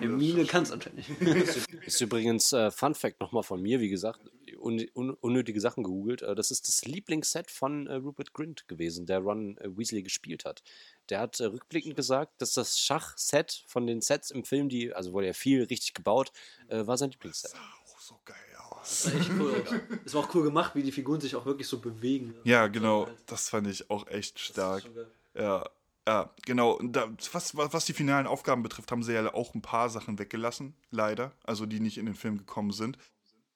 [0.00, 1.68] Hermine kann es anscheinend nicht.
[1.86, 4.20] Ist übrigens äh, Fun Fact nochmal von mir, wie gesagt,
[4.58, 6.22] un un unnötige Sachen gegoogelt.
[6.22, 10.44] Äh, das ist das Lieblingsset von äh, Rupert Grint gewesen, der Ron äh, Weasley gespielt
[10.44, 10.62] hat.
[11.08, 15.12] Der hat äh, rückblickend gesagt, dass das Schachset von den Sets im Film, die, also
[15.12, 16.32] wurde ja viel richtig gebaut,
[16.68, 17.52] äh, war sein Lieblingsset.
[17.54, 18.36] auch so geil
[18.70, 19.02] aus.
[19.02, 19.98] Das war echt cool.
[20.04, 22.34] Es war auch cool gemacht, wie die Figuren sich auch wirklich so bewegen.
[22.44, 24.84] Ja, genau, das fand ich auch echt stark.
[25.34, 25.68] Ja,
[26.06, 26.78] ja, genau.
[26.82, 30.74] Da, was was die finalen Aufgaben betrifft, haben sie ja auch ein paar Sachen weggelassen,
[30.90, 31.32] leider.
[31.44, 32.98] Also die nicht in den Film gekommen sind.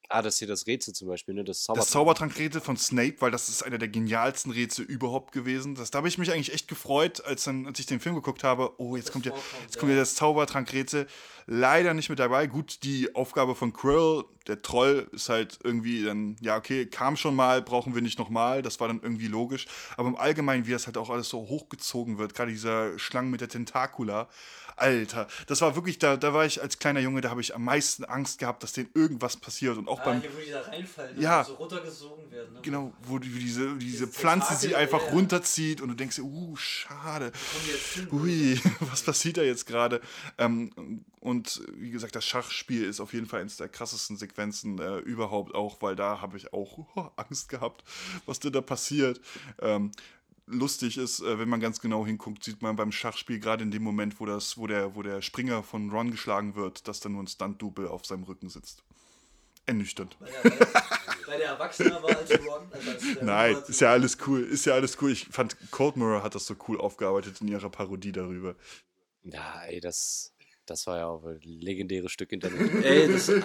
[0.09, 1.45] Ah, das hier das Rätsel zum Beispiel, ne?
[1.45, 5.75] Das Zauber Das Zaubertrankrätsel von Snape, weil das ist einer der genialsten Rätsel überhaupt gewesen.
[5.75, 8.45] Das, da habe ich mich eigentlich echt gefreut, als, dann, als ich den Film geguckt
[8.45, 8.73] habe.
[8.79, 11.07] Oh, jetzt kommt ja, jetzt kommt ja das Zaubertrankrätsel.
[11.49, 12.47] Leider nicht mit dabei.
[12.49, 17.37] Gut, die Aufgabe von Quirrell, der Troll, ist halt irgendwie dann, ja, okay, kam schon
[17.37, 18.63] mal, brauchen wir nicht nochmal.
[18.63, 19.67] Das war dann irgendwie logisch.
[19.97, 23.41] Aber im Allgemeinen, wie das halt auch alles so hochgezogen wird, gerade dieser Schlangen mit
[23.41, 24.29] der Tentakula.
[24.77, 27.65] Alter, das war wirklich, da, da war ich als kleiner Junge, da habe ich am
[27.65, 29.79] meisten Angst gehabt, dass denen irgendwas passiert.
[29.79, 31.45] Und auch beim, wo die da reinfallen, Ja.
[31.45, 32.55] so runtergesogen werden.
[32.55, 32.61] Ne?
[32.63, 36.25] Genau, wo die, diese, diese Pflanze Tentakel, sie einfach ja, runterzieht und du denkst dir,
[36.25, 37.33] uh, schade.
[37.95, 38.09] Hin?
[38.13, 40.01] Ui, was passiert da jetzt gerade?
[40.39, 44.99] Ähm, und wie gesagt, das Schachspiel ist auf jeden Fall eines der krassesten Sequenzen äh,
[44.99, 47.83] überhaupt auch, weil da habe ich auch oh, Angst gehabt,
[48.27, 49.21] was denn da passiert.
[49.61, 49.91] Ähm,
[50.47, 53.83] lustig ist, äh, wenn man ganz genau hinguckt, sieht man beim Schachspiel gerade in dem
[53.83, 57.23] Moment, wo, das, wo, der, wo der Springer von Ron geschlagen wird, dass da nur
[57.23, 58.83] ein Stunt-Double auf seinem Rücken sitzt.
[59.67, 60.17] ernüchternd.
[61.27, 62.69] Weil der Erwachsener war als Ron.
[62.71, 64.43] Also als Nein, ist ja alles cool.
[64.43, 65.11] Ist ja alles cool.
[65.11, 68.55] Ich fand, Cold Mirror hat das so cool aufgearbeitet in ihrer Parodie darüber.
[69.25, 70.33] Ja, ey, das,
[70.67, 72.85] das war ja auch ein legendäres Stück Internet.
[72.85, 73.41] Ey, das, äh,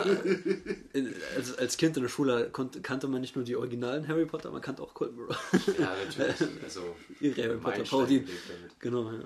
[1.35, 4.51] als, als Kind in der Schule konnte, kannte man nicht nur die originalen Harry Potter,
[4.51, 5.37] man kannte auch Cold Mirror.
[5.79, 6.49] ja, natürlich.
[6.63, 8.27] Also, Ihre Harry Potter Parodien.
[8.79, 9.19] Genau, ja.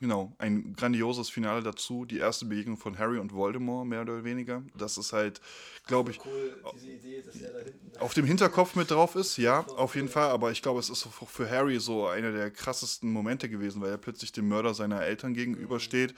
[0.00, 2.04] Genau, ein grandioses Finale dazu.
[2.04, 4.62] Die erste Begegnung von Harry und Voldemort, mehr oder weniger.
[4.76, 5.40] Das ist halt,
[5.86, 7.98] glaube ich, Cool, diese Idee, dass er da hinten.
[7.98, 10.30] auf dem Hinterkopf mit drauf ist, ja, auf jeden Fall.
[10.30, 13.98] Aber ich glaube, es ist für Harry so einer der krassesten Momente gewesen, weil er
[13.98, 16.14] plötzlich dem Mörder seiner Eltern gegenübersteht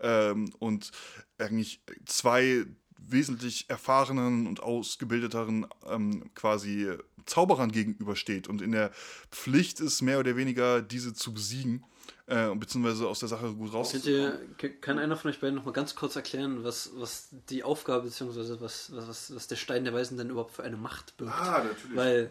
[0.00, 0.90] ähm, und
[1.38, 2.66] eigentlich zwei
[2.98, 6.90] wesentlich erfahrenen und ausgebildeteren ähm, quasi
[7.26, 8.90] Zauberern gegenübersteht und in der
[9.30, 11.84] Pflicht ist, mehr oder weniger diese zu besiegen,
[12.30, 14.54] äh, beziehungsweise aus der Sache gut rauszukommen.
[14.58, 18.04] ihr, kann einer von euch beiden noch mal ganz kurz erklären, was, was die Aufgabe
[18.04, 18.60] bzw.
[18.60, 21.34] Was, was, was, der Stein der Weisen denn überhaupt für eine Macht birgt?
[21.34, 21.96] Ah, natürlich.
[21.96, 22.30] Weil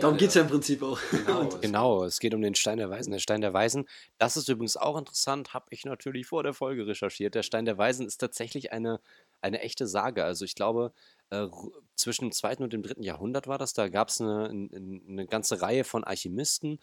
[0.00, 0.98] darum geht es ja im Prinzip auch.
[1.60, 3.12] Genau, es geht um den Stein der Weisen.
[3.12, 3.86] Der Stein der Weisen,
[4.16, 7.34] das ist übrigens auch interessant, habe ich natürlich vor der Folge recherchiert.
[7.34, 9.00] Der Stein der Weisen ist tatsächlich eine,
[9.42, 10.24] eine echte Sage.
[10.24, 10.92] Also ich glaube,
[11.30, 11.46] äh,
[11.94, 13.72] zwischen dem zweiten und dem dritten Jahrhundert war das.
[13.72, 16.80] Da gab es eine, eine, eine ganze Reihe von Alchemisten,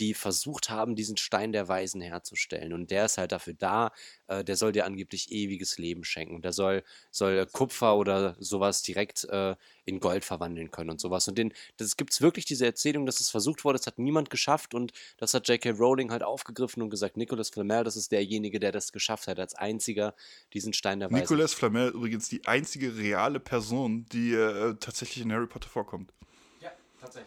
[0.00, 2.72] die versucht haben, diesen Stein der Weisen herzustellen.
[2.72, 3.92] Und der ist halt dafür da,
[4.28, 6.40] äh, der soll dir angeblich ewiges Leben schenken.
[6.40, 9.54] Der soll, soll Kupfer oder sowas direkt äh,
[9.84, 11.28] in Gold verwandeln können und sowas.
[11.28, 14.30] Und den, das gibt es wirklich diese Erzählung, dass es versucht wurde, das hat niemand
[14.30, 15.70] geschafft und das hat J.K.
[15.70, 19.54] Rowling halt aufgegriffen und gesagt, Nicolas Flamel, das ist derjenige, der das geschafft hat, als
[19.54, 20.14] einziger
[20.54, 21.20] diesen Stein der Weisen.
[21.20, 26.12] Nicolas Flamel übrigens die einzige reale Person, die äh, tatsächlich in Harry Potter vorkommt.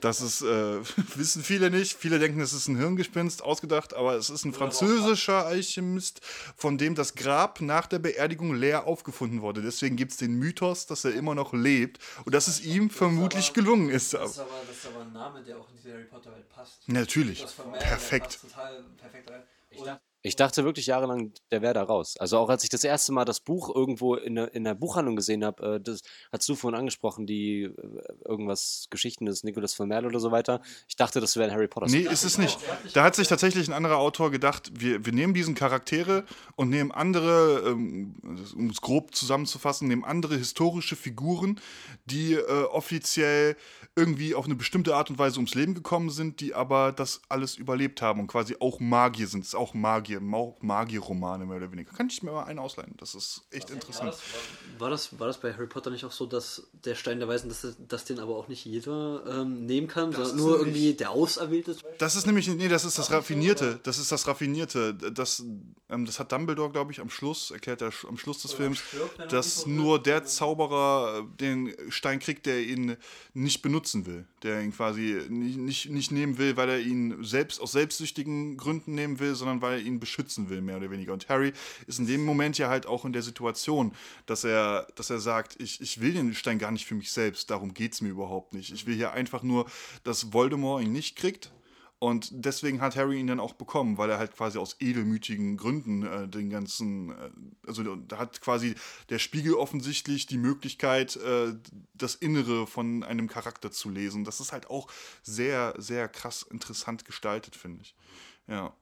[0.02, 0.46] Das ist, äh,
[1.16, 1.98] wissen viele nicht.
[1.98, 6.22] Viele denken, es ist ein Hirngespinst, ausgedacht, aber es ist ein französischer Alchemist,
[6.56, 9.62] von dem das Grab nach der Beerdigung leer aufgefunden wurde.
[9.62, 13.54] Deswegen gibt es den Mythos, dass er immer noch lebt und dass es ihm vermutlich
[13.54, 14.14] gelungen ist.
[14.14, 16.50] Das ist, aber, das ist aber ein Name, der auch in diese Harry Potter Welt
[16.50, 16.88] passt.
[16.88, 17.46] Natürlich.
[17.80, 18.40] Perfekt.
[18.42, 19.44] Passt total perfekt rein.
[19.76, 22.16] Und Ich dachte wirklich jahrelang, der wäre da raus.
[22.18, 25.18] Also auch als ich das erste Mal das Buch irgendwo in der, in der Buchhandlung
[25.18, 26.02] gesehen habe, äh, das
[26.32, 27.72] hast du vorhin angesprochen, die äh,
[28.26, 30.62] irgendwas Geschichten des Nicolas Flamel oder so weiter.
[30.88, 31.88] Ich dachte, das wäre ein Harry Potter.
[31.92, 32.58] Nee, ist es nicht.
[32.94, 36.24] Da hat sich tatsächlich ein anderer Autor gedacht, wir, wir nehmen diesen Charaktere
[36.56, 38.16] und nehmen andere, ähm,
[38.56, 41.60] um es grob zusammenzufassen, nehmen andere historische Figuren,
[42.06, 43.58] die äh, offiziell
[43.96, 47.58] irgendwie auf eine bestimmte Art und Weise ums Leben gekommen sind, die aber das alles
[47.58, 49.42] überlebt haben und quasi auch Magier sind.
[49.42, 51.92] Es ist auch Magier, auch Magierromane mehr oder weniger.
[51.94, 52.94] Kann ich mir mal einen ausleihen.
[52.98, 54.14] Das ist echt interessant.
[54.78, 57.50] war, das, war das bei Harry Potter nicht auch so, dass der Stein der Weisen,
[57.50, 60.94] dass, dass den aber auch nicht jeder ähm, nehmen kann, sondern ist nur nämlich- irgendwie
[60.98, 61.76] der Auserwählte?
[61.98, 63.80] Das ist nämlich, nee, das ist das Raffinierte.
[63.84, 64.94] Das ist das Raffinierte.
[64.94, 65.44] Das,
[65.90, 68.82] ähm, das hat Dumbledore, glaube ich, am Schluss, erklärt er am Schluss des Films,
[69.30, 72.98] dass nur der Zauberer äh, den Stein kriegt, der ihn
[73.34, 74.26] nicht benutzen will.
[74.44, 78.94] Der ihn quasi nicht, nicht, nicht nehmen will, weil er ihn selbst aus selbstsüchtigen Gründen
[78.96, 81.14] nehmen will, sondern weil er ihn beschützen will, mehr oder weniger.
[81.14, 81.54] Und Harry
[81.88, 83.94] ist in dem Moment ja halt auch in der Situation,
[84.26, 87.50] dass er, dass er sagt, ich, ich will den Stein gar nicht für mich selbst,
[87.50, 88.74] darum geht es mir überhaupt nicht.
[88.74, 89.66] Ich will hier einfach nur,
[90.04, 91.52] dass Voldemort ihn nicht kriegt.
[92.00, 96.04] Und deswegen hat Harry ihn dann auch bekommen, weil er halt quasi aus edelmütigen Gründen
[96.04, 97.32] äh, den ganzen, äh,
[97.66, 98.76] also da hat quasi
[99.08, 101.54] der Spiegel offensichtlich die Möglichkeit, äh,
[101.94, 104.26] das Innere von einem Charakter zu lesen.
[104.26, 104.90] Das ist halt auch
[105.22, 107.96] sehr, sehr krass interessant gestaltet, finde ich.
[108.48, 108.76] Ja.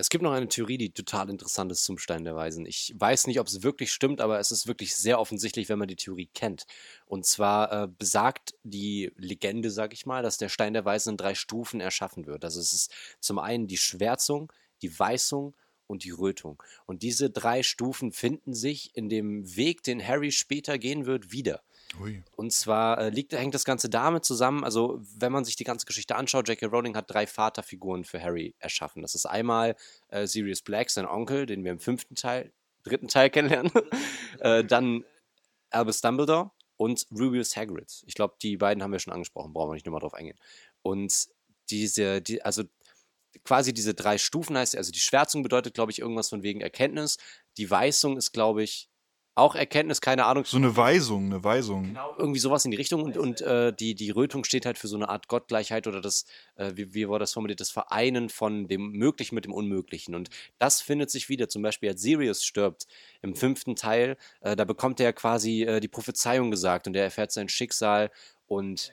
[0.00, 2.64] Es gibt noch eine Theorie, die total interessant ist zum Stein der Weisen.
[2.64, 5.88] Ich weiß nicht, ob es wirklich stimmt, aber es ist wirklich sehr offensichtlich, wenn man
[5.88, 6.64] die Theorie kennt.
[7.04, 11.16] Und zwar äh, besagt die Legende, sag ich mal, dass der Stein der Weisen in
[11.18, 12.46] drei Stufen erschaffen wird.
[12.46, 14.50] Also es ist zum einen die Schwärzung,
[14.80, 15.54] die Weißung
[15.86, 16.62] und die Rötung.
[16.86, 21.62] Und diese drei Stufen finden sich in dem Weg, den Harry später gehen wird, wieder.
[21.98, 22.22] Ui.
[22.36, 25.86] Und zwar äh, liegt, hängt das Ganze damit zusammen, also wenn man sich die ganze
[25.86, 26.66] Geschichte anschaut, J.K.
[26.66, 29.02] Rowling hat drei Vaterfiguren für Harry erschaffen.
[29.02, 29.76] Das ist einmal
[30.08, 32.52] äh, Sirius Black, sein Onkel, den wir im fünften Teil,
[32.84, 33.72] dritten Teil kennenlernen.
[34.40, 35.04] äh, dann
[35.70, 38.04] Albus Dumbledore und Rubius Hagrid.
[38.06, 40.38] Ich glaube, die beiden haben wir schon angesprochen, brauchen wir nicht nochmal drauf eingehen.
[40.82, 41.28] Und
[41.70, 42.64] diese, die, also
[43.44, 47.18] quasi diese drei Stufen heißt, also die Schwärzung bedeutet, glaube ich, irgendwas von wegen Erkenntnis.
[47.56, 48.89] Die Weißung ist, glaube ich,
[49.34, 50.44] auch Erkenntnis, keine Ahnung.
[50.44, 51.96] So eine Weisung, eine Weisung.
[52.18, 54.96] Irgendwie sowas in die Richtung und, und äh, die, die Rötung steht halt für so
[54.96, 56.26] eine Art Gottgleichheit oder das,
[56.56, 60.14] äh, wie, wie war das formuliert, das Vereinen von dem Möglichen mit dem Unmöglichen.
[60.14, 62.86] Und das findet sich wieder, zum Beispiel als Sirius stirbt
[63.22, 67.32] im fünften Teil, äh, da bekommt er quasi äh, die Prophezeiung gesagt und er erfährt
[67.32, 68.10] sein Schicksal
[68.46, 68.92] und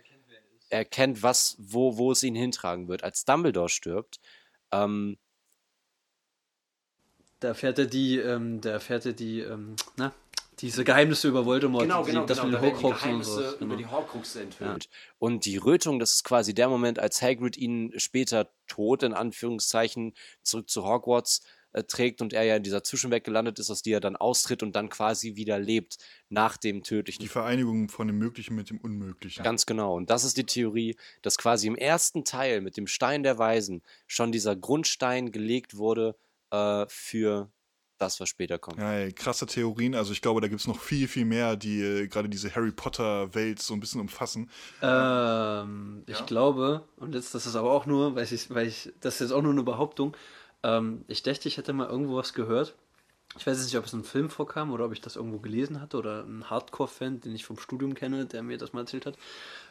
[0.70, 3.04] erkennt, was, wo, wo es ihn hintragen wird.
[3.04, 4.20] Als Dumbledore stirbt,
[4.72, 5.18] ähm,
[7.40, 10.12] Da erfährt er die, ähm, da erfährt er die, ähm, na,
[10.60, 12.48] Diese Geheimnisse über Voldemort, Genau, die- genau, das genau.
[12.50, 13.54] mit da den werden die Horcruxen und Geheimnisse sowas.
[13.62, 13.76] über Genau.
[13.78, 14.90] die Horcruxe enthüllt.
[15.20, 20.14] Und die Rötung, das ist quasi der Moment, als Hagrid ihn später tot, in Anführungszeichen,
[20.44, 21.42] zurück zu Hogwarts
[21.74, 24.64] äh, trägt und er ja in dieser Zwischenwelt gelandet ist, aus der er dann austritt
[24.64, 25.98] und dann quasi wieder lebt
[26.30, 29.44] nach dem tödlichen Die Vereinigung von dem Möglichen mit dem Unmöglichen.
[29.44, 29.96] Ganz genau.
[29.96, 33.84] Und das ist die Theorie, dass quasi im ersten Teil mit dem Stein der Weisen
[34.08, 36.16] schon dieser Grundstein gelegt wurde
[36.52, 37.52] äh, für
[37.98, 38.78] das, was später kommt.
[38.78, 39.96] Ja, ey, krasse Theorien.
[39.96, 42.72] Also ich glaube, da gibt es noch viel, viel mehr, die äh, gerade diese Harry
[42.72, 44.50] Potter-Welt so ein bisschen umfassen.
[44.82, 49.16] Ähm, ich glaube, und jetzt, das ist aber auch nur, weil ich, weil ich, das
[49.16, 50.16] ist jetzt auch nur eine Behauptung.
[50.64, 52.76] Ähm, ich dachte, ich hätte mal irgendwo was gehört.
[53.38, 55.40] Ich weiß jetzt nicht, ob es in einem Film vorkam oder ob ich das irgendwo
[55.40, 59.06] gelesen hatte oder ein Hardcore-Fan, den ich vom Studium kenne, der mir das mal erzählt
[59.06, 59.18] hat,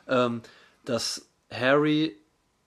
[0.09, 0.43] ähm,
[0.85, 2.17] dass Harry,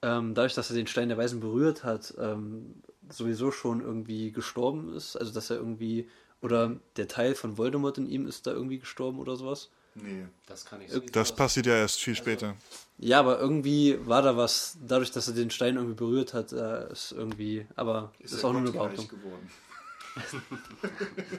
[0.02, 4.94] ähm, dadurch, dass er den Stein der Weisen berührt hat, ähm, sowieso schon irgendwie gestorben
[4.94, 5.16] ist.
[5.16, 6.08] Also, dass er irgendwie,
[6.40, 9.70] oder der Teil von Voldemort in ihm ist da irgendwie gestorben oder sowas.
[9.94, 10.26] Nee.
[10.46, 12.54] Das kann ich Das passiert ja erst viel später.
[12.98, 16.92] Ja, aber irgendwie war da was, dadurch, dass er den Stein irgendwie berührt hat, äh,
[16.92, 19.08] ist irgendwie, aber ist, ist auch nur eine Behauptung.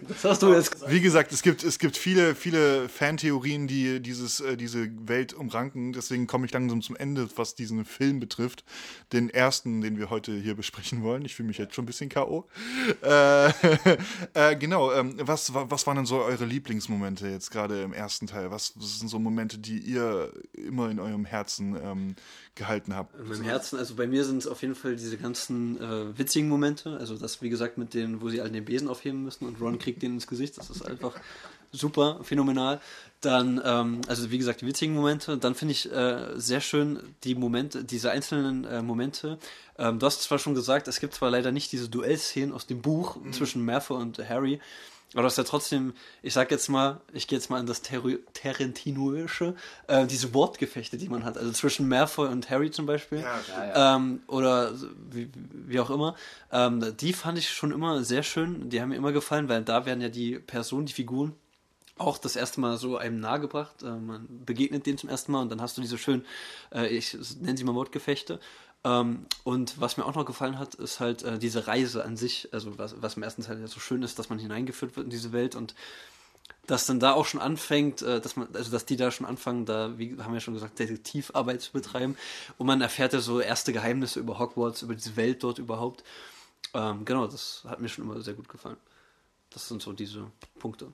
[0.07, 0.91] Das hast du jetzt gesagt.
[0.91, 5.93] Wie gesagt, es gibt, es gibt viele, viele Fantheorien, die dieses, äh, diese Welt umranken.
[5.93, 8.63] Deswegen komme ich langsam zum Ende, was diesen Film betrifft.
[9.13, 11.25] Den ersten, den wir heute hier besprechen wollen.
[11.25, 12.47] Ich fühle mich jetzt schon ein bisschen K.O.
[13.01, 13.49] Äh,
[14.33, 18.27] äh, genau, ähm, was, wa- was waren denn so eure Lieblingsmomente jetzt gerade im ersten
[18.27, 18.51] Teil?
[18.51, 22.15] Was, was sind so Momente, die ihr immer in eurem Herzen ähm,
[22.55, 23.19] gehalten habt?
[23.19, 26.47] In meinem Herzen, also bei mir sind es auf jeden Fall diese ganzen äh, witzigen
[26.49, 26.97] Momente.
[26.97, 29.79] Also das, wie gesagt, mit denen, wo sie alle den Besen aufheben müssen und Ron
[29.79, 30.57] kriegt den ins Gesicht.
[30.57, 31.13] Das ist einfach
[31.71, 32.79] super, phänomenal.
[33.21, 35.37] Dann, ähm, also wie gesagt, die witzigen Momente.
[35.37, 39.37] Dann finde ich äh, sehr schön die Momente, diese einzelnen äh, Momente.
[39.77, 42.81] Ähm, du hast zwar schon gesagt, es gibt zwar leider nicht diese Duellszenen aus dem
[42.81, 44.59] Buch zwischen Malfoy und Harry,
[45.13, 47.83] aber das ist ja trotzdem, ich sag jetzt mal, ich gehe jetzt mal an das
[47.83, 49.55] Terri- Tarantinoische,
[49.87, 53.19] äh, diese Wortgefechte, die man hat, also zwischen Malfoy und Harry zum Beispiel,
[53.75, 54.73] Ähm, oder
[55.09, 56.15] wie, wie auch immer,
[56.51, 59.85] ähm, die fand ich schon immer sehr schön, die haben mir immer gefallen, weil da
[59.85, 61.33] werden ja die Personen, die Figuren
[61.97, 63.83] auch das erste Mal so einem nahegebracht.
[63.83, 66.25] Äh, man begegnet denen zum ersten Mal und dann hast du diese schönen,
[66.73, 68.39] äh, ich nenne sie mal Wortgefechte.
[68.83, 72.49] Ähm, und was mir auch noch gefallen hat, ist halt äh, diese Reise an sich,
[72.51, 75.11] also was, was im ersten Teil ja so schön ist, dass man hineingeführt wird in
[75.11, 75.75] diese Welt und
[76.65, 79.65] dass dann da auch schon anfängt, äh, dass man, also dass die da schon anfangen,
[79.65, 82.17] da, wie haben wir schon gesagt, Detektivarbeit zu betreiben
[82.57, 86.03] und man erfährt ja so erste Geheimnisse über Hogwarts, über diese Welt dort überhaupt.
[86.73, 88.77] Ähm, genau, das hat mir schon immer sehr gut gefallen.
[89.51, 90.91] Das sind so diese Punkte.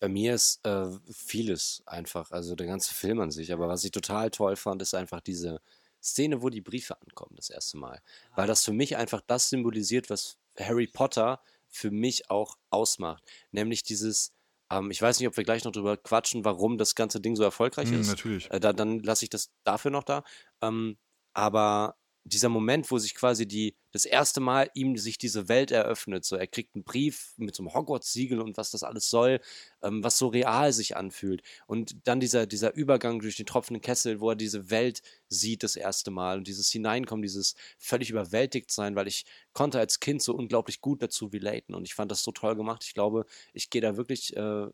[0.00, 3.90] Bei mir ist äh, vieles einfach, also der ganze Film an sich, aber was ich
[3.90, 5.60] total toll fand, ist einfach diese
[6.04, 8.02] Szene, wo die Briefe ankommen, das erste Mal.
[8.34, 13.24] Weil das für mich einfach das symbolisiert, was Harry Potter für mich auch ausmacht.
[13.50, 14.32] Nämlich dieses,
[14.70, 17.42] ähm, ich weiß nicht, ob wir gleich noch drüber quatschen, warum das ganze Ding so
[17.42, 18.08] erfolgreich Hm, ist.
[18.08, 18.50] natürlich.
[18.50, 20.24] Äh, da, dann lasse ich das dafür noch da.
[20.62, 20.98] Ähm,
[21.32, 26.24] aber dieser Moment, wo sich quasi die, das erste Mal ihm sich diese Welt eröffnet,
[26.24, 29.40] so er kriegt einen Brief mit so einem Hogwarts-Siegel und was das alles soll,
[29.82, 31.42] ähm, was so real sich anfühlt.
[31.66, 35.76] Und dann dieser, dieser Übergang durch den tropfenden Kessel, wo er diese Welt sieht das
[35.76, 40.34] erste Mal und dieses Hineinkommen, dieses völlig überwältigt sein, weil ich konnte als Kind so
[40.34, 42.84] unglaublich gut dazu relaten und ich fand das so toll gemacht.
[42.86, 44.66] Ich glaube, ich gehe da wirklich äh,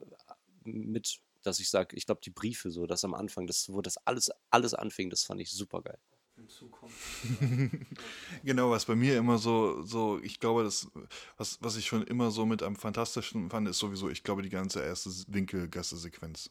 [0.63, 3.97] mit, dass ich sage, ich glaube, die Briefe so, das am Anfang, das, wo das
[4.07, 5.99] alles, alles anfing, das fand ich super geil.
[8.45, 10.89] Genau, was bei mir immer so, so, ich glaube, das,
[11.37, 14.51] was, was ich schon immer so mit am fantastischen fand, ist sowieso, ich glaube, die
[14.51, 16.51] ganze erste Winkelgasse-Sequenz.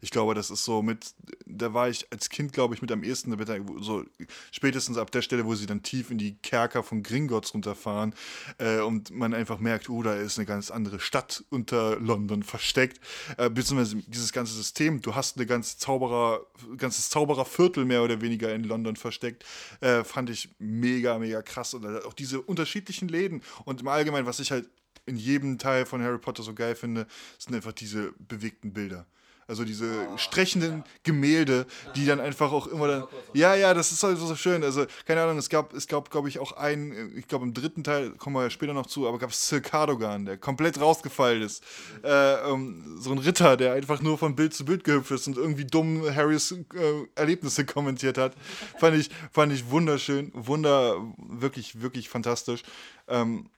[0.00, 1.14] Ich glaube, das ist so mit,
[1.46, 3.36] da war ich als Kind, glaube ich, mit am ehesten,
[3.80, 4.04] so
[4.50, 8.14] spätestens ab der Stelle, wo sie dann tief in die Kerker von Gringotts runterfahren
[8.58, 13.00] äh, und man einfach merkt, oh, da ist eine ganz andere Stadt unter London versteckt,
[13.36, 16.40] äh, beziehungsweise dieses ganze System, du hast eine ganze Zauberer,
[16.76, 19.44] ganzes Zaubererviertel mehr oder weniger in London versteckt,
[19.80, 21.74] äh, fand ich mega, mega krass.
[21.74, 23.42] Und auch diese unterschiedlichen Läden.
[23.64, 24.68] Und im Allgemeinen, was ich halt
[25.06, 27.06] in jedem Teil von Harry Potter so geil finde,
[27.38, 29.06] sind einfach diese bewegten Bilder.
[29.50, 31.66] Also diese sprechenden Gemälde,
[31.96, 33.04] die dann einfach auch immer dann.
[33.34, 34.62] Ja, ja, das ist halt so schön.
[34.62, 37.82] Also, keine Ahnung, es gab, es gab, glaube ich, auch einen, ich glaube im dritten
[37.82, 41.42] Teil, kommen wir ja später noch zu, aber gab es Sir Cardogan, der komplett rausgefallen
[41.42, 41.64] ist.
[42.04, 45.36] Äh, ähm, so ein Ritter, der einfach nur von Bild zu Bild gehüpft ist und
[45.36, 48.34] irgendwie dumm Harrys äh, Erlebnisse kommentiert hat.
[48.78, 52.62] fand ich, fand ich wunderschön, wunder, wirklich, wirklich fantastisch.
[53.08, 53.50] Ähm,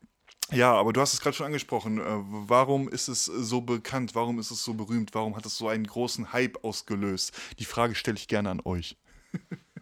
[0.53, 1.99] ja, aber du hast es gerade schon angesprochen.
[1.99, 2.05] Äh,
[2.49, 4.15] Warum ist es so bekannt?
[4.15, 5.15] Warum ist es so berühmt?
[5.15, 7.33] Warum hat es so einen großen Hype ausgelöst?
[7.59, 8.97] Die Frage stelle ich gerne an euch.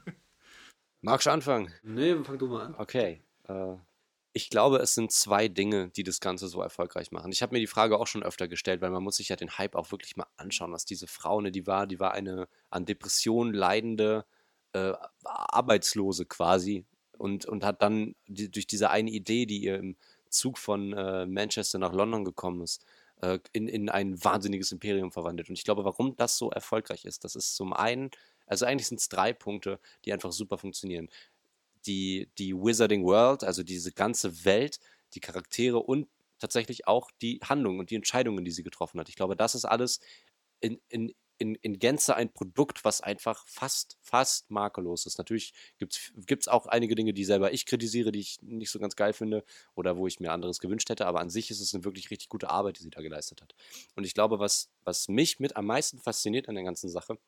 [1.02, 1.72] Magst du anfangen?
[1.82, 2.74] Nee, fang du mal an.
[2.76, 3.22] Okay.
[3.48, 3.76] Äh,
[4.34, 7.32] Ich glaube, es sind zwei Dinge, die das Ganze so erfolgreich machen.
[7.32, 9.58] Ich habe mir die Frage auch schon öfter gestellt, weil man muss sich ja den
[9.58, 12.86] Hype auch wirklich mal anschauen, was diese Frau, ne, die war, die war eine an
[12.86, 14.24] Depressionen leidende
[14.72, 14.92] äh,
[15.24, 16.84] Arbeitslose quasi
[17.18, 19.96] und, und hat dann die, durch diese eine Idee, die ihr im
[20.30, 22.84] Zug von äh, Manchester nach London gekommen ist,
[23.20, 25.48] äh, in, in ein wahnsinniges Imperium verwandelt.
[25.48, 28.10] Und ich glaube, warum das so erfolgreich ist, das ist zum einen,
[28.46, 31.08] also eigentlich sind es drei Punkte, die einfach super funktionieren
[31.86, 34.80] die, die Wizarding World, also diese ganze Welt,
[35.14, 36.08] die Charaktere und
[36.38, 39.08] tatsächlich auch die Handlungen und die Entscheidungen, die sie getroffen hat.
[39.08, 40.00] Ich glaube, das ist alles
[40.60, 45.18] in, in, in, in Gänze ein Produkt, was einfach fast, fast makellos ist.
[45.18, 48.94] Natürlich gibt es auch einige Dinge, die selber ich kritisiere, die ich nicht so ganz
[48.94, 49.42] geil finde
[49.74, 52.28] oder wo ich mir anderes gewünscht hätte, aber an sich ist es eine wirklich richtig
[52.28, 53.54] gute Arbeit, die sie da geleistet hat.
[53.96, 57.18] Und ich glaube, was, was mich mit am meisten fasziniert an der ganzen Sache,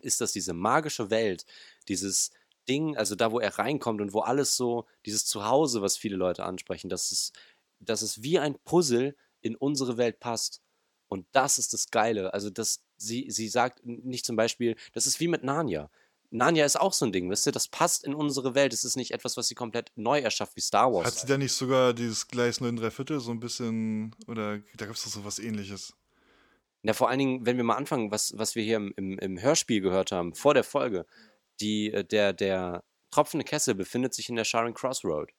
[0.00, 1.46] ist, dass diese magische Welt,
[1.86, 2.32] dieses,
[2.68, 6.44] Ding, also da, wo er reinkommt und wo alles so, dieses Zuhause, was viele Leute
[6.44, 7.32] ansprechen, dass es,
[7.80, 10.62] dass es wie ein Puzzle in unsere Welt passt.
[11.08, 12.32] Und das ist das Geile.
[12.32, 15.90] Also, dass sie, sie sagt nicht zum Beispiel, das ist wie mit Narnia.
[16.30, 18.72] Narnia ist auch so ein Ding, wisst ihr, das passt in unsere Welt.
[18.72, 21.06] Es ist nicht etwas, was sie komplett neu erschafft, wie Star Wars.
[21.06, 24.86] Hat sie da nicht sogar dieses Gleis 9 3 Viertel so ein bisschen, oder da
[24.86, 25.94] gab es doch so was ähnliches?
[26.82, 29.40] Ja, vor allen Dingen, wenn wir mal anfangen, was, was wir hier im, im, im
[29.40, 31.06] Hörspiel gehört haben, vor der Folge,
[31.60, 35.30] die, äh, der, der tropfende Kessel befindet sich in der Sharon Crossroad.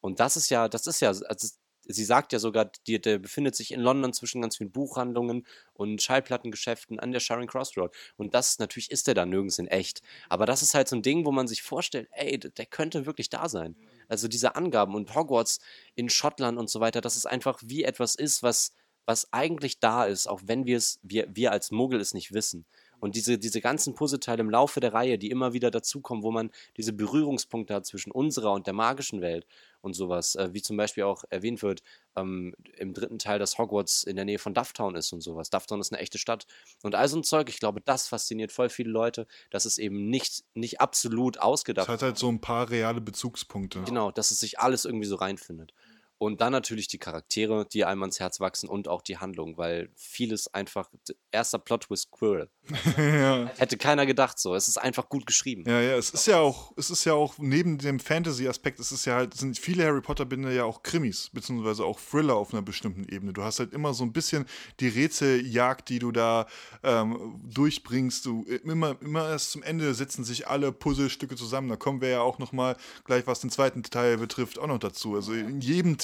[0.00, 1.48] Und das ist ja, das ist ja, also
[1.92, 6.02] sie sagt ja sogar, die, der befindet sich in London zwischen ganz vielen Buchhandlungen und
[6.02, 7.94] Schallplattengeschäften an der Sharon Crossroad.
[8.16, 10.02] Und das, natürlich ist der da nirgends in echt.
[10.28, 13.28] Aber das ist halt so ein Ding, wo man sich vorstellt, ey, der könnte wirklich
[13.28, 13.76] da sein.
[14.08, 15.60] Also diese Angaben und Hogwarts
[15.94, 18.72] in Schottland und so weiter, dass es einfach wie etwas ist, was,
[19.06, 22.66] was eigentlich da ist, auch wenn wir es, wir, wir als Muggel es nicht wissen.
[23.00, 26.50] Und diese, diese ganzen Puzzleteile im Laufe der Reihe, die immer wieder dazukommen, wo man
[26.76, 29.46] diese Berührungspunkte hat zwischen unserer und der magischen Welt
[29.82, 31.82] und sowas, äh, wie zum Beispiel auch erwähnt wird
[32.16, 35.50] ähm, im dritten Teil, dass Hogwarts in der Nähe von Dufftown ist und sowas.
[35.50, 36.46] Dufftown ist eine echte Stadt.
[36.82, 40.08] Und all so ein Zeug, ich glaube, das fasziniert voll viele Leute, dass es eben
[40.08, 41.94] nicht, nicht absolut ausgedacht ist.
[41.94, 43.82] Es hat halt so ein paar reale Bezugspunkte.
[43.82, 45.72] Genau, dass es sich alles irgendwie so reinfindet.
[46.22, 49.88] Und dann natürlich die Charaktere, die einem ans Herz wachsen und auch die Handlung, weil
[49.96, 50.90] vieles einfach,
[51.30, 52.50] erster Plot-Twist Quirrell.
[52.98, 53.50] ja.
[53.56, 54.54] Hätte keiner gedacht so.
[54.54, 55.64] Es ist einfach gut geschrieben.
[55.66, 59.06] Ja, ja, es ist ja auch, es ist ja auch, neben dem Fantasy-Aspekt, es ist
[59.06, 63.04] ja halt, sind viele Harry Potter-Bände ja auch Krimis, beziehungsweise auch Thriller auf einer bestimmten
[63.04, 63.32] Ebene.
[63.32, 64.44] Du hast halt immer so ein bisschen
[64.80, 66.44] die Rätseljagd, die du da
[66.82, 68.26] ähm, durchbringst.
[68.26, 71.70] Du, immer, immer erst zum Ende setzen sich alle Puzzlestücke zusammen.
[71.70, 75.14] Da kommen wir ja auch nochmal gleich, was den zweiten Teil betrifft, auch noch dazu.
[75.14, 75.96] Also in jedem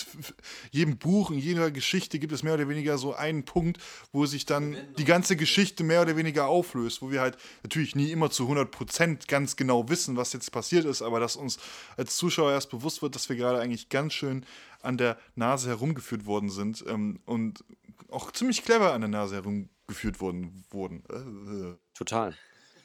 [0.70, 3.78] jedem Buch, in jeder Geschichte gibt es mehr oder weniger so einen Punkt,
[4.12, 8.10] wo sich dann die ganze Geschichte mehr oder weniger auflöst, wo wir halt natürlich nie
[8.10, 11.58] immer zu 100% ganz genau wissen, was jetzt passiert ist, aber dass uns
[11.96, 14.44] als Zuschauer erst bewusst wird, dass wir gerade eigentlich ganz schön
[14.82, 17.64] an der Nase herumgeführt worden sind ähm, und
[18.10, 21.02] auch ziemlich clever an der Nase herumgeführt worden wurden.
[21.10, 21.76] Äh.
[21.94, 22.34] Total.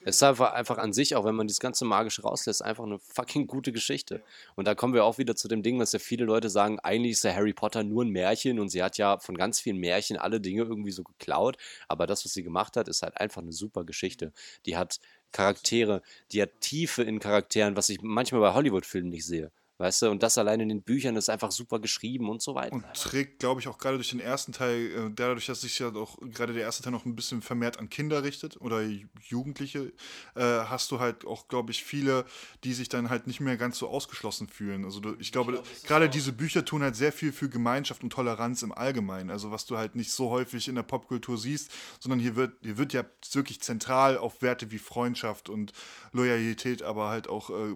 [0.03, 2.97] Es ist einfach, einfach an sich, auch wenn man das ganze Magische rauslässt, einfach eine
[2.99, 4.23] fucking gute Geschichte.
[4.55, 7.13] Und da kommen wir auch wieder zu dem Ding, was ja viele Leute sagen, eigentlich
[7.13, 10.17] ist der Harry Potter nur ein Märchen und sie hat ja von ganz vielen Märchen
[10.17, 11.57] alle Dinge irgendwie so geklaut.
[11.87, 14.33] Aber das, was sie gemacht hat, ist halt einfach eine super Geschichte.
[14.65, 14.99] Die hat
[15.31, 16.01] Charaktere,
[16.31, 19.51] die hat Tiefe in Charakteren, was ich manchmal bei Hollywood-Filmen nicht sehe.
[19.81, 22.75] Weißt du, und das allein in den Büchern ist einfach super geschrieben und so weiter.
[22.75, 25.91] Und trägt, glaube ich, auch gerade durch den ersten Teil, äh, dadurch, dass sich ja
[25.95, 28.83] auch gerade der erste Teil noch ein bisschen vermehrt an Kinder richtet oder
[29.27, 29.91] Jugendliche,
[30.35, 32.25] äh, hast du halt auch, glaube ich, viele,
[32.63, 34.85] die sich dann halt nicht mehr ganz so ausgeschlossen fühlen.
[34.85, 38.61] Also ich glaube, glaub, gerade diese Bücher tun halt sehr viel für Gemeinschaft und Toleranz
[38.61, 39.31] im Allgemeinen.
[39.31, 42.77] Also was du halt nicht so häufig in der Popkultur siehst, sondern hier wird, hier
[42.77, 45.73] wird ja wirklich zentral auf Werte wie Freundschaft und
[46.11, 47.75] Loyalität, aber halt auch äh,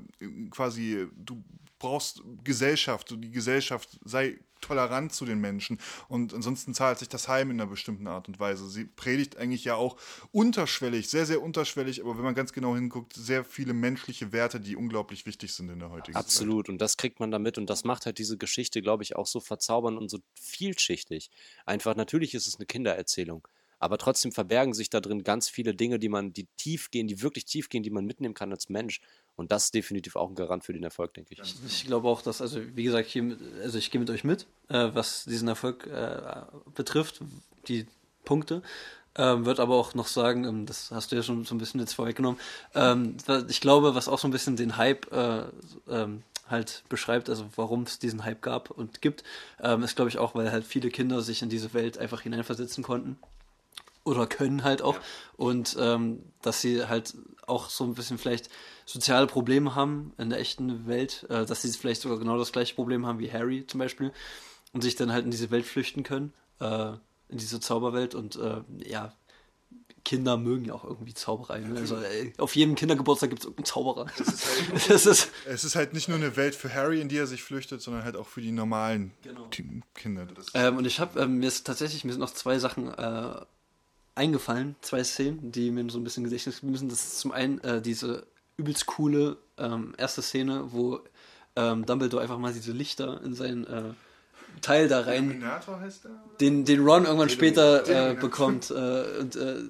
[0.51, 1.43] quasi, du
[1.85, 7.51] brauchst Gesellschaft die Gesellschaft sei tolerant zu den Menschen und ansonsten zahlt sich das Heim
[7.51, 8.67] in einer bestimmten Art und Weise.
[8.67, 9.97] Sie predigt eigentlich ja auch
[10.31, 14.75] unterschwellig, sehr, sehr unterschwellig, aber wenn man ganz genau hinguckt, sehr viele menschliche Werte, die
[14.75, 16.25] unglaublich wichtig sind in der heutigen Absolut.
[16.25, 16.41] Zeit.
[16.41, 19.27] Absolut und das kriegt man damit und das macht halt diese Geschichte, glaube ich, auch
[19.27, 21.29] so verzaubernd und so vielschichtig.
[21.67, 23.47] Einfach, natürlich ist es eine Kindererzählung,
[23.77, 27.21] aber trotzdem verbergen sich da drin ganz viele Dinge, die man, die tief gehen, die
[27.21, 29.01] wirklich tief gehen, die man mitnehmen kann als Mensch.
[29.35, 31.39] Und das ist definitiv auch ein Garant für den Erfolg, denke ich.
[31.39, 34.45] Ich, ich glaube auch, dass, also wie gesagt, hier, also ich gehe mit euch mit,
[34.69, 36.21] äh, was diesen Erfolg äh,
[36.73, 37.21] betrifft,
[37.67, 37.85] die
[38.23, 38.61] Punkte.
[39.17, 41.79] Ähm, wird aber auch noch sagen, ähm, das hast du ja schon so ein bisschen
[41.79, 42.39] jetzt vorweggenommen.
[42.73, 43.15] Ähm,
[43.47, 45.43] ich glaube, was auch so ein bisschen den Hype äh,
[45.89, 49.23] ähm, halt beschreibt, also warum es diesen Hype gab und gibt,
[49.61, 52.83] ähm, ist glaube ich auch, weil halt viele Kinder sich in diese Welt einfach hineinversetzen
[52.83, 53.17] konnten
[54.03, 54.95] oder können halt auch.
[54.95, 55.01] Ja.
[55.37, 57.15] Und ähm, dass sie halt
[57.47, 58.49] auch so ein bisschen vielleicht
[58.85, 62.75] soziale Probleme haben in der echten Welt, äh, dass sie vielleicht sogar genau das gleiche
[62.75, 64.11] Problem haben wie Harry zum Beispiel
[64.73, 66.93] und sich dann halt in diese Welt flüchten können, äh,
[67.29, 69.13] in diese Zauberwelt und äh, ja,
[70.03, 71.59] Kinder mögen ja auch irgendwie Zauberei.
[71.61, 71.79] Ne?
[71.79, 74.05] Also ey, auf jedem Kindergeburtstag gibt es irgendeinen Zauberer.
[74.87, 77.41] Das ist, Es ist halt nicht nur eine Welt für Harry, in die er sich
[77.41, 79.47] flüchtet, sondern halt auch für die normalen Genau.
[79.49, 80.27] Ki- Kinder.
[80.53, 83.35] Ähm, und ich habe ähm, mir ist tatsächlich mir sind noch zwei Sachen äh,
[84.15, 86.91] eingefallen, zwei Szenen, die mir so ein bisschen Gedächtnis sind.
[86.91, 88.25] Das ist zum einen äh, diese
[88.57, 91.01] übelst coole ähm, erste Szene, wo
[91.55, 93.93] ähm, Dumbledore einfach mal diese Lichter in sein äh,
[94.61, 96.11] Teil da rein, Illuminator heißt er?
[96.39, 99.63] den, den Ron irgendwann später äh, bekommt äh, und äh,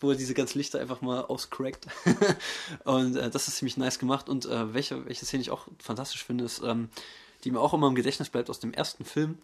[0.00, 1.86] wo er diese ganzen Lichter einfach mal auscrackt.
[2.84, 4.28] und äh, das ist ziemlich nice gemacht.
[4.28, 6.88] Und äh, welche, welche Szene ich auch fantastisch finde, ist, ähm,
[7.44, 9.38] die mir auch immer im Gedächtnis bleibt aus dem ersten Film,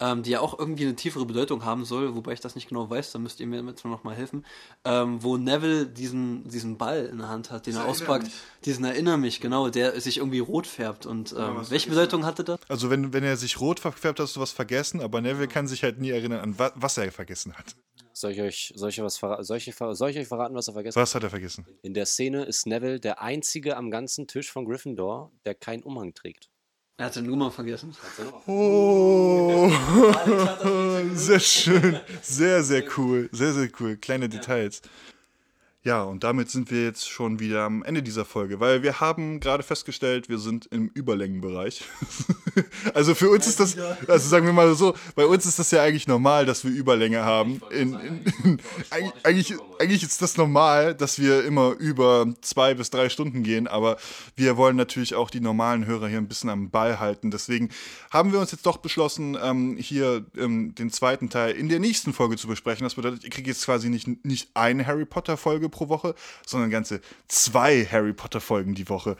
[0.00, 2.88] ähm, die ja auch irgendwie eine tiefere Bedeutung haben soll, wobei ich das nicht genau
[2.90, 4.44] weiß, da müsst ihr mir jetzt noch mal helfen,
[4.84, 8.24] ähm, wo Neville diesen, diesen Ball in der Hand hat, den Das er Erinner auspackt,
[8.24, 8.34] mich.
[8.64, 11.06] diesen Erinnere mich, genau, der sich irgendwie rot färbt.
[11.06, 12.60] Und ähm, was welche Bedeutung hatte das?
[12.68, 15.82] Also wenn, wenn er sich rot verfärbt, hast du was vergessen, aber Neville kann sich
[15.82, 17.74] halt nie erinnern, an wa was er vergessen hat.
[18.12, 20.74] Soll ich euch, soll ich was verra soll ich, soll ich euch verraten, was er
[20.74, 21.66] vergessen Was hat er vergessen?
[21.66, 21.74] hat?
[21.82, 26.14] In der Szene ist Neville der einzige am ganzen Tisch von Gryffindor, der keinen Umhang
[26.14, 26.48] trägt.
[26.98, 27.94] Er hat den Nummer vergessen.
[28.46, 29.70] Oh,
[31.12, 32.00] sehr schön.
[32.22, 33.28] Sehr, sehr cool.
[33.32, 33.98] Sehr, sehr cool.
[33.98, 34.80] Kleine Details.
[35.86, 39.38] Ja, und damit sind wir jetzt schon wieder am Ende dieser Folge, weil wir haben
[39.38, 41.84] gerade festgestellt, wir sind im Überlängenbereich.
[42.94, 45.84] also für uns ist das, also sagen wir mal so, bei uns ist das ja
[45.84, 47.60] eigentlich normal, dass wir Überlänge haben.
[47.70, 48.60] In, in, in,
[49.22, 53.96] eigentlich, eigentlich, ist das normal, dass wir immer über zwei bis drei Stunden gehen, aber
[54.34, 57.30] wir wollen natürlich auch die normalen Hörer hier ein bisschen am Ball halten.
[57.30, 57.68] Deswegen
[58.10, 62.12] haben wir uns jetzt doch beschlossen, ähm, hier ähm, den zweiten Teil in der nächsten
[62.12, 62.82] Folge zu besprechen.
[62.82, 66.14] Das bedeutet, ihr kriegt jetzt quasi nicht, nicht eine Harry Potter-Folge pro Woche,
[66.46, 69.16] sondern ganze zwei Harry Potter-Folgen die Woche.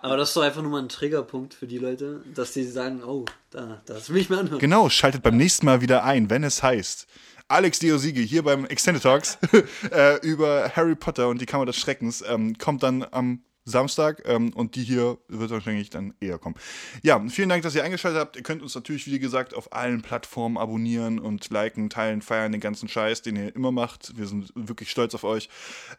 [0.00, 3.02] Aber das ist doch einfach nur mal ein Triggerpunkt für die Leute, dass die sagen,
[3.02, 4.60] oh, da, das will ich mir anhören.
[4.60, 7.06] Genau, schaltet beim nächsten Mal wieder ein, wenn es heißt.
[7.48, 9.38] Alex Diosigi hier beim Extended Talks
[9.90, 14.52] äh, über Harry Potter und die Kammer des Schreckens ähm, kommt dann am Samstag ähm,
[14.54, 16.56] und die hier wird wahrscheinlich dann eher kommen.
[17.02, 18.36] Ja, vielen Dank, dass ihr eingeschaltet habt.
[18.36, 22.60] Ihr könnt uns natürlich, wie gesagt, auf allen Plattformen abonnieren und liken, teilen, feiern, den
[22.60, 24.16] ganzen Scheiß, den ihr immer macht.
[24.16, 25.48] Wir sind wirklich stolz auf euch.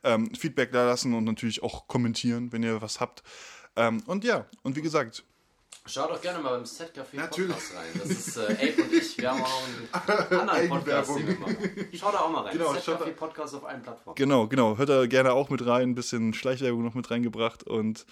[0.03, 3.23] Ähm, Feedback da lassen und natürlich auch kommentieren, wenn ihr was habt.
[3.75, 5.23] Ähm, und ja, und wie gesagt,
[5.85, 7.51] Schaut doch gerne mal beim Set-Café Natürlich.
[7.55, 7.87] Podcast rein.
[7.95, 8.41] Das ist äh,
[8.73, 9.17] Abe und ich.
[9.17, 11.57] Wir haben auch einen anderen Podcast, den wir machen.
[11.93, 12.53] Schaut da auch mal rein.
[12.57, 14.15] Genau, Set Café Podcast auf allen Plattformen.
[14.15, 15.89] genau, genau, hört da gerne auch mit rein.
[15.89, 18.05] Ein bisschen Schleichwerbung noch mit reingebracht und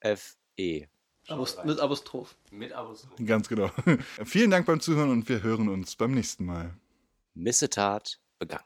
[0.00, 0.86] S-E-T-C-A-F-E.
[1.28, 2.36] Apos- Mit Apostroph.
[2.50, 3.06] Mit Abos.
[3.24, 3.70] Ganz genau.
[4.24, 6.74] Vielen Dank beim Zuhören und wir hören uns beim nächsten Mal.
[7.34, 8.64] Missetat begangen.